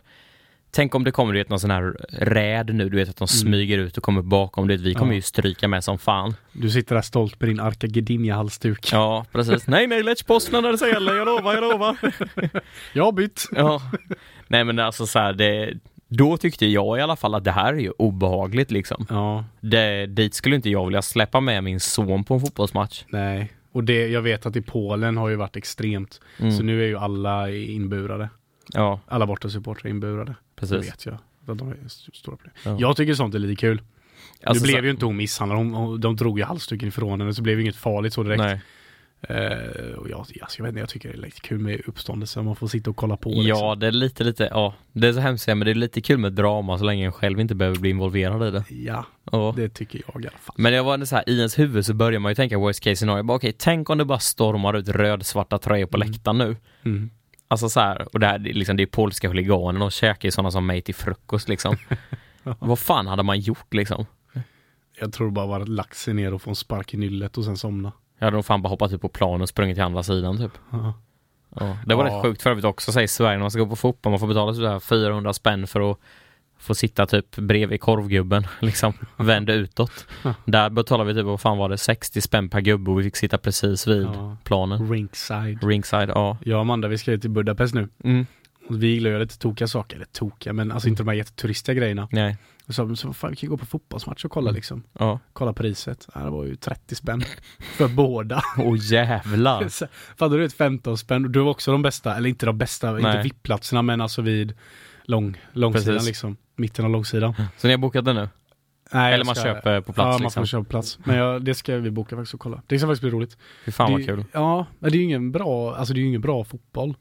Tänk 0.75 0.95
om 0.95 1.03
det 1.03 1.11
kommer 1.11 1.33
du 1.33 1.39
vet, 1.39 1.49
någon 1.49 1.59
sån 1.59 1.71
här 1.71 1.95
räd 2.11 2.75
nu, 2.75 2.89
du 2.89 2.97
vet 2.97 3.09
att 3.09 3.17
de 3.17 3.27
smyger 3.27 3.77
ut 3.77 3.97
och 3.97 4.03
kommer 4.03 4.21
bakom. 4.21 4.67
Vet, 4.67 4.79
vi 4.81 4.93
kommer 4.93 5.03
Mm. 5.05 5.11
Ja. 5.13 5.15
ju 5.15 5.21
stryka 5.21 5.67
med 5.67 5.83
som 5.83 5.97
fan. 5.99 6.35
Du 6.53 6.69
sitter 6.69 6.95
där 6.95 7.01
stolt 7.01 7.39
med 7.39 7.49
din 7.49 7.59
Arca 7.59 7.87
Gdynia-halsduk. 7.87 8.89
Ja, 8.91 9.25
precis. 9.31 9.67
nej, 9.67 9.87
nej, 9.87 10.03
Lech 10.03 10.25
Poznan 10.25 10.63
när 10.63 10.71
det 10.77 10.89
gäller, 10.89 11.15
jag 11.15 11.25
lovar, 11.25 11.53
jag 11.53 11.61
lovar. 11.61 11.97
Jag 12.93 13.03
har 13.03 13.11
bytt. 13.11 13.43
Ja. 13.51 13.81
Nej 14.47 14.63
men 14.63 14.79
alltså 14.79 15.05
så 15.05 15.19
här, 15.19 15.33
det, 15.33 15.73
då 16.07 16.37
tyckte 16.37 16.65
jag 16.65 16.97
i 16.97 17.01
alla 17.01 17.15
fall 17.15 17.35
att 17.35 17.43
det 17.43 17.51
här 17.51 17.73
är 17.73 17.79
ju 17.79 17.91
obehagligt 17.97 18.71
liksom. 18.71 19.05
Ja, 19.09 19.45
Det, 19.61 20.05
dit 20.05 20.33
skulle 20.33 20.55
inte 20.55 20.69
jag 20.69 20.85
vilja 20.85 21.01
släppa 21.01 21.39
med 21.39 21.63
min 21.63 21.79
son 21.79 22.23
på 22.23 22.33
en 22.33 22.39
fotbollsmatch. 22.39 23.03
nej. 23.07 23.51
Och 23.71 23.83
det, 23.83 24.07
jag 24.07 24.21
vet 24.21 24.45
att 24.45 24.55
i 24.55 24.61
Polen 24.61 25.17
har 25.17 25.29
ju 25.29 25.35
varit 25.35 25.55
extremt. 25.55 26.21
Mm. 26.39 26.51
Så 26.51 26.63
nu 26.63 26.83
är 26.83 26.87
ju 26.87 26.97
alla 26.97 27.49
inburade. 27.51 28.29
Ja, 28.73 28.99
Alla 29.07 29.25
bortasupportrar 29.25 29.85
är 29.89 30.35
inburade. 30.63 30.85
Det 30.85 30.91
precis. 30.91 31.07
vet 31.07 31.19
jag. 31.45 31.57
De 31.57 31.69
är 31.69 31.75
st- 31.85 32.11
stora 32.13 32.37
problem. 32.37 32.53
Ja. 32.65 32.77
Jag 32.79 32.97
tycker 32.97 33.13
sånt 33.13 33.35
är 33.35 33.39
lite 33.39 33.55
kul. 33.61 33.81
Alltså, 34.43 34.65
nu 34.65 34.67
blev 34.71 34.79
så- 34.81 34.85
ju 34.85 34.91
inte 34.91 35.05
hon 35.05 35.17
misshandlad, 35.17 35.57
hon, 35.59 35.99
de 36.01 36.15
drog 36.15 36.39
ju 36.39 36.45
halsduken 36.45 36.87
ifrån 36.87 37.21
henne 37.21 37.33
så 37.33 37.41
det 37.41 37.43
blev 37.43 37.59
inget 37.61 37.75
farligt 37.75 38.13
så 38.13 38.23
direkt. 38.23 38.39
Nej. 38.43 38.61
Eh, 39.29 39.93
och 39.97 40.09
jag, 40.09 40.19
alltså, 40.19 40.33
jag 40.57 40.63
vet 40.63 40.69
inte, 40.69 40.79
jag 40.79 40.89
tycker 40.89 41.09
det 41.09 41.15
är 41.15 41.21
lite 41.21 41.41
kul 41.41 41.59
med 41.59 41.81
uppståndelse, 41.87 42.41
man 42.41 42.55
får 42.55 42.67
sitta 42.67 42.89
och 42.89 42.95
kolla 42.95 43.17
på. 43.17 43.29
liksom. 43.29 43.45
Ja, 43.47 43.75
det 43.75 43.87
är 43.87 43.91
lite, 43.91 44.23
lite, 44.23 44.47
ja. 44.51 44.73
Det 44.91 45.07
är 45.07 45.13
så 45.13 45.19
hemskt 45.19 45.47
men 45.47 45.59
det 45.59 45.71
är 45.71 45.75
lite 45.75 46.01
kul 46.01 46.17
med 46.17 46.33
drama 46.33 46.77
så 46.77 46.83
länge 46.83 47.05
en 47.05 47.11
själv 47.11 47.39
inte 47.39 47.55
behöver 47.55 47.79
bli 47.79 47.89
involverad 47.89 48.47
i 48.47 48.51
det. 48.51 48.63
Ja, 48.69 49.05
Ja. 49.31 49.53
det 49.57 49.69
tycker 49.69 50.01
jag 50.07 50.23
i 50.23 50.27
alla 50.27 50.37
fall. 50.37 50.55
Men 50.57 50.73
det 50.73 50.81
var 50.81 51.05
så 51.05 51.15
här, 51.15 51.29
i 51.29 51.37
ens 51.37 51.59
huvud 51.59 51.85
så 51.85 51.93
börjar 51.93 52.19
man 52.19 52.31
ju 52.31 52.35
tänka 52.35 52.57
worst 52.57 52.79
case 52.83 52.95
scenario. 52.95 53.23
Bara, 53.23 53.35
Okej, 53.37 53.53
tänk 53.57 53.89
om 53.89 53.97
det 53.97 54.05
bara 54.05 54.19
stormar 54.19 54.73
ut 54.73 54.87
rödsvarta 54.89 55.57
tröjor 55.57 55.85
på 55.87 55.97
Mm. 55.97 56.07
läktaren 56.11 56.37
nu. 56.37 56.55
Mm. 56.85 57.09
Alltså 57.53 57.69
så 57.69 57.79
här, 57.79 58.07
och 58.13 58.19
det 58.19 58.27
här 58.27 58.39
liksom, 58.39 58.77
det 58.77 58.83
är 58.83 58.87
polska 58.87 59.27
huliganer, 59.27 59.79
de 59.79 59.89
käkar 59.91 60.27
ju 60.27 60.31
sådana 60.31 60.51
som 60.51 60.65
mig 60.65 60.81
till 60.81 60.95
frukost 60.95 61.49
liksom. 61.49 61.77
Vad 62.59 62.79
fan 62.79 63.07
hade 63.07 63.23
man 63.23 63.39
gjort 63.39 63.73
liksom? 63.73 64.05
Jag 64.99 65.13
tror 65.13 65.31
bara 65.31 65.45
var 65.45 65.59
att 65.59 65.69
lagt 65.69 65.97
sig 65.97 66.13
ner 66.13 66.33
och 66.33 66.41
få 66.41 66.49
en 66.49 66.55
spark 66.55 66.93
i 66.93 66.97
nyllet 66.97 67.37
och 67.37 67.45
sen 67.45 67.57
somna. 67.57 67.91
Jag 68.19 68.25
hade 68.27 68.37
nog 68.37 68.45
fan 68.45 68.61
bara 68.61 68.69
hoppat 68.69 68.93
ut 68.93 69.01
på 69.01 69.09
planen 69.09 69.41
och 69.41 69.49
sprungit 69.49 69.75
till 69.75 69.83
andra 69.83 70.03
sidan 70.03 70.37
typ. 70.37 70.51
Ja. 70.71 70.93
Ja, 71.59 71.77
det 71.85 71.95
var 71.95 72.07
Ja. 72.07 72.15
rätt 72.17 72.21
sjukt 72.23 72.41
för 72.41 72.49
övrigt 72.49 72.65
också, 72.65 72.91
säger 72.91 73.07
Sverige 73.07 73.33
när 73.37 73.41
man 73.43 73.51
ska 73.51 73.59
gå 73.59 73.67
på 73.69 73.75
fotboll, 73.75 74.11
man 74.11 74.19
får 74.19 74.27
betala 74.27 74.53
sådär 74.53 74.79
400 74.79 75.33
spänn 75.33 75.67
för 75.67 75.91
att 75.91 75.97
få 76.63 76.75
sitta 76.75 77.05
typ 77.05 77.35
bredvid 77.35 77.81
korvgubben, 77.81 78.47
liksom, 78.61 78.93
vända 79.17 79.53
utåt. 79.53 80.05
Där 80.45 80.69
betalade 80.69 81.13
vi 81.13 81.19
typ, 81.19 81.25
vad 81.25 81.41
fan 81.41 81.57
var 81.57 81.69
det, 81.69 81.77
60 81.77 82.21
spänn 82.21 82.49
per 82.49 82.61
gubbe 82.61 82.91
och 82.91 82.99
vi 82.99 83.03
fick 83.03 83.15
sitta 83.15 83.37
precis 83.37 83.87
vid 83.87 84.03
Ja. 84.03 84.37
planen. 84.43 84.91
Ringside. 84.91 85.63
Ringside, 85.63 86.09
ja. 86.09 86.37
Jag 86.43 86.55
och 86.55 86.61
Amanda 86.61 86.87
vi 86.87 86.97
ska 86.97 87.11
ju 87.11 87.17
till 87.17 87.29
Budapest 87.29 87.73
nu. 87.73 87.89
Mm. 88.03 88.25
Vi 88.69 88.87
gillar 88.87 89.09
ju 89.09 89.19
lite 89.19 89.37
tokiga 89.39 89.67
saker, 89.67 89.95
eller 89.95 90.05
tokiga 90.05 90.53
men 90.53 90.71
alltså 90.71 90.89
inte 90.89 91.03
de 91.03 91.07
här 91.07 91.15
jätteturistiga 91.15 91.75
grejerna. 91.75 92.07
Nej, 92.11 92.37
Och 92.67 92.75
så, 92.75 92.95
så 92.95 93.13
fan, 93.13 93.29
vi 93.29 93.35
kan 93.35 93.49
gå 93.49 93.57
på 93.57 93.65
fotbollsmatch 93.65 94.25
och 94.25 94.31
kolla 94.31 94.49
Mm. 94.49 94.55
liksom. 94.55 94.83
ja. 94.99 95.19
Kolla 95.33 95.53
priset. 95.53 96.07
Ja, 96.15 96.21
det 96.21 96.29
var 96.29 96.45
ju 96.45 96.55
30 96.55 96.95
spänn. 96.95 97.23
För 97.59 97.87
båda. 97.87 98.41
Åh 98.57 98.75
jävlar. 98.81 99.67
Så, 99.67 99.85
Fattar 100.17 100.37
du 100.37 100.45
ett 100.45 100.53
15 100.53 100.97
spänn? 100.97 101.31
Du 101.31 101.39
var 101.39 101.51
också 101.51 101.71
de 101.71 101.81
bästa, 101.81 102.15
eller 102.15 102.29
inte 102.29 102.45
de 102.45 102.57
bästa, 102.57 102.89
inte 102.89 103.01
Nej. 103.13 103.23
VIP-platserna 103.23 103.81
men 103.81 104.01
alltså 104.01 104.21
vid 104.21 104.53
lång, 105.03 105.37
långsidan 105.53 105.93
Precis. 105.95 106.07
liksom. 106.07 106.37
Mitten 106.55 106.85
av 106.85 106.91
långsidan. 106.91 107.33
Så 107.57 107.67
ni 107.67 107.73
har 107.73 107.77
bokat 107.77 108.05
det 108.05 108.13
nu? 108.13 108.29
Nej, 108.93 109.13
Eller 109.13 109.25
man 109.25 109.35
ska- 109.35 109.43
köper 109.43 109.81
på 109.81 109.93
plats 109.93 110.05
Ja, 110.05 110.11
man 110.11 110.21
liksom? 110.21 110.41
får 110.41 110.47
köpa 110.47 110.63
plats. 110.69 110.99
Men 111.03 111.15
jag, 111.17 111.43
det 111.45 111.53
ska 111.55 111.77
vi 111.77 111.91
boka 111.91 112.15
faktiskt 112.15 112.33
och 112.33 112.39
kolla. 112.39 112.61
Det 112.67 112.79
ska 112.79 112.87
faktiskt 112.87 113.01
bli 113.01 113.11
roligt. 113.11 113.37
Fy 113.65 113.71
fan 113.71 113.91
vad 113.91 114.01
det, 114.01 114.05
kul. 114.05 114.25
Ja, 114.31 114.65
men 114.79 114.91
det 114.91 114.97
är 114.97 114.99
ju 114.99 115.03
ingen 115.05 115.31
bra, 115.31 115.75
alltså 115.75 115.93
det 115.93 115.99
är 115.99 116.01
ju 116.01 116.07
ingen 116.07 116.21
bra 116.21 116.43
fotboll. 116.43 116.95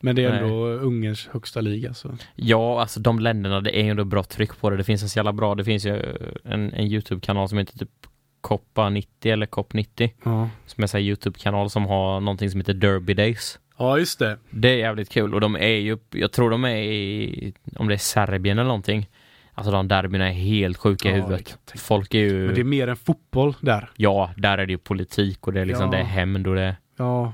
Men 0.00 0.16
det 0.16 0.24
är 0.24 0.30
Nej. 0.30 0.38
ändå 0.42 0.66
Ungerns 0.66 1.28
högsta 1.32 1.60
liga 1.60 1.94
så. 1.94 2.16
Ja, 2.34 2.80
alltså 2.80 3.00
de 3.00 3.18
länderna, 3.18 3.60
det 3.60 3.78
är 3.80 3.84
ju 3.84 3.90
ändå 3.90 4.04
bra 4.04 4.22
tryck 4.22 4.60
på 4.60 4.70
det. 4.70 4.76
Det 4.76 4.84
finns 4.84 5.02
en 5.02 5.08
så 5.08 5.18
jävla 5.18 5.32
bra, 5.32 5.54
det 5.54 5.64
finns 5.64 5.86
ju 5.86 5.96
en, 6.44 6.72
en 6.72 6.84
YouTube-kanal 6.86 7.48
som 7.48 7.58
heter 7.58 7.78
typ 7.78 7.90
Koppa 8.40 8.88
90 8.88 9.32
eller 9.32 9.46
Kopp 9.46 9.72
90. 9.72 10.12
Ja. 10.24 10.48
Som 10.66 10.84
är 10.84 10.96
en 10.96 11.02
YouTube-kanal 11.02 11.70
som 11.70 11.86
har 11.86 12.20
någonting 12.20 12.50
som 12.50 12.60
heter 12.60 12.74
Derby 12.74 13.14
Days. 13.14 13.58
Ja, 13.82 13.98
just 13.98 14.18
det. 14.18 14.38
Det 14.50 14.68
är 14.68 14.76
jävligt 14.76 15.08
kul 15.10 15.34
och 15.34 15.40
de 15.40 15.56
är 15.56 15.66
ju, 15.66 15.98
jag 16.10 16.32
tror 16.32 16.50
de 16.50 16.64
är 16.64 16.76
i, 16.76 17.52
om 17.76 17.88
det 17.88 17.94
är 17.94 17.98
Serbien 17.98 18.58
eller 18.58 18.68
någonting. 18.68 19.08
Alltså 19.54 19.72
de 19.72 19.88
derbyna 19.88 20.28
är 20.28 20.32
helt 20.32 20.76
sjuka 20.76 21.08
i 21.08 21.12
Ja, 21.12 21.16
kan 21.18 21.24
huvudet. 21.30 21.58
Folk 21.76 22.14
är 22.14 22.18
ju, 22.18 22.46
Men 22.46 22.54
det 22.54 22.60
är 22.60 22.64
mer 22.64 22.88
än 22.88 22.96
fotboll 22.96 23.54
där. 23.60 23.90
ja, 23.96 24.30
där 24.36 24.58
är 24.58 24.66
det 24.66 24.72
ju 24.72 24.78
politik 24.78 25.46
och 25.46 25.52
det 25.52 25.60
är 25.60 25.64
liksom, 25.64 25.84
Ja. 25.84 25.90
det 25.90 25.98
är 25.98 26.04
hämnd 26.04 26.46
och 26.46 26.54
det 26.54 26.76
Ja, 26.98 27.32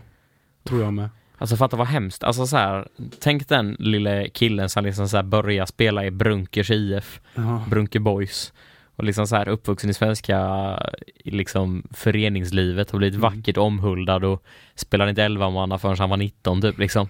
tror 0.65 0.83
jag 0.83 0.93
med. 0.93 1.09
Alltså 1.39 1.57
fatta 1.57 1.77
vad 1.77 1.87
hemskt. 1.87 2.25
Alltså 2.25 2.47
så 2.47 2.57
här, 2.57 2.89
tänk 3.21 3.49
den 3.49 3.77
lille 3.79 4.29
killen 4.29 4.69
som 4.69 4.85
liksom 4.85 5.09
så 5.09 5.17
här 5.17 5.25
börjar 5.25 5.67
spela 5.67 6.05
i 6.07 6.11
Brunkers 6.11 6.71
IF, 6.71 7.21
Ja. 7.35 7.65
Brunker 7.71 8.01
Boys. 8.01 8.53
Och 8.99 9.05
liksom 9.05 9.27
så 9.27 9.37
här 9.37 9.49
uppvuxen 9.49 9.91
i 9.91 9.95
svenska 9.95 10.39
liksom 11.25 11.83
föreningslivet 11.91 12.91
och 12.91 12.99
blivit 12.99 13.19
Mm. 13.19 13.33
vackert 13.37 13.57
omhuldad 13.57 14.25
och 14.25 14.45
spelade 14.75 15.11
inte 15.11 15.23
11 15.23 15.51
manna 15.51 15.79
förrän 15.79 15.97
han 15.99 16.11
var 16.11 16.17
19 16.17 16.63
typ 16.63 16.79
liksom. 16.79 17.09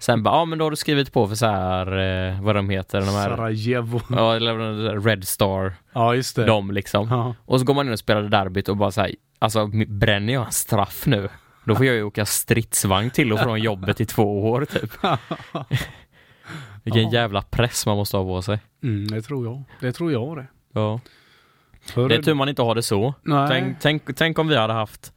Sen 0.00 0.22
bara, 0.22 0.34
ja 0.34 0.44
men 0.44 0.58
då 0.58 0.64
har 0.64 0.70
du 0.70 0.76
skrivit 0.76 1.12
på 1.12 1.28
för 1.28 1.34
så 1.34 1.46
här, 1.46 1.86
eh, 2.32 2.42
vad 2.42 2.54
de 2.56 2.70
heter, 2.70 3.00
de 3.00 3.06
här, 3.06 3.28
Sarajevo. 3.36 4.00
ja 4.10 4.36
eller 4.36 5.00
Red 5.00 5.24
Star, 5.28 5.74
Ja, 5.92 6.14
just 6.14 6.36
det. 6.36 6.44
de 6.44 6.70
liksom. 6.70 7.08
Ja. 7.10 7.34
Och 7.44 7.60
så 7.60 7.66
går 7.66 7.74
man 7.74 7.86
in 7.86 7.92
och 7.92 7.98
spelar 7.98 8.22
derbyt 8.22 8.68
och 8.68 8.76
bara 8.76 8.90
såhär, 8.90 9.10
alltså 9.38 9.60
m- 9.60 9.84
bränner 9.98 10.32
jag 10.32 10.46
en 10.46 10.52
straff 10.52 11.06
nu? 11.06 11.28
Då 11.64 11.74
får 11.74 11.86
jag 11.86 11.94
ju 11.94 12.02
åka 12.02 12.26
stridsvagn 12.26 13.10
till 13.10 13.32
och 13.32 13.40
från 13.40 13.60
jobbet 13.60 14.00
i 14.00 14.06
två 14.06 14.50
år 14.50 14.64
typ. 14.64 14.90
Vilken 16.84 17.02
Ja. 17.02 17.12
jävla 17.12 17.42
press 17.42 17.86
man 17.86 17.96
måste 17.96 18.16
ha 18.16 18.24
på 18.24 18.42
sig. 18.42 18.58
Mm, 18.82 19.06
det 19.06 19.22
tror 19.22 19.46
jag. 19.46 19.62
Det 19.80 19.92
tror 19.92 20.12
jag 20.12 20.36
det. 20.36 20.46
Ja. 20.72 21.00
För 21.86 22.08
Det 22.08 22.14
är 22.14 22.22
tur 22.22 22.34
man 22.34 22.48
inte 22.48 22.62
har 22.62 22.74
det 22.74 22.82
så. 22.82 23.14
Tänk, 23.48 23.80
tänk, 23.80 24.16
tänk 24.16 24.38
om 24.38 24.48
vi 24.48 24.56
hade 24.56 24.72
haft 24.72 25.12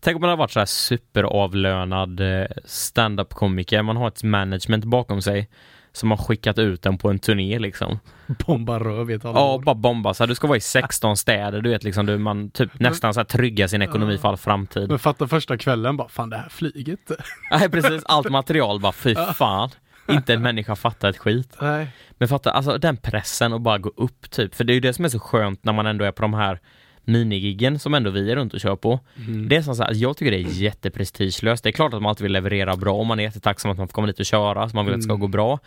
Tänk 0.00 0.16
om 0.16 0.20
man 0.20 0.30
hade 0.30 0.38
varit 0.40 0.50
så 0.50 0.58
här 0.58 0.66
superavlönad 0.66 2.20
eh, 2.20 2.46
stand-up-komiker. 2.64 3.82
Man 3.82 3.96
har 3.96 4.08
ett 4.08 4.22
management 4.22 4.84
bakom 4.84 5.22
sig 5.22 5.48
som 5.92 6.10
har 6.10 6.18
skickat 6.18 6.58
ut 6.58 6.82
den 6.82 6.98
på 6.98 7.10
en 7.10 7.18
turné 7.18 7.58
liksom. 7.58 7.98
Bomba 8.46 8.78
röv 8.78 9.10
i 9.10 9.14
ett 9.14 9.24
Ja, 9.24 9.60
bara 9.64 9.74
bomba. 9.74 10.14
Så 10.14 10.22
här, 10.22 10.28
du 10.28 10.34
ska 10.34 10.46
vara 10.46 10.56
i 10.56 10.60
16 10.60 11.16
städer, 11.16 11.60
du 11.60 11.70
vet 11.70 11.84
liksom. 11.84 12.06
Du, 12.06 12.18
man 12.18 12.50
typ 12.50 12.80
nästan 12.80 13.14
så 13.14 13.20
här 13.20 13.24
tryggar 13.24 13.66
sin 13.66 13.82
ekonomi 13.82 14.18
för 14.18 14.28
all 14.28 14.36
framtid. 14.36 14.88
Men 14.88 14.98
fatta 14.98 15.28
första 15.28 15.58
kvällen 15.58 15.96
bara, 15.96 16.08
fan 16.08 16.30
det 16.30 16.36
här 16.36 16.48
flyget. 16.48 17.10
Nej 17.50 17.70
precis, 17.70 18.02
allt 18.04 18.30
material 18.30 18.80
bara 18.80 18.92
fy 18.92 19.14
fan. 19.34 19.70
Inte 20.08 20.34
en 20.34 20.42
människa 20.42 20.76
fattar 20.76 21.08
ett 21.08 21.18
skit. 21.18 21.56
Nej. 21.60 21.88
Men 22.18 22.28
fatta, 22.28 22.50
alltså 22.50 22.78
den 22.78 22.96
pressen 22.96 23.52
och 23.52 23.60
bara 23.60 23.78
gå 23.78 23.92
upp 23.96 24.30
typ. 24.30 24.54
För 24.54 24.64
det 24.64 24.72
är 24.72 24.74
ju 24.74 24.80
det 24.80 24.92
som 24.92 25.04
är 25.04 25.08
så 25.08 25.18
skönt 25.18 25.64
när 25.64 25.72
man 25.72 25.86
ändå 25.86 26.04
är 26.04 26.12
på 26.12 26.22
de 26.22 26.34
här 26.34 26.60
minigiggen 27.04 27.78
som 27.78 27.94
ändå 27.94 28.10
vi 28.10 28.30
är 28.30 28.36
runt 28.36 28.54
och 28.54 28.60
kör 28.60 28.76
på. 28.76 29.00
Mm. 29.26 29.48
Det 29.48 29.56
är 29.56 29.62
som 29.62 29.74
så 29.76 29.82
här, 29.82 29.92
jag 29.94 30.16
tycker 30.16 30.30
det 30.32 30.38
är 30.38 30.62
jätteprestigelöst. 30.62 31.62
Det 31.64 31.70
är 31.70 31.72
klart 31.72 31.94
att 31.94 32.02
man 32.02 32.10
alltid 32.10 32.22
vill 32.22 32.32
leverera 32.32 32.76
bra 32.76 32.94
och 32.94 33.06
man 33.06 33.18
är 33.18 33.22
jättetacksam 33.22 33.70
att 33.70 33.78
man 33.78 33.88
får 33.88 33.92
komma 33.92 34.06
dit 34.06 34.20
och 34.20 34.26
köra, 34.26 34.68
så 34.68 34.76
man 34.76 34.84
vill 34.84 34.94
att 34.94 34.98
det 34.98 35.02
ska 35.02 35.12
Mm. 35.12 35.20
gå 35.20 35.28
bra. 35.28 35.58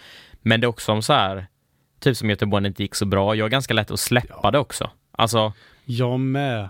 Men 0.41 0.61
det 0.61 0.65
är 0.65 0.69
också 0.69 0.85
som 0.85 1.01
så 1.01 1.13
här, 1.13 1.47
typ 1.99 2.17
som 2.17 2.29
Göteborg 2.29 2.67
inte 2.67 2.83
gick 2.83 2.95
så 2.95 3.05
bra, 3.05 3.35
jag 3.35 3.45
är 3.45 3.49
ganska 3.49 3.73
lätt 3.73 3.91
att 3.91 3.99
släppa 3.99 4.51
det 4.51 4.59
också. 4.59 4.89
Alltså, 5.11 5.53
Jag 5.85 6.19
med. 6.19 6.69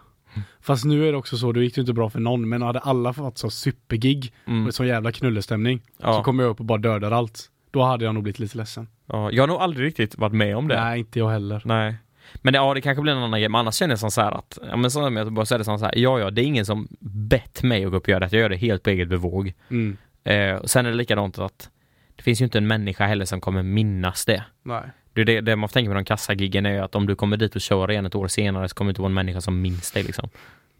Fast 0.61 0.85
nu 0.85 1.07
är 1.07 1.11
det 1.11 1.17
också 1.17 1.37
så, 1.37 1.51
då 1.51 1.61
gick 1.61 1.75
det 1.75 1.81
inte 1.81 1.93
bra 1.93 2.09
för 2.09 2.19
någon, 2.19 2.49
men 2.49 2.61
hade 2.61 2.79
alla 2.79 3.13
fått 3.13 3.37
så 3.37 3.49
supergig 3.49 4.33
mm, 4.47 4.67
och 4.67 4.73
så 4.73 4.85
jävla 4.85 5.11
knullestämning 5.11 5.79
så 5.79 5.93
ja, 6.03 6.23
kommer 6.23 6.43
jag 6.43 6.49
upp 6.49 6.59
och 6.59 6.65
bara 6.65 6.77
dödar 6.77 7.11
allt. 7.11 7.49
Då 7.71 7.83
hade 7.83 8.05
jag 8.05 8.13
nog 8.13 8.23
blivit 8.23 8.39
lite 8.39 8.57
ledsen. 8.57 8.87
ja, 9.05 9.31
jag 9.31 9.43
har 9.43 9.47
nog 9.47 9.57
aldrig 9.57 9.87
riktigt 9.87 10.17
varit 10.17 10.33
med 10.33 10.57
om 10.57 10.67
det. 10.67 10.81
Nej, 10.83 10.99
inte 10.99 11.19
jag 11.19 11.29
heller. 11.29 11.61
Nej. 11.65 11.95
Men 12.35 12.53
det, 12.53 12.57
ja, 12.57 12.73
det 12.73 12.81
kanske 12.81 13.01
blir 13.01 13.13
en 13.13 13.17
annan 13.23 13.39
grej, 13.39 13.49
men 13.49 13.59
annars 13.59 13.75
känner 13.75 13.91
jag 13.91 13.99
som 13.99 14.11
så 14.11 14.21
här 14.21 14.31
att, 14.31 14.57
ja 14.69 14.75
men 14.75 14.91
som 14.91 15.15
Göteborg 15.17 15.47
så 15.47 15.55
är 15.55 15.59
det 15.59 15.65
som 15.65 15.79
så 15.79 15.85
här, 15.85 15.97
ja 15.97 16.19
ja, 16.19 16.29
det 16.31 16.41
är 16.41 16.45
ingen 16.45 16.65
som 16.65 16.87
bett 16.99 17.63
mig 17.63 17.85
att 17.85 17.91
gå 17.91 17.97
upp 17.97 18.03
och 18.03 18.09
göra 18.09 18.19
det, 18.19 18.31
jag 18.31 18.41
gör 18.41 18.49
det 18.49 18.55
helt 18.55 18.83
på 18.83 18.89
eget 18.89 19.07
bevåg. 19.07 19.53
Mm. 19.69 19.97
Eh, 20.23 20.55
och 20.55 20.69
sen 20.69 20.85
är 20.85 20.89
det 20.89 20.95
likadant 20.97 21.39
att 21.39 21.69
det 22.15 22.23
finns 22.23 22.41
ju 22.41 22.45
inte 22.45 22.57
en 22.57 22.67
människa 22.67 23.05
heller 23.05 23.25
som 23.25 23.41
kommer 23.41 23.63
minnas 23.63 24.25
det. 24.25 24.43
Nej. 24.63 24.83
Det, 25.13 25.23
det, 25.23 25.41
det 25.41 25.55
man 25.55 25.69
får 25.69 25.73
tänka 25.73 25.89
med 25.89 25.97
de 25.97 26.05
kassagiggen 26.05 26.65
är 26.65 26.71
ju 26.73 26.79
att 26.79 26.95
om 26.95 27.07
du 27.07 27.15
kommer 27.15 27.37
dit 27.37 27.55
och 27.55 27.61
kör 27.61 27.91
igen 27.91 28.05
ett 28.05 28.15
år 28.15 28.27
senare 28.27 28.69
så 28.69 28.75
kommer 28.75 28.89
det 28.89 28.91
inte 28.91 29.01
vara 29.01 29.09
en 29.09 29.13
människa 29.13 29.41
som 29.41 29.61
minns 29.61 29.91
dig 29.91 30.03
liksom. 30.03 30.29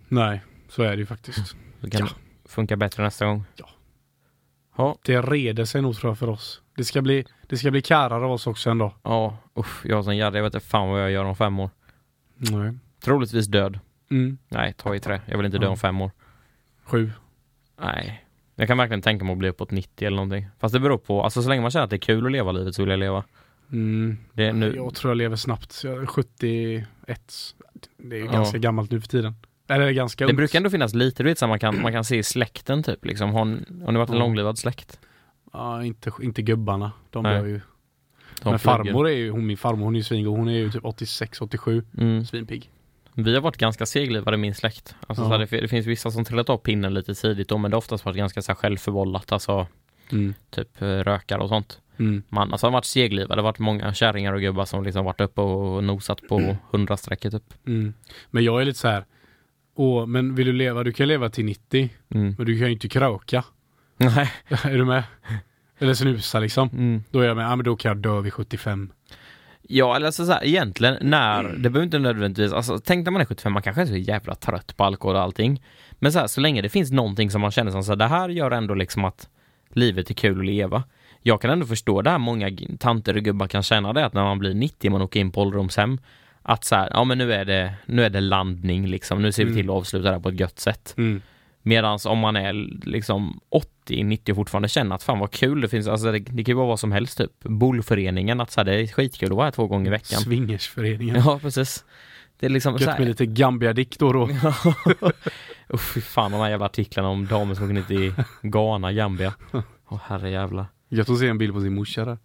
Nej, 0.08 0.42
så 0.70 0.84
är 0.84 0.90
det 0.92 0.98
ju 0.98 1.06
faktiskt. 1.06 1.56
Det 1.82 1.90
kan 1.90 2.02
Ja. 2.02 2.08
funka 2.46 2.76
bättre 2.76 3.04
nästa 3.04 3.26
gång. 3.26 3.44
Ja. 3.56 3.70
Ja, 4.78 4.98
Det 5.06 5.22
reder 5.22 5.66
sig 5.66 5.82
nog 5.82 5.96
tror 5.98 6.10
jag 6.12 6.18
för 6.20 6.30
oss. 6.30 6.62
Det 6.80 6.86
ska 6.86 7.02
bli, 7.02 7.26
det 7.48 7.58
ska 7.58 7.72
bli 7.72 7.82
karare 7.82 8.26
av 8.26 8.32
oss 8.32 8.48
också 8.48 8.70
en 8.70 8.78
dag. 8.78 8.92
ja, 9.04 9.38
usch, 9.58 9.86
jag 9.86 10.00
är 10.00 10.04
sån 10.04 10.18
jävla, 10.18 10.38
jag 10.40 10.44
vet 10.44 10.54
inte 10.54 10.68
fan 10.68 10.90
vad 10.90 11.02
jag 11.02 11.12
gör 11.12 11.26
om 11.26 11.36
fem 11.36 11.60
år. 11.60 11.70
Nej. 12.38 12.74
Troligtvis 13.04 13.48
död. 13.48 13.80
Mm. 14.12 14.38
Nej, 14.50 14.74
ta 14.78 14.96
i 14.96 15.00
trä. 15.00 15.22
Jag 15.26 15.38
vill 15.38 15.46
inte 15.46 15.58
dö 15.58 15.66
Ja. 15.66 15.70
om 15.72 15.78
fem 15.78 16.02
år. 16.02 16.12
Sju. 16.84 17.12
Nej. 17.82 18.26
Jag 18.56 18.68
kan 18.68 18.78
verkligen 18.78 19.02
tänka 19.02 19.26
mig 19.26 19.32
att 19.32 19.38
bli 19.40 19.50
uppåt 19.50 19.72
90 19.72 20.06
eller 20.08 20.16
någonting. 20.16 20.48
Fast 20.60 20.74
det 20.74 20.80
beror 20.80 20.98
på, 20.98 21.24
alltså 21.24 21.42
så 21.42 21.50
länge 21.50 21.62
man 21.62 21.72
känner 21.72 21.84
att 21.84 21.90
det 21.90 21.96
är 21.96 21.98
kul 21.98 22.26
att 22.26 22.32
leva 22.32 22.52
livet 22.52 22.76
så 22.76 22.82
vill 22.82 22.90
jag 22.90 23.00
leva. 23.00 23.24
Mm. 23.72 24.18
Det 24.34 24.46
är 24.46 24.54
nu, 24.54 24.76
Jag 24.76 24.96
tror 24.96 25.12
jag 25.12 25.18
lever 25.18 25.36
snabbt. 25.36 25.82
Jag 25.84 26.02
är 26.02 26.06
71. 26.06 27.56
Det 27.98 28.16
är 28.16 28.20
ju 28.20 28.26
Ja. 28.26 28.32
ganska 28.32 28.58
gammalt 28.58 28.92
nu 28.92 29.02
för 29.02 29.08
tiden. 29.08 29.36
Eller 29.68 29.92
ganska 29.92 30.26
det 30.26 30.32
ungt. 30.32 30.38
brukar 30.38 30.60
ändå 30.60 30.70
finnas 30.70 30.94
lite, 30.94 31.24
du 31.24 31.30
vet 31.30 31.40
så 31.40 31.48
man 31.48 31.60
kan, 31.60 31.82
man 31.82 31.92
kan 31.92 32.04
se 32.04 32.18
i 32.18 32.24
släkten 32.24 32.84
typ 32.84 33.06
liksom. 33.06 33.30
Har, 33.34 33.40
har 33.86 33.92
ni 33.92 33.98
varit 33.98 34.10
en 34.10 34.16
Ja. 34.16 34.20
långlivad 34.20 34.58
släkt? 34.58 35.00
Ja, 35.54 35.84
inte, 35.84 36.12
inte 36.22 36.41
gubbarna. 36.41 36.91
De 37.10 37.24
Nej. 37.24 37.41
ju. 37.50 37.62
De 38.41 38.50
Men 38.50 38.60
farmor 38.60 39.08
är 39.08 39.14
ju, 39.14 39.32
hon, 39.32 39.45
min 39.47 39.58
farmor 39.58 39.86
hon 39.86 39.95
är 39.95 40.00
ju 40.00 40.04
svingod. 40.04 40.38
Hon 40.38 40.47
är 40.47 40.54
ju 40.54 40.72
typ 40.72 40.86
86, 40.86 41.41
87. 41.41 41.84
Mm. 41.97 42.26
Svinpigg. 42.26 42.72
Vi 43.14 43.34
har 43.34 43.41
varit 43.41 43.58
ganska 43.58 43.86
seglivade 43.86 44.36
i 44.36 44.38
min 44.38 44.56
släkt. 44.56 44.95
Alltså, 45.08 45.24
Ja. 45.24 45.28
så 45.30 45.38
här, 45.38 45.47
det, 45.52 45.62
det 45.62 45.68
finns 45.68 45.86
vissa 45.88 46.12
som 46.12 46.26
trillat 46.26 46.50
av 46.50 46.58
pinnen 46.58 46.93
lite 46.93 47.14
tidigt 47.14 47.47
då, 47.50 47.58
men 47.58 47.72
det 47.72 47.76
har 47.76 47.80
oftast 47.80 48.06
varit 48.06 48.18
ganska 48.18 48.41
så 48.41 48.52
här, 48.52 48.56
självförvållat, 48.56 49.32
alltså 49.32 49.68
Mm. 50.12 50.34
typ 50.50 50.82
eh, 50.82 50.86
rökar 50.88 51.39
och 51.39 51.50
sånt. 51.50 51.80
Mm. 51.97 52.24
Man, 52.30 52.52
alltså, 52.52 52.68
har 52.68 52.72
varit 52.72 52.86
seglivade, 52.86 53.36
det 53.36 53.41
har 53.41 53.43
varit 53.50 53.60
många 53.60 53.93
kärringar 53.93 54.34
och 54.34 54.41
gubbar 54.41 54.66
som 54.66 54.84
liksom 54.84 55.06
varit 55.06 55.22
uppe 55.22 55.41
och 55.41 55.84
nosat 55.84 56.22
på 56.30 56.58
hundrastrecket 56.72 57.32
typ. 57.32 57.54
Mm. 57.68 57.93
Men 58.32 58.43
jag 58.43 58.62
är 58.62 58.66
lite 58.66 58.80
så 58.80 58.88
här. 58.88 59.06
Åh, 59.76 60.06
men 60.06 60.36
vill 60.36 60.47
du 60.47 60.54
leva? 60.54 60.84
Du 60.84 60.91
kan 60.93 61.08
leva 61.08 61.30
till 61.30 61.45
90. 61.45 61.89
Mm. 62.10 62.36
Men 62.38 62.45
du 62.45 62.60
kan 62.60 62.68
ju 62.68 62.74
inte 62.74 62.89
kröka. 62.89 63.43
Nej. 64.00 64.32
är 64.64 64.78
du 64.78 64.86
med? 64.86 65.04
Eller 65.80 65.93
snusa 65.93 66.39
liksom. 66.39 66.70
Mm. 66.74 67.04
Då 67.12 67.20
är 67.20 67.28
jag 67.28 67.38
med, 67.38 67.45
ja 67.45 67.56
men 67.56 67.66
då 67.66 67.76
kan 67.76 67.89
jag 67.89 67.97
dö 67.97 68.22
vid 68.22 68.34
75. 68.34 68.91
Ja, 69.62 69.95
eller 69.95 70.06
alltså 70.06 70.26
så 70.26 70.32
här, 70.32 70.45
egentligen 70.45 70.97
när, 71.02 71.43
det 71.43 71.70
behöver 71.70 71.84
inte 71.84 72.00
nödvändigtvis, 72.00 72.54
alltså 72.54 72.80
tänk 72.80 73.06
när 73.06 73.12
man 73.12 73.22
är 73.22 73.26
75, 73.26 73.54
man 73.54 73.62
kanske 73.62 73.82
är 73.82 73.86
så 73.86 73.95
jävla 73.95 74.36
trött 74.36 74.78
på 74.78 74.84
alkohol 74.84 75.16
och 75.16 75.22
allting. 75.22 75.64
Men 75.91 76.12
så 76.12 76.20
här, 76.20 76.28
så 76.28 76.41
länge 76.41 76.62
det 76.62 76.70
finns 76.70 76.91
någonting 76.91 77.32
som 77.32 77.41
man 77.41 77.52
känner 77.52 77.72
som 77.72 77.84
så 77.84 77.91
här, 77.91 77.95
det 77.97 78.08
här 78.08 78.30
gör 78.30 78.52
ändå 78.52 78.74
liksom 78.74 79.06
att 79.06 79.30
livet 79.74 80.10
är 80.10 80.14
kul 80.14 80.39
att 80.39 80.45
leva. 80.45 80.84
Jag 81.22 81.41
kan 81.41 81.52
ändå 81.52 81.66
förstå 81.66 82.02
det 82.02 82.10
här 82.10 82.18
många 82.18 82.52
tanter 82.80 83.18
och 83.18 83.24
gubbar 83.24 83.47
kan 83.47 83.64
känna 83.64 83.93
det 83.93 84.06
att 84.06 84.14
när 84.14 84.24
man 84.24 84.39
blir 84.39 84.54
90 84.54 84.91
man 84.91 85.02
åker 85.02 85.20
in 85.20 85.32
på 85.32 85.41
ålderdomshem 85.41 86.00
att 86.41 86.64
så 86.64 86.76
här, 86.76 86.89
ja 86.93 87.04
men 87.04 87.18
nu 87.18 87.34
är 87.34 87.45
det, 87.45 87.74
nu 87.86 88.04
är 88.06 88.10
det 88.10 88.22
landning 88.22 88.88
liksom, 88.88 89.22
nu 89.22 89.32
ser 89.32 89.43
vi 89.45 89.52
Mm. 89.52 89.62
till 89.62 89.70
att 89.70 89.76
avsluta 89.76 90.08
det 90.08 90.14
här 90.14 90.20
på 90.20 90.30
ett 90.30 90.39
gött 90.39 90.60
sätt. 90.60 90.93
Mm. 90.97 91.22
Medan 91.62 92.00
om 92.06 92.18
man 92.20 92.36
är 92.36 92.54
liksom 92.88 93.39
80, 93.50 93.70
90 93.96 94.32
och 94.32 94.36
fortfarande 94.36 94.68
känner 94.70 94.96
att 94.96 95.04
fan 95.04 95.20
vad 95.20 95.32
kul 95.32 95.62
det 95.62 95.68
finns, 95.70 95.88
alltså 95.88 96.12
det, 96.12 96.20
det 96.20 96.44
kan 96.44 96.52
ju 96.52 96.54
vara 96.54 96.68
vad 96.68 96.80
som 96.80 96.92
helst 96.92 97.18
typ. 97.18 97.32
Bullföreningen, 97.40 98.42
att 98.42 98.52
så 98.52 98.60
här, 98.60 98.66
det 98.66 98.76
är 98.82 98.88
skitkul 98.88 99.30
att 99.32 99.36
vara 99.36 99.46
här 99.46 99.52
två 99.52 99.68
gånger 99.68 99.88
i 99.88 99.90
veckan. 99.90 100.20
Swingersföreningen. 100.22 101.16
Ja, 101.26 101.40
precis. 101.42 101.86
Det 102.40 102.46
är 102.46 102.50
liksom 102.50 102.74
så 102.74 102.80
Gött 102.80 102.88
med 102.88 102.98
här. 102.98 103.06
lite 103.06 103.26
Gambia-dick 103.26 104.00
då 104.00 104.14
då. 104.14 104.30
Usch, 105.74 105.82
fy 105.94 106.02
fan 106.02 106.32
de 106.32 106.42
här 106.42 106.50
jävla 106.50 106.66
artiklarna 106.66 107.10
om 107.10 107.28
damer 107.28 107.56
som 107.56 107.64
åker 107.64 107.74
ner 107.74 107.82
till 107.84 108.14
Ghana, 108.42 108.94
Gambia. 108.94 109.34
Åh 109.90 110.00
herre 110.06 110.30
jävla. 110.30 110.68
Gött 110.90 111.10
att 111.10 111.20
se 111.20 111.28
en 111.28 111.38
bild 111.38 111.54
på 111.54 111.62
sin 111.62 111.74
morsa 111.76 112.06
där. 112.06 112.18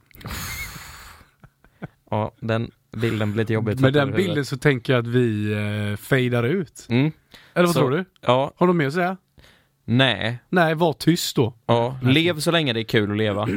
Ja, 2.11 2.33
den 2.41 2.71
bilden 2.97 3.33
blir 3.33 3.43
lite 3.43 3.53
jobbig. 3.53 3.81
Med 3.81 3.93
den 3.93 4.13
bilden 4.13 4.45
så 4.45 4.57
tänker 4.57 4.93
jag 4.93 5.01
att 5.01 5.07
vi 5.07 5.53
eh, 5.53 5.97
fejdar 5.97 6.43
ut. 6.45 6.87
Mm, 6.89 7.13
Eller 7.55 7.67
vad 7.67 7.75
Så- 7.75 7.81
tror 7.81 7.91
du? 7.91 8.05
ja, 8.21 8.53
Har 8.57 8.67
du 8.67 8.73
mer 8.73 8.87
att 8.87 8.93
säga? 8.95 9.17
Nej, 9.85 10.39
Nej, 10.49 10.75
var 10.75 10.93
tyst 10.93 11.37
då. 11.37 11.55
ja. 11.67 11.97
Lev 12.03 12.41
så 12.41 12.51
länge 12.51 12.73
det 12.73 12.81
är 12.81 12.85
kul 12.85 13.11
att 13.11 13.17
leva. 13.17 13.49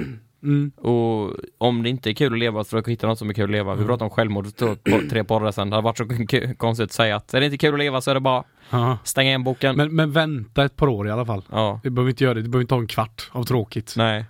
Mm. 0.44 0.72
Och 0.78 1.34
om 1.58 1.84
det 1.84 1.90
inte 1.90 2.10
är 2.10 2.14
kul 2.14 2.34
att 2.34 2.40
leva, 2.40 2.64
så 2.64 2.70
försök 2.70 2.88
hitta 2.88 3.08
något 3.08 3.20
som 3.20 3.30
är 3.30 3.34
kul 3.34 3.44
att 3.44 3.50
leva. 3.50 3.76
Vi 3.76 3.86
pratade 3.86 4.04
om 4.04 4.10
självmord 4.10 4.46
för 4.60 5.10
tre 5.10 5.24
poddar 5.24 5.52
sedan. 5.52 5.70
Det 5.70 5.76
hade 5.76 5.84
varit 5.86 5.98
så 5.98 6.54
konstigt 6.58 6.84
att 6.86 6.92
säga 6.92 7.16
att 7.16 7.34
är 7.34 7.40
det 7.40 7.46
inte 7.46 7.58
kul 7.58 7.74
att 7.74 7.80
leva 7.80 8.02
så 8.02 8.10
är 8.12 8.14
det 8.14 8.20
bara 8.20 8.44
Ja. 8.70 8.98
stänga 9.04 9.28
igen 9.30 9.44
boken. 9.44 9.76
Men, 9.76 9.96
men 9.96 10.12
vänta 10.12 10.66
ett 10.66 10.76
par 10.76 10.88
år 10.88 11.08
i 11.08 11.12
alla 11.12 11.26
fall. 11.26 11.44
ja, 11.52 11.80
Du 11.84 11.90
behöver 11.90 12.10
inte 12.10 12.24
göra 12.24 12.34
det. 12.34 12.42
Du 12.42 12.50
behöver 12.50 12.62
inte 12.64 12.74
ha 12.76 12.82
en 12.82 12.88
kvart 12.88 13.30
av 13.32 13.44
tråkigt. 13.44 13.94
nej. 13.98 14.26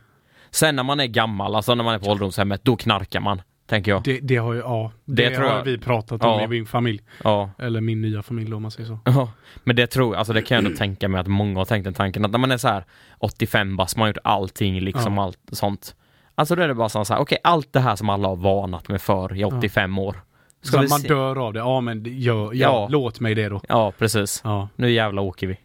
Sen 0.51 0.75
när 0.75 0.83
man 0.83 0.99
är 0.99 1.05
gammal, 1.05 1.55
alltså 1.55 1.75
när 1.75 1.83
man 1.83 1.93
är 1.95 1.99
på 1.99 2.05
ålderdomshemmet, 2.11 2.63
då 2.63 2.75
knarkar 2.75 3.19
man. 3.19 3.41
Tänker 3.67 3.91
jag. 3.91 4.03
Det, 4.03 4.19
det 4.19 4.35
har 4.37 4.53
ju, 4.53 4.59
ja. 4.59 4.91
Det, 5.05 5.29
Det 5.29 5.35
tror 5.35 5.45
har 5.47 5.55
jag- 5.57 5.63
vi 5.63 5.77
pratat 5.77 6.23
om 6.23 6.29
Ja. 6.29 6.43
i 6.43 6.47
min 6.47 6.65
familj. 6.65 7.01
Ja, 7.23 7.49
Eller 7.59 7.81
min 7.81 8.01
nya 8.01 8.23
familj 8.23 8.53
om 8.53 8.61
man 8.61 8.71
säger 8.71 8.87
så. 8.87 8.99
Ja, 9.05 9.31
men 9.63 9.75
det 9.75 9.87
tror 9.87 10.13
jag, 10.13 10.19
alltså 10.19 10.33
det 10.33 10.41
kan 10.41 10.55
jag 10.55 10.65
ändå 10.65 10.77
tänka 10.77 11.07
mig 11.07 11.21
att 11.21 11.27
många 11.27 11.59
har 11.59 11.65
tänkt 11.65 11.83
den 11.83 11.93
tanken 11.93 12.25
att 12.25 12.31
när 12.31 12.39
man 12.39 12.51
är 12.51 12.57
så 12.57 12.67
här 12.67 12.83
85 13.19 13.77
bast, 13.77 13.97
man 13.97 14.01
har 14.01 14.07
gjort 14.07 14.17
allting 14.23 14.79
liksom, 14.81 15.17
Ja. 15.17 15.23
allt 15.23 15.39
sånt. 15.51 15.95
Alltså 16.35 16.55
då 16.55 16.61
är 16.63 16.67
det 16.67 16.73
bara 16.73 16.89
så 16.89 17.03
här, 17.13 17.17
okej 17.21 17.37
allt 17.43 17.73
det 17.73 17.79
här 17.79 17.95
som 17.95 18.09
alla 18.09 18.27
har 18.27 18.35
varnat 18.35 18.89
med 18.89 19.01
för 19.01 19.35
i 19.35 19.43
85 19.43 19.97
år. 19.97 20.15
Ska 20.61 20.77
man 20.77 20.87
se? 20.89 21.07
dör 21.07 21.45
av 21.47 21.53
det. 21.53 21.59
Ja 21.59 21.81
men 21.81 22.03
gör, 22.05 22.45
ja, 22.45 22.51
Ja. 22.53 22.87
låt 22.91 23.19
mig 23.19 23.35
det 23.35 23.49
då. 23.49 23.61
Ja, 23.69 23.93
precis. 23.97 24.41
Ja. 24.43 24.69
Nu 24.75 24.91
jävla 24.91 25.21
åker 25.21 25.47
vi. 25.47 25.57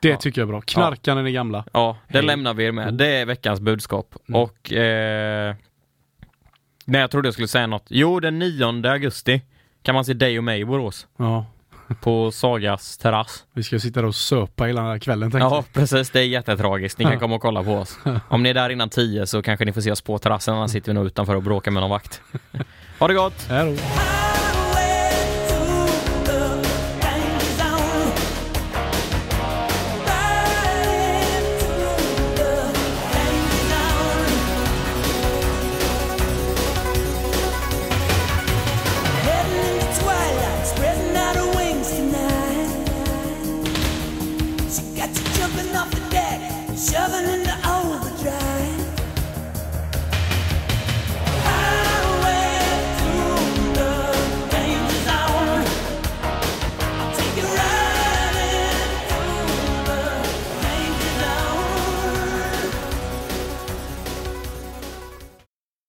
Det 0.00 0.08
Ja. 0.08 0.16
tycker 0.16 0.40
jag 0.40 0.46
är 0.46 0.52
bra. 0.52 0.60
Knarka 0.60 1.14
när 1.14 1.22
ni 1.22 1.30
är 1.30 1.34
gamla. 1.34 1.64
Ja, 1.72 1.96
det 2.08 2.18
Hej. 2.18 2.26
lämnar 2.26 2.54
vi 2.54 2.64
er 2.64 2.72
med. 2.72 2.94
Det 2.94 3.06
är 3.06 3.26
veckans 3.26 3.60
budskap. 3.60 4.14
Mm. 4.28 4.40
Och... 4.40 4.72
Eh, 4.72 5.54
nej, 6.86 7.00
jag 7.00 7.10
trodde 7.10 7.26
jag 7.26 7.32
skulle 7.34 7.48
säga 7.48 7.66
något. 7.66 7.84
Jo, 7.88 8.20
den 8.20 8.38
9 8.38 8.90
augusti 8.90 9.42
kan 9.82 9.94
man 9.94 10.04
se 10.04 10.14
dig 10.14 10.38
och 10.38 10.44
mig 10.44 10.60
i 10.60 10.64
Borås. 10.64 11.06
Ja. 11.16 11.46
På 12.00 12.30
Sagas 12.32 12.98
terrass. 12.98 13.44
Vi 13.52 13.62
ska 13.62 13.78
sitta 13.78 14.00
där 14.00 14.08
och 14.08 14.14
söpa 14.14 14.64
hela 14.64 14.98
kvällen 14.98 15.30
tänkte 15.30 15.44
Ja, 15.44 15.64
precis. 15.72 16.10
Det 16.10 16.20
är 16.20 16.24
jättetragiskt. 16.24 16.98
Ni 16.98 17.04
kan 17.04 17.18
komma 17.20 17.34
och 17.34 17.42
kolla 17.42 17.62
på 17.64 17.74
oss. 17.74 17.98
Om 18.28 18.42
ni 18.42 18.48
är 18.48 18.54
där 18.54 18.70
innan 18.70 18.88
10 18.88 19.26
så 19.26 19.42
kanske 19.42 19.64
ni 19.64 19.72
får 19.72 19.80
se 19.80 19.90
oss 19.92 20.00
på 20.00 20.18
terrassen, 20.18 20.54
annars 20.54 20.70
sitter 20.70 20.92
vi 20.92 20.94
nog 20.94 21.06
utanför 21.06 21.34
och 21.34 21.42
bråkar 21.42 21.70
med 21.70 21.80
någon 21.80 21.90
vakt. 21.90 22.20
Ha 22.98 23.08
det 23.08 23.14
gott! 23.14 23.46
jag. 23.48 23.56
Hej 23.56 23.76
då. 23.76 24.15